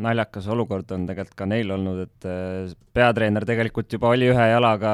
[0.00, 2.26] naljakas olukord on tegelikult ka neil olnud, et
[2.96, 4.92] peatreener tegelikult juba oli ühe jalaga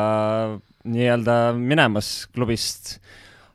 [0.87, 2.97] nii-öelda minemas klubist,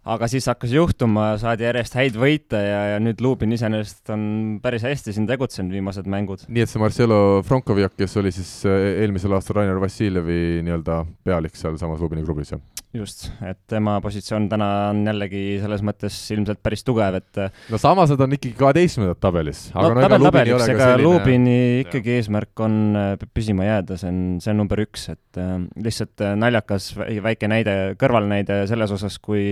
[0.07, 4.23] aga siis hakkas juhtuma, saadi järjest häid võite ja, ja nüüd Lubin iseenesest on
[4.63, 6.45] päris hästi siin tegutsenud viimased mängud.
[6.47, 12.03] nii et see Marcelo Frankovjak, kes oli siis eelmisel aastal Rainer Vassiljevi nii-öelda pealik sealsamas
[12.03, 12.63] Lubini klubis, jah?
[12.95, 17.41] Just, et tema positsioon täna on jällegi selles mõttes ilmselt päris tugev, et
[17.71, 19.65] no samas nad on ikkagi kaheteistkümnendad tabelis.
[19.75, 21.03] no no tabel tabeliks, ega selline...
[21.07, 22.21] Lubini ikkagi ja.
[22.21, 25.53] eesmärk on äh, püsima jääda, see on, see on number üks, et äh,
[25.83, 29.51] lihtsalt äh, naljakas väike näide, kõrvalnäide selles osas, kui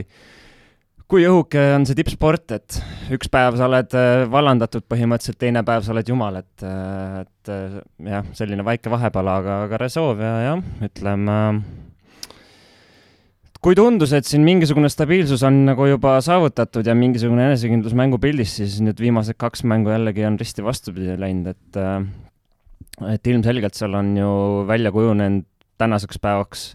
[1.12, 2.80] kui õhuke on see tippsport, et
[3.14, 7.56] üks päev sa oled äh, vallandatud põhimõtteliselt, teine päev sa oled jumal, et, et
[8.10, 11.42] jah, selline väike vahepala, aga, aga Rezov ja jah, ütleme
[13.66, 18.76] kui tundus, et siin mingisugune stabiilsus on nagu juba saavutatud ja mingisugune enesekindlus mängupildis, siis
[18.86, 22.06] nüüd viimased kaks mängu jällegi on risti vastupidi läinud, et äh,
[23.16, 24.30] et ilmselgelt seal on ju
[24.70, 25.48] välja kujunenud
[25.82, 26.68] tänaseks päevaks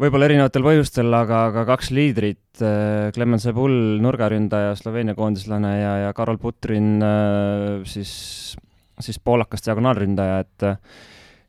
[0.00, 6.16] võib-olla erinevatel põhjustel, aga, aga kaks liidrit, äh, Clemens Sebul, nurgaründaja, Sloveenia koondislane ja, ja
[6.16, 8.56] Karol Putrin äh, siis
[9.04, 10.80] siis poolakast diagonaalründaja, et äh,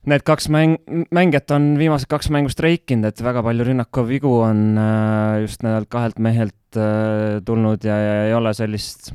[0.07, 0.77] need kaks mäng,
[1.11, 6.19] mängijat on viimased kaks mängu streikinud, et väga palju rünnakuvigu on äh, just nendelt kahelt
[6.23, 9.11] mehelt äh, tulnud ja, ja ei ole sellist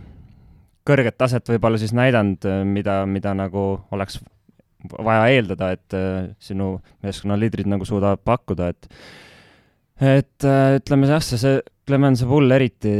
[0.85, 3.65] kõrget taset võib-olla siis näidanud, mida, mida nagu
[3.97, 4.19] oleks
[5.01, 5.95] vaja eeldada, et
[6.45, 8.91] sinu meeskonna liidrid nagu suudavad pakkuda, et
[10.05, 12.93] et ütleme jah, see, see Clemens Pull eriti,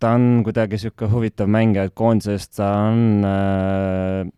[0.00, 4.28] ta on kuidagi niisugune huvitav mängija, et koondises ta on äh,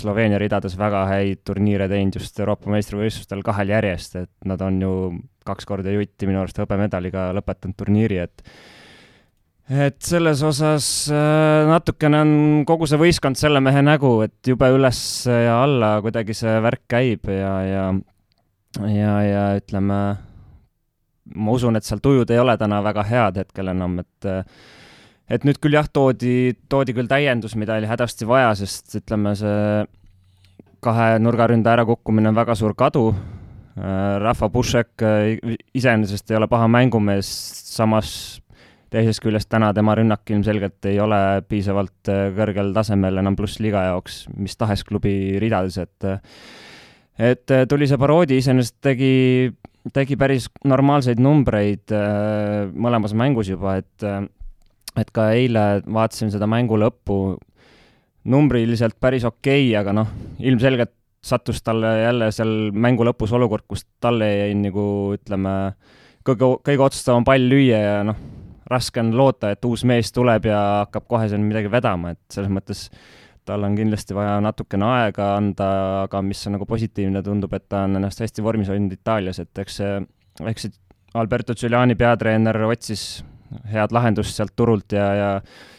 [0.00, 4.94] Sloveenia ridades väga häid turniire teinud just Euroopa meistrivõistlustel kahel järjest, et nad on ju
[5.46, 8.42] kaks korda jutti minu arust hõbemedaliga lõpetanud turniiri, et
[9.66, 12.34] et selles osas äh, natukene on
[12.68, 17.26] kogu see võistkond selle mehe nägu, et jube üles ja alla kuidagi see värk käib
[17.32, 17.86] ja, ja
[18.84, 19.98] ja, ja ütleme,
[21.34, 24.28] ma usun, et seal tujud ei ole täna väga head hetkel enam, et
[25.30, 29.86] et nüüd küll jah, toodi, toodi küll täiendus, mida oli hädasti vaja, sest ütleme, see
[30.86, 33.10] kahe nurgaründaja ärakukkumine on väga suur kadu.
[33.76, 37.28] Äh, Rahva Pušek äh, iseenesest ei ole paha mängumees,
[37.76, 38.10] samas
[38.92, 44.22] teisest küljest täna tema rünnak ilmselgelt ei ole piisavalt äh, kõrgel tasemel enam plussliiga jaoks
[44.38, 46.08] mis tahes klubi ridades, et
[47.16, 49.48] et tuli see paroodi, iseenesest tegi,
[49.96, 51.92] tegi päris normaalseid numbreid
[52.76, 54.04] mõlemas mängus juba, et
[54.96, 57.36] et ka eile vaatasin seda mängu lõppu,
[58.26, 60.08] numbriliselt päris okei okay,, aga noh,
[60.38, 60.94] ilmselgelt
[61.26, 64.86] sattus talle jälle seal mängu lõpus olukord, kus talle jäi nagu
[65.16, 65.52] ütleme,
[66.26, 68.18] kõige, kõige otsustavam pall lüüa ja noh,
[68.70, 72.52] raske on loota, et uus mees tuleb ja hakkab kohe seal midagi vedama, et selles
[72.52, 72.88] mõttes
[73.46, 75.68] tal on kindlasti vaja natukene aega anda,
[76.06, 79.62] aga mis on nagu positiivne, tundub, et ta on ennast hästi vormis hoidnud Itaalias, et
[79.62, 80.00] eks see,
[80.50, 80.74] eks see
[81.16, 83.06] Alberto Giuliani peatreener otsis
[83.72, 85.30] head lahendust sealt turult ja, ja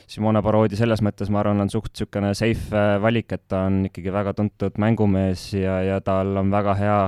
[0.08, 3.82] Simone Barodi selles mõttes, ma arvan, on suht niisugune safe äh, valik, et ta on
[3.90, 7.00] ikkagi väga tuntud mängumees ja, ja tal on väga hea,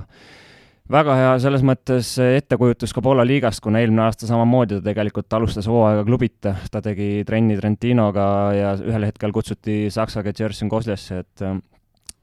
[0.92, 5.70] väga hea selles mõttes ettekujutus ka Poola liigast, kuna eelmine aasta samamoodi ta tegelikult alustas
[5.72, 8.28] hooaega klubita, ta tegi trenni Trentinoga
[8.58, 11.56] ja ühel hetkel kutsuti Saksaga Jersey Kozlesse, et äh,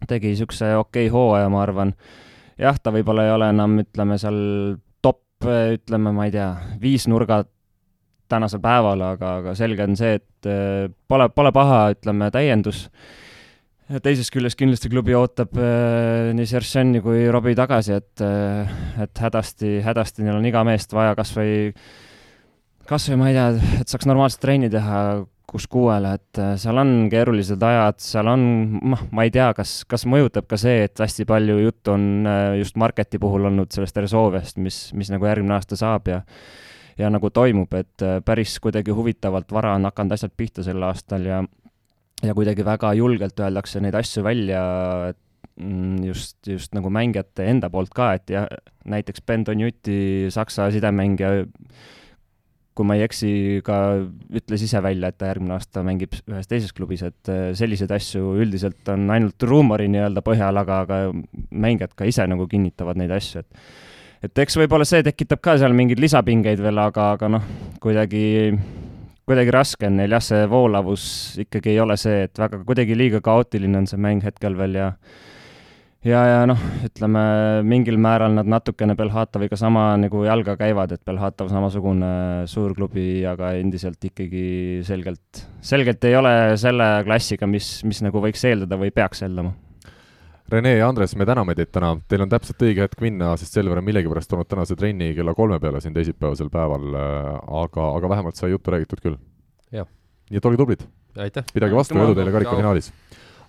[0.04, 1.94] tegi niisuguse okei okay hooaja, ma arvan.
[2.60, 4.38] jah, ta võib-olla ei ole enam, ütleme seal
[5.00, 6.50] top, ütleme, ma ei tea,
[6.84, 7.08] viis
[8.26, 12.88] nurga tänasel päeval, aga, aga selge on see, et äh, pole, pole paha, ütleme, täiendus.
[14.02, 18.68] teisest küljest kindlasti klubi ootab äh, nii Seršeni kui Robbie tagasi, et, äh,
[19.00, 21.72] et hädasti, hädasti neil on iga meest vaja kas või,
[22.86, 23.48] kas või ma ei tea,
[23.80, 28.40] et saaks normaalset trenni teha kus kuuele, et seal on keerulised ajad, seal on,
[28.82, 32.26] noh, ma ei tea, kas, kas mõjutab ka see, et hästi palju juttu on
[32.58, 36.24] just Marketi puhul olnud sellest Resolvest, mis, mis nagu järgmine aasta saab ja
[36.98, 41.26] ja nagu toimub, et äh, päris kuidagi huvitavalt vara on hakanud asjad pihta sel aastal
[41.28, 41.44] ja
[42.24, 44.62] ja kuidagi väga julgelt öeldakse neid asju välja,
[45.10, 45.20] et
[45.60, 48.48] mm, just, just nagu mängijate enda poolt ka, et jah,
[48.88, 51.44] näiteks Ben Donjuti Saksa sidemängija,
[52.76, 53.30] kui ma ei eksi,
[53.64, 53.78] ka
[54.36, 58.36] ütles ise välja, et ta järgmine aasta mängib ühes teises klubis, et äh, selliseid asju
[58.40, 61.02] üldiselt on ainult ruumori nii-öelda põhjal, aga, aga
[61.50, 63.85] mängijad ka ise nagu kinnitavad neid asju, et
[64.24, 67.46] et eks võib-olla see tekitab ka seal mingeid lisapingeid veel, aga, aga noh,
[67.82, 68.24] kuidagi,
[69.28, 70.16] kuidagi raske on neil.
[70.16, 71.06] Jah, see voolavus
[71.44, 74.92] ikkagi ei ole see, et väga kuidagi liiga kaootiline on see mäng hetkel veel ja
[76.06, 77.22] ja, ja noh, ütleme
[77.66, 84.02] mingil määral nad natukene Belhatoviga sama nagu jalga käivad, et Belhatov samasugune suurklubi, aga endiselt
[84.06, 84.46] ikkagi
[84.86, 89.56] selgelt, selgelt ei ole selle klassiga, mis, mis nagu võiks eeldada või peaks eeldama
[90.46, 93.80] Rene ja Andres, me täname teid täna, teil on täpselt õige hetk minna, sest Selver
[93.80, 97.30] on millegipärast toonud tänase trenni kella kolme peale siin teisipäevasel päeval, äh,
[97.64, 99.16] aga, aga vähemalt sai juttu räägitud küll.
[99.74, 100.84] nii et olge tublid!
[101.50, 102.92] pidage vastu, edu teile karikafinaalis!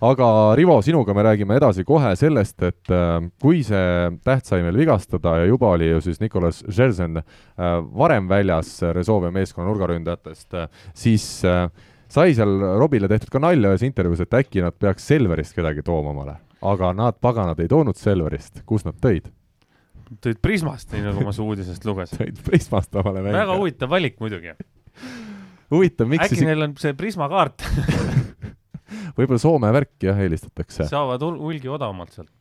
[0.08, 4.82] aga Rivo, sinuga me räägime edasi kohe sellest, et äh, kui see täht sai meil
[4.82, 10.58] vigastada ja juba oli ju siis Nicolas Želzen äh, varem väljas Rezovia meeskonna nurgaründajatest,
[10.98, 15.86] siis sai seal Robile tehtud ka nalja ühes intervjuus, et äkki nad peaks Selverist kedagi
[15.86, 19.30] tooma omale aga nad, paganad, ei toonud Selverist, kust nad tõid?
[20.24, 23.42] tõid Prismast, nii nagu ma su uudisest lugesin tõid Prismast omale välja.
[23.42, 24.54] väga huvitav valik muidugi.
[25.74, 26.48] huvitav, miks äkki siis...
[26.48, 27.66] neil on see Prisma kaart
[29.18, 30.88] võib-olla Soome värk jah, eelistatakse.
[30.88, 32.32] saavad hulgi odavamalt sealt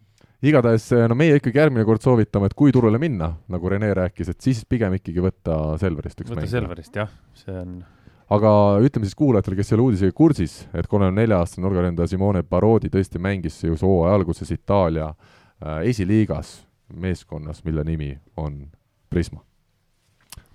[0.45, 4.43] igatahes, no meie ikkagi järgmine kord soovitame, et kui turule minna, nagu Rene rääkis, et
[4.45, 6.43] siis pigem ikkagi võtta Selverist üks mäng.
[6.43, 7.79] võtta Selverist, jah, see on
[8.29, 8.51] aga
[8.83, 12.91] ütleme siis kuulajatele, kes ei ole uudisega kursis, et kolmekümne nelja aastane nurgaründaja Simone Parodi
[12.93, 16.57] tõesti mängis ju hooaja alguses Itaalia äh, esiliigas
[16.93, 18.65] meeskonnas, mille nimi on
[19.09, 19.39] Prisma.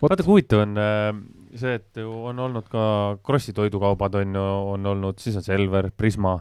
[0.02, 1.08] vaata, kui huvitav on äh,
[1.56, 2.84] see, et ju on olnud ka
[3.24, 4.46] Krossi toidukaubad on ju,
[4.76, 6.38] on olnud, siis on Selver, Prisma,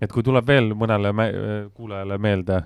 [0.00, 1.30] et kui tuleb veel mõnele me
[1.74, 2.62] kuulajale meelde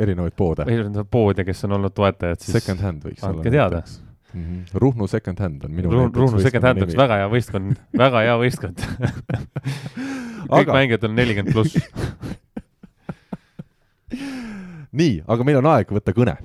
[0.00, 0.64] erinevaid poode.
[0.68, 3.36] erinevaid poode, kes on olnud toetajad, siis Second hand võiks olla.
[3.36, 3.82] andke teada..
[4.32, 4.78] Mm -hmm.
[4.78, 8.36] Ruhnu Second Hand on minu Ruhnu Ruhnu Second Hand oleks väga hea võistkond, väga hea
[8.38, 8.78] võistkond.
[10.50, 11.76] kõik Aga- mängijad on nelikümmend pluss.
[15.00, 16.36] nii, aga meil on aeg võtta kõne.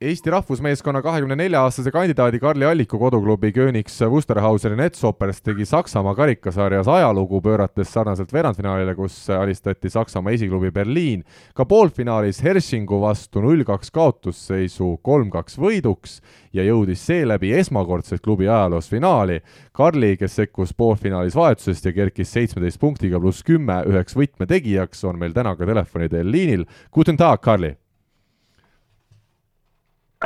[0.00, 6.90] Eesti rahvusmeeskonna kahekümne nelja aastase kandidaadi Karli Alliku koduklubi Königs Wusterhauseni Netsoppers tegi Saksamaa karikasarjas
[6.92, 11.22] ajalugu, pöörates sarnaselt veerandfinaalile, kus alistati Saksamaa esiklubi Berliin,
[11.56, 16.20] ka poolfinaalis Hersingu vastu null-kaks kaotusseisu kolm-kaks võiduks
[16.52, 19.40] ja jõudis seeläbi esmakordselt klubi ajaloos finaali.
[19.72, 25.32] Karli, kes sekkus poolfinaalis vahetusest ja kerkis seitsmeteist punktiga pluss kümme üheks võtmetegijaks, on meil
[25.32, 26.68] täna ka telefoni teel liinil.
[26.92, 27.72] Guten Tag, Karli!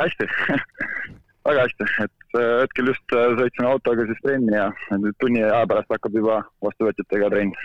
[0.05, 0.29] Hästi
[1.45, 5.63] väga hästi, et äh, hetkel just äh, sõitsin autoga siis trenni ja nüüd tunni aja
[5.69, 7.55] pärast hakkab juba vastuvõtjatega trenn.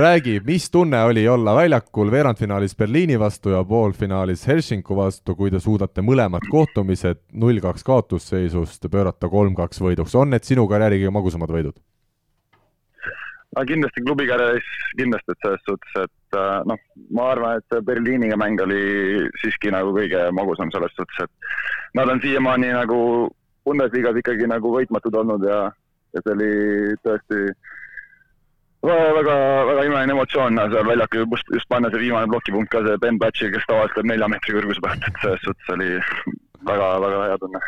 [0.00, 5.60] räägi, mis tunne oli olla väljakul veerandfinaalis Berliini vastu ja poolfinaalis Helsingu vastu, kui te
[5.60, 11.76] suudate mõlemad kohtumised null-kaks kaotusseisust pöörata kolm-kaks võiduks, on need sinu karjääri kõige magusamad võidud?
[13.56, 14.68] Aga kindlasti klubi karjääris
[14.98, 16.78] kindlasti, et selles suhtes, et äh, noh,
[17.16, 22.22] ma arvan, et Berliiniga mäng oli siiski nagu kõige magusam selles suhtes, et nad on
[22.22, 23.00] siiamaani nagu
[23.66, 25.64] Bundesliga-s ikkagi nagu võitmatud olnud ja,
[26.14, 26.52] ja see oli
[27.04, 27.40] tõesti
[28.86, 29.34] väga, väga,
[29.68, 33.50] väga imeline emotsioon seal väljakul just, just panna see viimane plokipunkt ka see Ben Batchi,
[33.52, 35.90] kes tavaliselt lööb nelja meetri kõrguse pealt, et selles suhtes oli
[36.70, 37.64] väga, väga hea tunne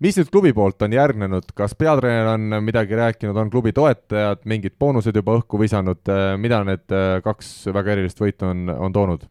[0.00, 4.78] mis nüüd klubi poolt on järgnenud, kas peatreener on midagi rääkinud, on klubi toetajad mingid
[4.80, 6.00] boonused juba õhku visanud,
[6.40, 9.28] mida need äh, kaks väga erilist võitu on, on toonud?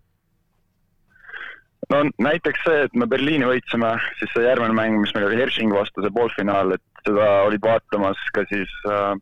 [1.89, 5.73] no näiteks see, et me Berliini võitsime, siis see järgmine mäng, mis meil oli Hersingi
[5.73, 9.15] vastu, see poolfinaal, et seda olid vaatamas ka siis äh,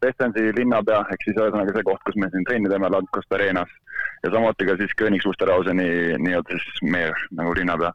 [0.00, 3.72] Dresdensi linnapea, ehk siis ühesõnaga see koht, kus me siin trenni teeme, Landkost Arenas.
[4.24, 7.92] ja samuti ka siis Königs Wusterhauseni nii-öelda siis meer nagu linnapea.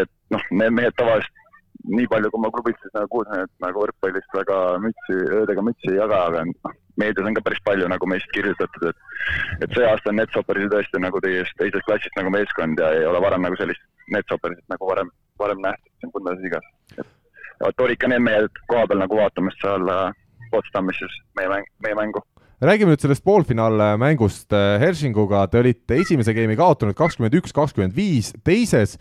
[0.00, 1.41] et noh, need mehed tavaliselt
[1.88, 5.90] nii palju, kui ma klubis siis nagu kuulsin, et nagu võrkpallist väga mütsi, öödega mütsi
[5.90, 9.86] ei jaga, aga noh, meedias on ka päris palju nagu meist kirjutatud, et et see
[9.88, 13.58] aasta on Netsoppersi tõesti nagu teisest, teisest klassist nagu meeskond ja ei ole varem nagu
[13.60, 13.82] sellist
[14.14, 15.10] Netsoppersit nagu varem,
[15.42, 16.66] varem nähtud siin Bundesligas.
[16.98, 20.12] et olid ka need mehed koha peal nagu vaatamas seal äh,
[20.50, 22.20] Potsdamis siis meie mäng, meie mängu.
[22.62, 28.30] Räägime nüüd sellest poolfinaalmängust äh, Hersinguga, te olite esimese geimi kaotanud kakskümmend üks, kakskümmend viis,
[28.46, 28.94] teises,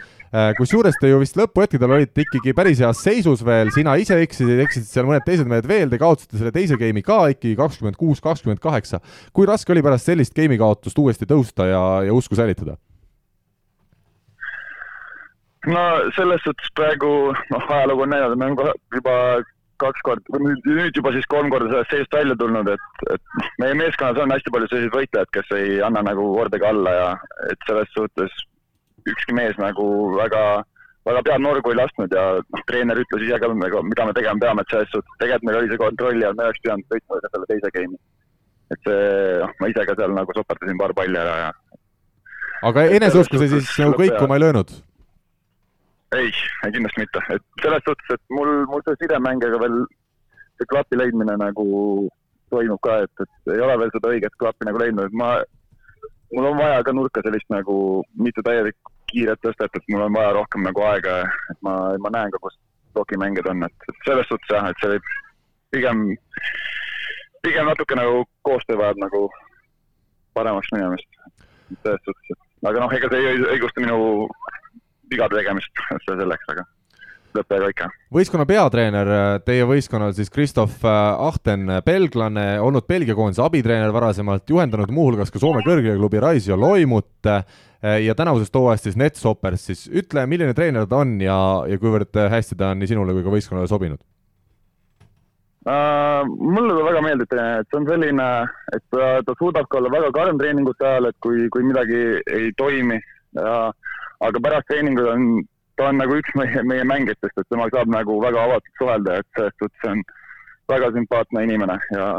[0.58, 4.90] kusjuures te ju vist lõpuhetkedel olite ikkagi päris heas seisus veel, sina ise eksisid, eksisid
[4.90, 8.64] seal mõned teised mehed veel, te kaotasite selle teise geimi ka ikkagi kakskümmend kuus, kakskümmend
[8.64, 9.02] kaheksa.
[9.34, 12.80] kui raske oli pärast sellist geimi kaotust uuesti tõusta ja, ja usku säilitada?
[15.70, 15.82] no
[16.18, 17.12] selles suhtes praegu
[17.54, 19.18] noh, ajalugu on näidanud, me oleme juba
[19.82, 24.20] kaks korda, nüüd, juba siis kolm korda sellest seisust välja tulnud, et, et meie meeskonnas
[24.24, 27.08] on hästi palju selliseid võitlejaid, kes ei anna nagu kordagi alla ja
[27.52, 28.44] et selles suhtes
[29.10, 29.88] ükski mees nagu
[30.18, 30.44] väga,
[31.10, 34.66] väga pead norgu ei lasknud ja noh, treener ütles ise ka, mida me tegema peame,
[34.66, 37.74] et selles suhtes tegelikult meil oli see kontrolli all, me oleks pidanud võitma selle teise
[37.78, 38.02] game'i.
[38.72, 39.02] et see,
[39.42, 41.52] noh, ma ise ka seal nagu soperdasin paar palli ära ja
[42.70, 44.74] aga eneseusku see siis nagu kõikuma ei löönud?
[46.16, 46.32] ei,
[46.64, 49.78] kindlasti mitte, et selles suhtes, et mul, mul see sidemängiga veel
[50.60, 51.66] see klapi leidmine nagu
[52.52, 55.30] toimub ka, et, et ei ole veel seda õiget klappi nagu leidnud, et ma,
[56.36, 57.76] mul on vaja ka nurka sellist nagu
[58.20, 61.22] mitte täielikku kiiret tõstet, et mul on vaja rohkem nagu aega,
[61.54, 62.60] et ma, ma näen ka, kus
[62.96, 65.00] plokimängijad on, et, selles suhtes jah, et see
[65.72, 66.06] pigem,
[67.46, 69.26] pigem natuke nagu koostöö vajab nagu
[70.36, 71.22] paremaks minemist,
[71.84, 74.28] selles suhtes, et aga noh, ega see ei õigusta minu
[75.12, 76.68] vigade tegemist, see selleks, aga
[77.36, 77.88] lõppega ikka.
[78.14, 79.10] võistkonna peatreener
[79.46, 85.64] teie võistkonnal siis Kristof Ahten, belglane, olnud Belgia koondise abitreener varasemalt, juhendanud muuhulgas ka Soome
[85.68, 87.32] kõrgliigaklubi Raisio Loimut
[87.82, 91.38] ja tänavusest hooajast siis Netsopers, siis ütle, milline treener ta on ja,
[91.72, 94.04] ja kuivõrd hästi ta on nii sinule kui ka võistkonnale sobinud?
[95.62, 98.28] Uh, mulle ta väga meeldib, et see on selline,
[98.74, 102.00] et ta, ta suudab ka olla väga karm treeningute ajal, et kui, kui midagi
[102.34, 102.98] ei toimi
[103.38, 103.70] ja
[104.28, 105.30] aga pärast treeninguid on,
[105.78, 109.28] ta on nagu üks meie, meie mängijatest, et temaga saab nagu väga avatud suhelda, et
[109.38, 110.04] selles suhtes on
[110.72, 112.12] väga sümpaatne inimene ja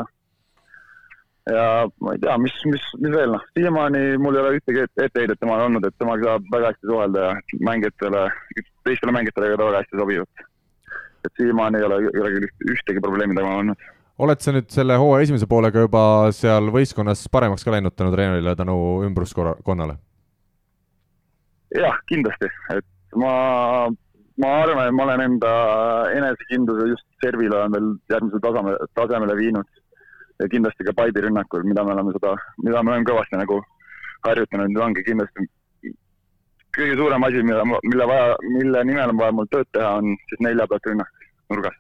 [1.51, 1.62] ja
[2.01, 5.41] ma ei tea, mis, mis, mis veel noh, siiamaani mul ei ole ühtegi ette- etteheidet
[5.43, 7.33] temale olnud, et temaga saab väga hästi suhelda ja
[7.69, 8.23] mängijatele,
[8.87, 10.47] teistele mängijatele ka ta väga hästi sobib.
[11.23, 13.91] et siiamaani ei ole, ei ole küll üht- ühtegi probleemi temaga olnud.
[14.23, 16.05] oled sa nüüd selle hooaja esimese poolega juba
[16.37, 18.77] seal võistkonnas paremaks ka läinud tänu treenerile, tänu
[19.09, 19.99] ümbruskonnale?
[21.78, 23.32] jah, kindlasti, et ma,
[24.43, 25.53] ma arvan, et ma olen enda
[26.16, 29.81] enesekindluse just servile on veel järgmisele taseme, tasemele viinud.
[30.40, 32.35] ja kindlasti ka Paibi rünnakul, mida me oleme seda,
[32.65, 33.61] mida me oleme kõvasti nagu
[34.27, 35.44] harjutanud, nüüd ongi kindlasti
[36.77, 40.40] kõige suurem asi, mida, mille vaja, mille nimel on vaja mul tööd teha, on siis
[40.44, 41.77] nelja pealt rünnak nurgas.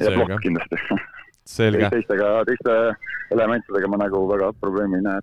[0.00, 0.80] ja plokk kindlasti.
[1.46, 2.78] teistega, teiste
[3.36, 5.20] elementidega ma nagu väga probleemi ei näe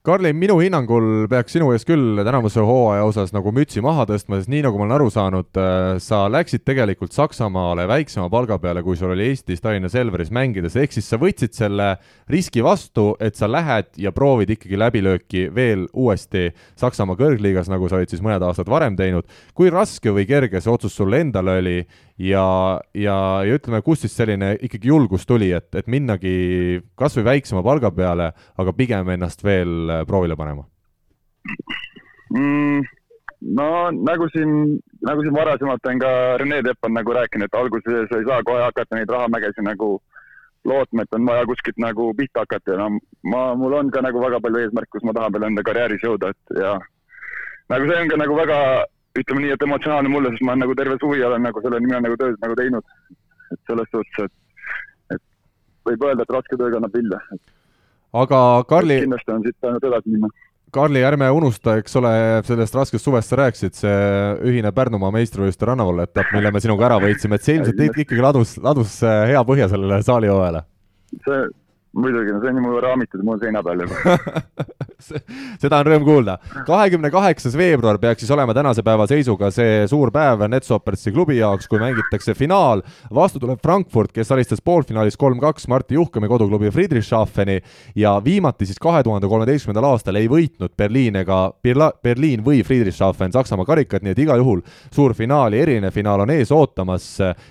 [0.00, 4.48] Karli, minu hinnangul peaks sinu ees küll tänavuse hooaja osas nagu mütsi maha tõstma, sest
[4.48, 8.96] nii nagu ma olen aru saanud, äh, sa läksid tegelikult Saksamaale väiksema palga peale, kui
[8.96, 11.90] sul oli Eestis Tallinna Selveris mängides, ehk siis sa võtsid selle
[12.32, 16.48] riski vastu, et sa lähed ja proovid ikkagi läbilööki veel uuesti
[16.80, 19.28] Saksamaa kõrgliigas, nagu sa olid siis mõned aastad varem teinud.
[19.52, 21.76] kui raske või kerge see otsus sulle endale oli
[22.20, 23.16] ja, ja,
[23.46, 27.90] ja ütleme, kust siis selline ikkagi julgus tuli, et, et minnagi kas või väiksema palga
[27.94, 28.30] peale,
[28.60, 30.66] aga pigem ennast veel äh, proovile panema
[32.36, 32.84] mm,?
[33.56, 33.66] no
[33.96, 34.76] nagu siin,
[35.06, 38.62] nagu siin varasemalt on ka Rene Tepp on nagu rääkinud, et alguses ei saa kohe
[38.66, 39.94] hakata neid rahamägesid nagu
[40.68, 43.00] lootma, et on vaja kuskilt nagu pihta hakata ja no
[43.32, 46.34] ma, mul on ka nagu väga palju eesmärke, kus ma tahan veel enda karjääris jõuda,
[46.34, 46.76] et ja
[47.72, 48.58] nagu see on ka nagu väga
[49.18, 52.04] ütleme nii, et emotsionaalne mulle, sest ma olen nagu terve suvi olen nagu selle nimel
[52.04, 52.92] nagu tööd nagu teinud.
[53.50, 55.22] et selles suhtes, et, et
[55.88, 57.18] võib öelda, et raske töö kannab vilja.
[58.22, 58.38] aga
[58.70, 59.00] Karli.
[59.02, 60.30] kindlasti on siit ainult edasi minna.
[60.70, 62.12] Karli, ärme unusta, eks ole,
[62.46, 63.94] sellest raskest suvest sa rääkisid, see
[64.46, 68.52] ühine Pärnumaa meistrivõistluste rannavalve etapp, mille me sinuga ära võitsime, et see ilmselt ikkagi ladus,
[68.62, 70.62] ladus hea põhja sellele saalihooajale.
[71.26, 71.40] see,
[71.92, 74.16] muidugi, no see on ju mul raamitud mul seina peal juba
[75.62, 76.36] seda on rõõm kuulda.
[76.66, 81.68] kahekümne kaheksas veebruar peaks siis olema tänase päeva seisuga see suur päev Netsopertsi klubi jaoks,
[81.70, 82.82] kui mängitakse finaal.
[83.14, 87.60] vastu tuleb Frankfurt, kes alistas poolfinaalis kolm-kaks Marti Juhkami koduklubi Friedrichshafeni
[87.96, 93.32] ja viimati siis kahe tuhande kolmeteistkümnendal aastal ei võitnud Berliin ega Berla-, Berliin või Friedrichshafen
[93.32, 94.62] Saksamaa karikat, nii et igal juhul
[94.94, 97.10] suur finaal ja eriline finaal on ees ootamas.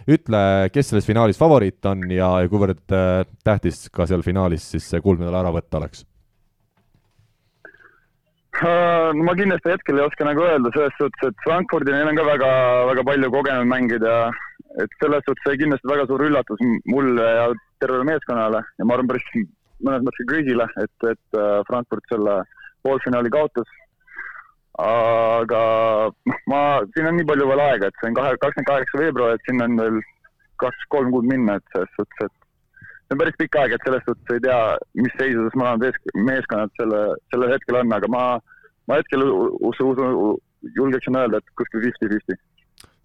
[0.09, 4.87] ütle, kes selles finaalis favoriit on ja, ja kuivõrd äh, tähtis ka seal finaalis siis
[4.93, 6.05] see kuldmedal ära võtta oleks?
[8.59, 12.17] Äh, no ma kindlasti hetkel ei oska nagu öelda selles suhtes, et Frankfurdi neil on
[12.17, 12.49] ka väga,
[12.89, 14.17] väga palju kogenud mängijad ja
[14.83, 17.45] et selles suhtes see kindlasti väga suur üllatus mulle ja
[17.79, 19.29] tervele meeskonnale ja ma arvan päris
[19.85, 22.41] mõnes mõttes ka kõigile, et, et äh, Frankfurt selle
[22.83, 23.77] poolfinaali kaotas.
[24.79, 25.61] aga
[26.31, 26.59] noh, ma,
[26.95, 29.67] siin on nii palju veel aega, et see on kahe, kakskümmend kaheksa veebruar, et sinna
[29.67, 29.97] on veel
[30.63, 32.38] kaks-kolm kuud minna, et selles suhtes, et
[33.09, 34.59] see on päris pikk aeg, et selles suhtes ei tea,
[35.01, 35.97] mis seisuses mõlemad
[36.29, 36.99] meeskonnad selle,
[37.33, 38.25] sellel hetkel on, aga ma,
[38.85, 40.35] ma hetkel usu, usu,
[40.77, 42.37] julgeksin öelda, et kuskil fifty-fifty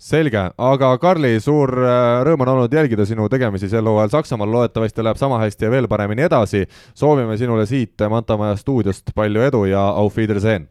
[0.04, 5.04] selge, aga Karli, suur äh, rõõm on olnud jälgida sinu tegemisi sel hooajal Saksamaal, loodetavasti
[5.06, 6.66] läheb sama hästi ja veel paremini edasi.
[6.94, 10.68] soovime sinule siit Manta Maja stuudiost palju edu ja auf Wiedersehen!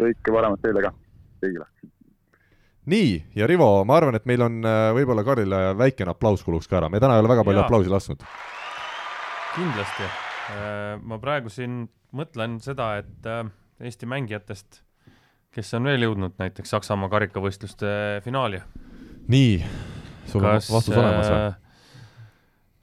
[0.00, 0.94] kõike paremat teile ka,
[1.44, 1.68] kõigile!
[2.90, 6.80] Nii, ja Rivo, ma arvan, et meil on äh, võib-olla Karlile väikene aplaus kuluks ka
[6.80, 7.66] ära, me täna ei ole väga palju ja.
[7.68, 8.26] aplausi lasknud.
[9.54, 10.10] kindlasti.
[10.50, 11.84] Äh, ma praegu siin
[12.16, 13.44] mõtlen seda, et äh,
[13.80, 14.82] Eesti mängijatest,
[15.54, 18.60] kes on veel jõudnud näiteks Saksamaa karikavõistluste finaali.
[19.30, 19.58] nii,
[20.28, 21.50] sul on vastus olemas või?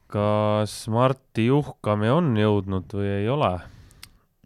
[0.07, 3.57] kas Martti Juhkami on jõudnud või ei ole?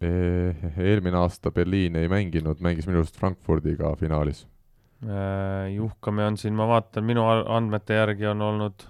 [0.02, 4.42] eelmine aasta Berliin ei mänginud, mängis minu arust Frankfurdiga finaalis
[5.02, 8.84] Äh, juhkami on siin, ma vaatan, minu andmete järgi on olnud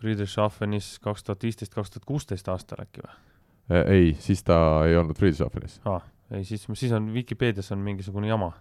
[0.00, 3.12] Friedrichshafenis kaks tuhat viisteist, kaks tuhat kuusteist aastal äkki või?
[3.68, 4.56] Äh, ei, siis ta
[4.88, 6.00] ei olnud Friedrichshafenis ah,.
[6.30, 8.52] ei, siis, siis on Vikipeedias on mingisugune jama.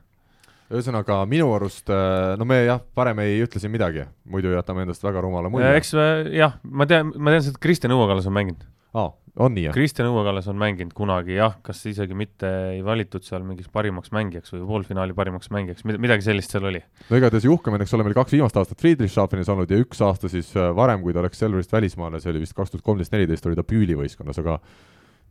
[0.71, 5.03] Ühesõnaga, minu arust, äh, no me jah, varem ei ütle siin midagi, muidu jätame endast
[5.05, 5.73] väga rumala mulje.
[5.79, 5.95] eks
[6.33, 9.75] jah, ma tean, ma tean seda, et Kristjan Õuekallas on mänginud aa on nii, jah?
[9.75, 14.51] Kristjan Õuekallas on mänginud kunagi jah, kas isegi mitte ei valitud seal mingiks parimaks mängijaks
[14.51, 16.81] või poolfinaali parimaks mängijaks, midagi sellist seal oli.
[17.07, 20.51] no igatahes Juhkamäe, eks ole, meil kaks viimast aastat Friedrichshafenis olnud ja üks aasta siis
[20.57, 23.59] äh, varem, kui ta läks Selverist välismaale, see oli vist kaks tuhat kolmteist, neliteist oli
[23.59, 24.59] ta Püüli võistkonnas, aga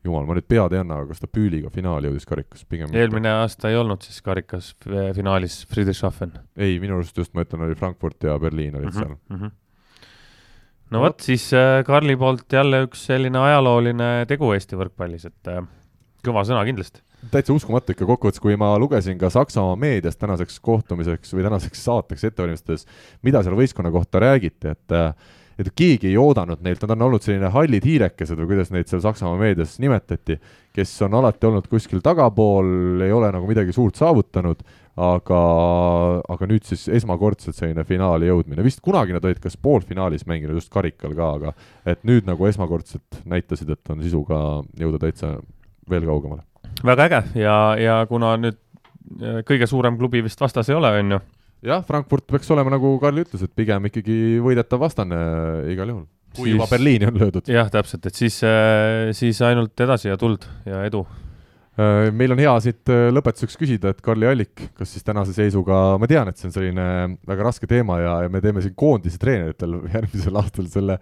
[0.05, 3.28] jumal, ma nüüd pead ei anna, aga kas ta Püüliga finaali jõudis karikas, pigem eelmine
[3.28, 3.35] mitte.
[3.44, 4.74] aasta ei olnud siis karikas
[5.16, 6.39] finaalis Friedrichshafen?
[6.56, 9.43] ei, minu arust just, ma ütlen, oli Frankfurt ja Berliin olid mm -hmm, seal mm.
[9.43, 9.59] -hmm
[10.90, 15.62] no vot, siis äh, Karli poolt jälle üks selline ajalooline tegu Eesti võrkpallis, et äh,
[16.27, 17.02] kõva sõna kindlasti.
[17.31, 22.24] täitsa uskumatu ikka kokkuvõttes, kui ma lugesin ka Saksamaa meediast tänaseks kohtumiseks või tänaseks saateks
[22.24, 22.86] ette valmistades,
[23.22, 25.12] mida seal võistkonna kohta räägiti, et äh,
[25.61, 29.03] et keegi ei oodanud neilt, nad on olnud selline hallid hiirekesed või kuidas neid seal
[29.05, 30.39] Saksamaa meedias nimetati,
[30.77, 34.62] kes on alati olnud kuskil tagapool, ei ole nagu midagi suurt saavutanud
[35.01, 35.41] aga,
[36.31, 40.73] aga nüüd siis esmakordselt selline finaali jõudmine, vist kunagi nad olid kas poolfinaalis mänginud just
[40.73, 41.55] karikal ka, aga
[41.89, 44.41] et nüüd nagu esmakordselt näitasid, et on sisuga
[44.81, 45.37] jõuda täitsa
[45.91, 46.45] veel kaugemale.
[46.85, 51.16] väga äge ja, ja kuna nüüd äh, kõige suurem klubi vist vastas ei ole, on
[51.16, 51.20] ju?
[51.66, 55.20] Jah, Frankfurt peaks olema, nagu Karl ütles, et pigem ikkagi võidetav vastane
[55.73, 57.49] igal juhul kui juba Berliini on löödud.
[57.51, 58.37] jah, täpselt, et siis,
[59.19, 61.03] siis ainult edasi ja tuld ja edu
[61.81, 65.95] Äh, meil on hea siit äh, lõpetuseks küsida, et Karli Allik, kas siis tänase seisuga,
[66.03, 66.87] ma tean, et see on selline
[67.28, 70.99] väga raske teema ja, ja me teeme siin koondise treeneritel järgmisel aastal selle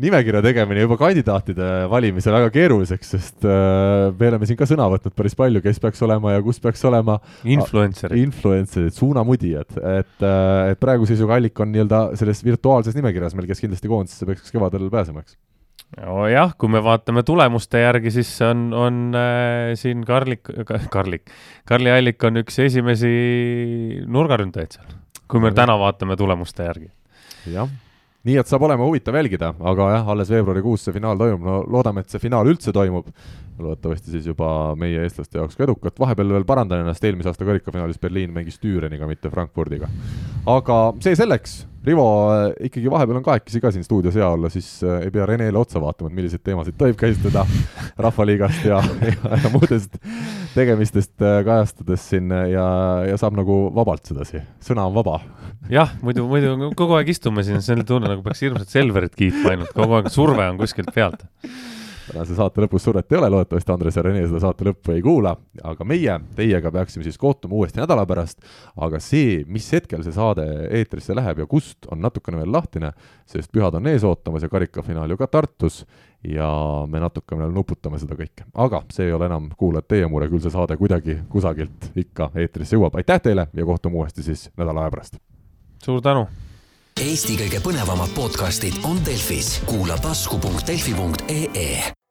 [0.00, 5.14] nimekirja tegemine juba kandidaatide valimise väga keeruliseks, sest äh, me oleme siin ka sõna võtnud
[5.18, 7.18] päris palju, kes peaks olema ja kus peaks olema.
[7.44, 13.62] Influencer'id, influencer'id, suunamudijad, et, et praegu seisuga Allik on nii-öelda selles virtuaalses nimekirjas meil, kes
[13.62, 15.36] kindlasti koondisesse peaks kevadel pääsema, eks?
[16.32, 21.28] Jah, kui me vaatame tulemuste järgi, siis on, on äh, siin Karlik ka,, Karlik,
[21.68, 23.12] Karli Allik on üks esimesi
[24.08, 24.94] nurgaründajaid seal,
[25.28, 26.88] kui me täna vaatame tulemuste järgi.
[27.52, 27.68] jah,
[28.28, 32.04] nii et saab olema huvitav jälgida, aga jah, alles veebruarikuus see finaal toimub, no loodame,
[32.04, 33.08] et see finaal üldse toimub.
[33.62, 38.00] Loodetavasti siis juba meie eestlaste jaoks ka edukat, vahepeal veel parandan ennast, eelmise aasta karikafinaalis
[38.02, 39.90] Berliin mängis Türeniga, mitte Frankfurdiga.
[40.46, 44.68] aga see selleks, Rivo äh, ikkagi vahepeal on kahekesi ka siin stuudios hea olla, siis
[44.86, 47.42] äh, ei pea Renele otsa vaatama, et milliseid teemasid tohib käsitleda
[48.06, 49.98] Rahvaliigast ja, ja, ja muudest
[50.54, 52.66] tegemistest äh, kajastades siin ja,
[53.08, 55.18] ja saab nagu vabalt sedasi, sõna on vaba.
[55.72, 59.74] jah, muidu, muidu kogu aeg istume siin, selline tunne nagu peaks hirmsat Selverit kiitma ainult,
[59.74, 61.26] kogu aeg surve on kuskilt pealt
[62.12, 65.34] tänase saate lõpus survet ei ole, loodetavasti Andres ja Rene seda saate lõppu ei kuula,
[65.64, 68.42] aga meie teiega peaksime siis kohtuma uuesti nädala pärast,
[68.76, 70.46] aga see, mis hetkel see saade
[70.78, 72.92] eetrisse läheb ja kust, on natukene veel lahtine,
[73.28, 75.82] sest pühad on ees ootamas ja karikafinaal ju ka Tartus
[76.28, 76.48] ja
[76.88, 78.46] me natukene veel nuputame seda kõike.
[78.54, 82.78] aga see ei ole enam kuulajad teie mure, küll see saade kuidagi kusagilt ikka eetrisse
[82.78, 85.20] jõuab, aitäh teile ja kohtume uuesti siis nädala aja pärast!
[85.82, 86.26] suur tänu!
[87.00, 92.01] Eesti kõige põnevamad podcastid on Delfis, kuula tasku.delfi.ee.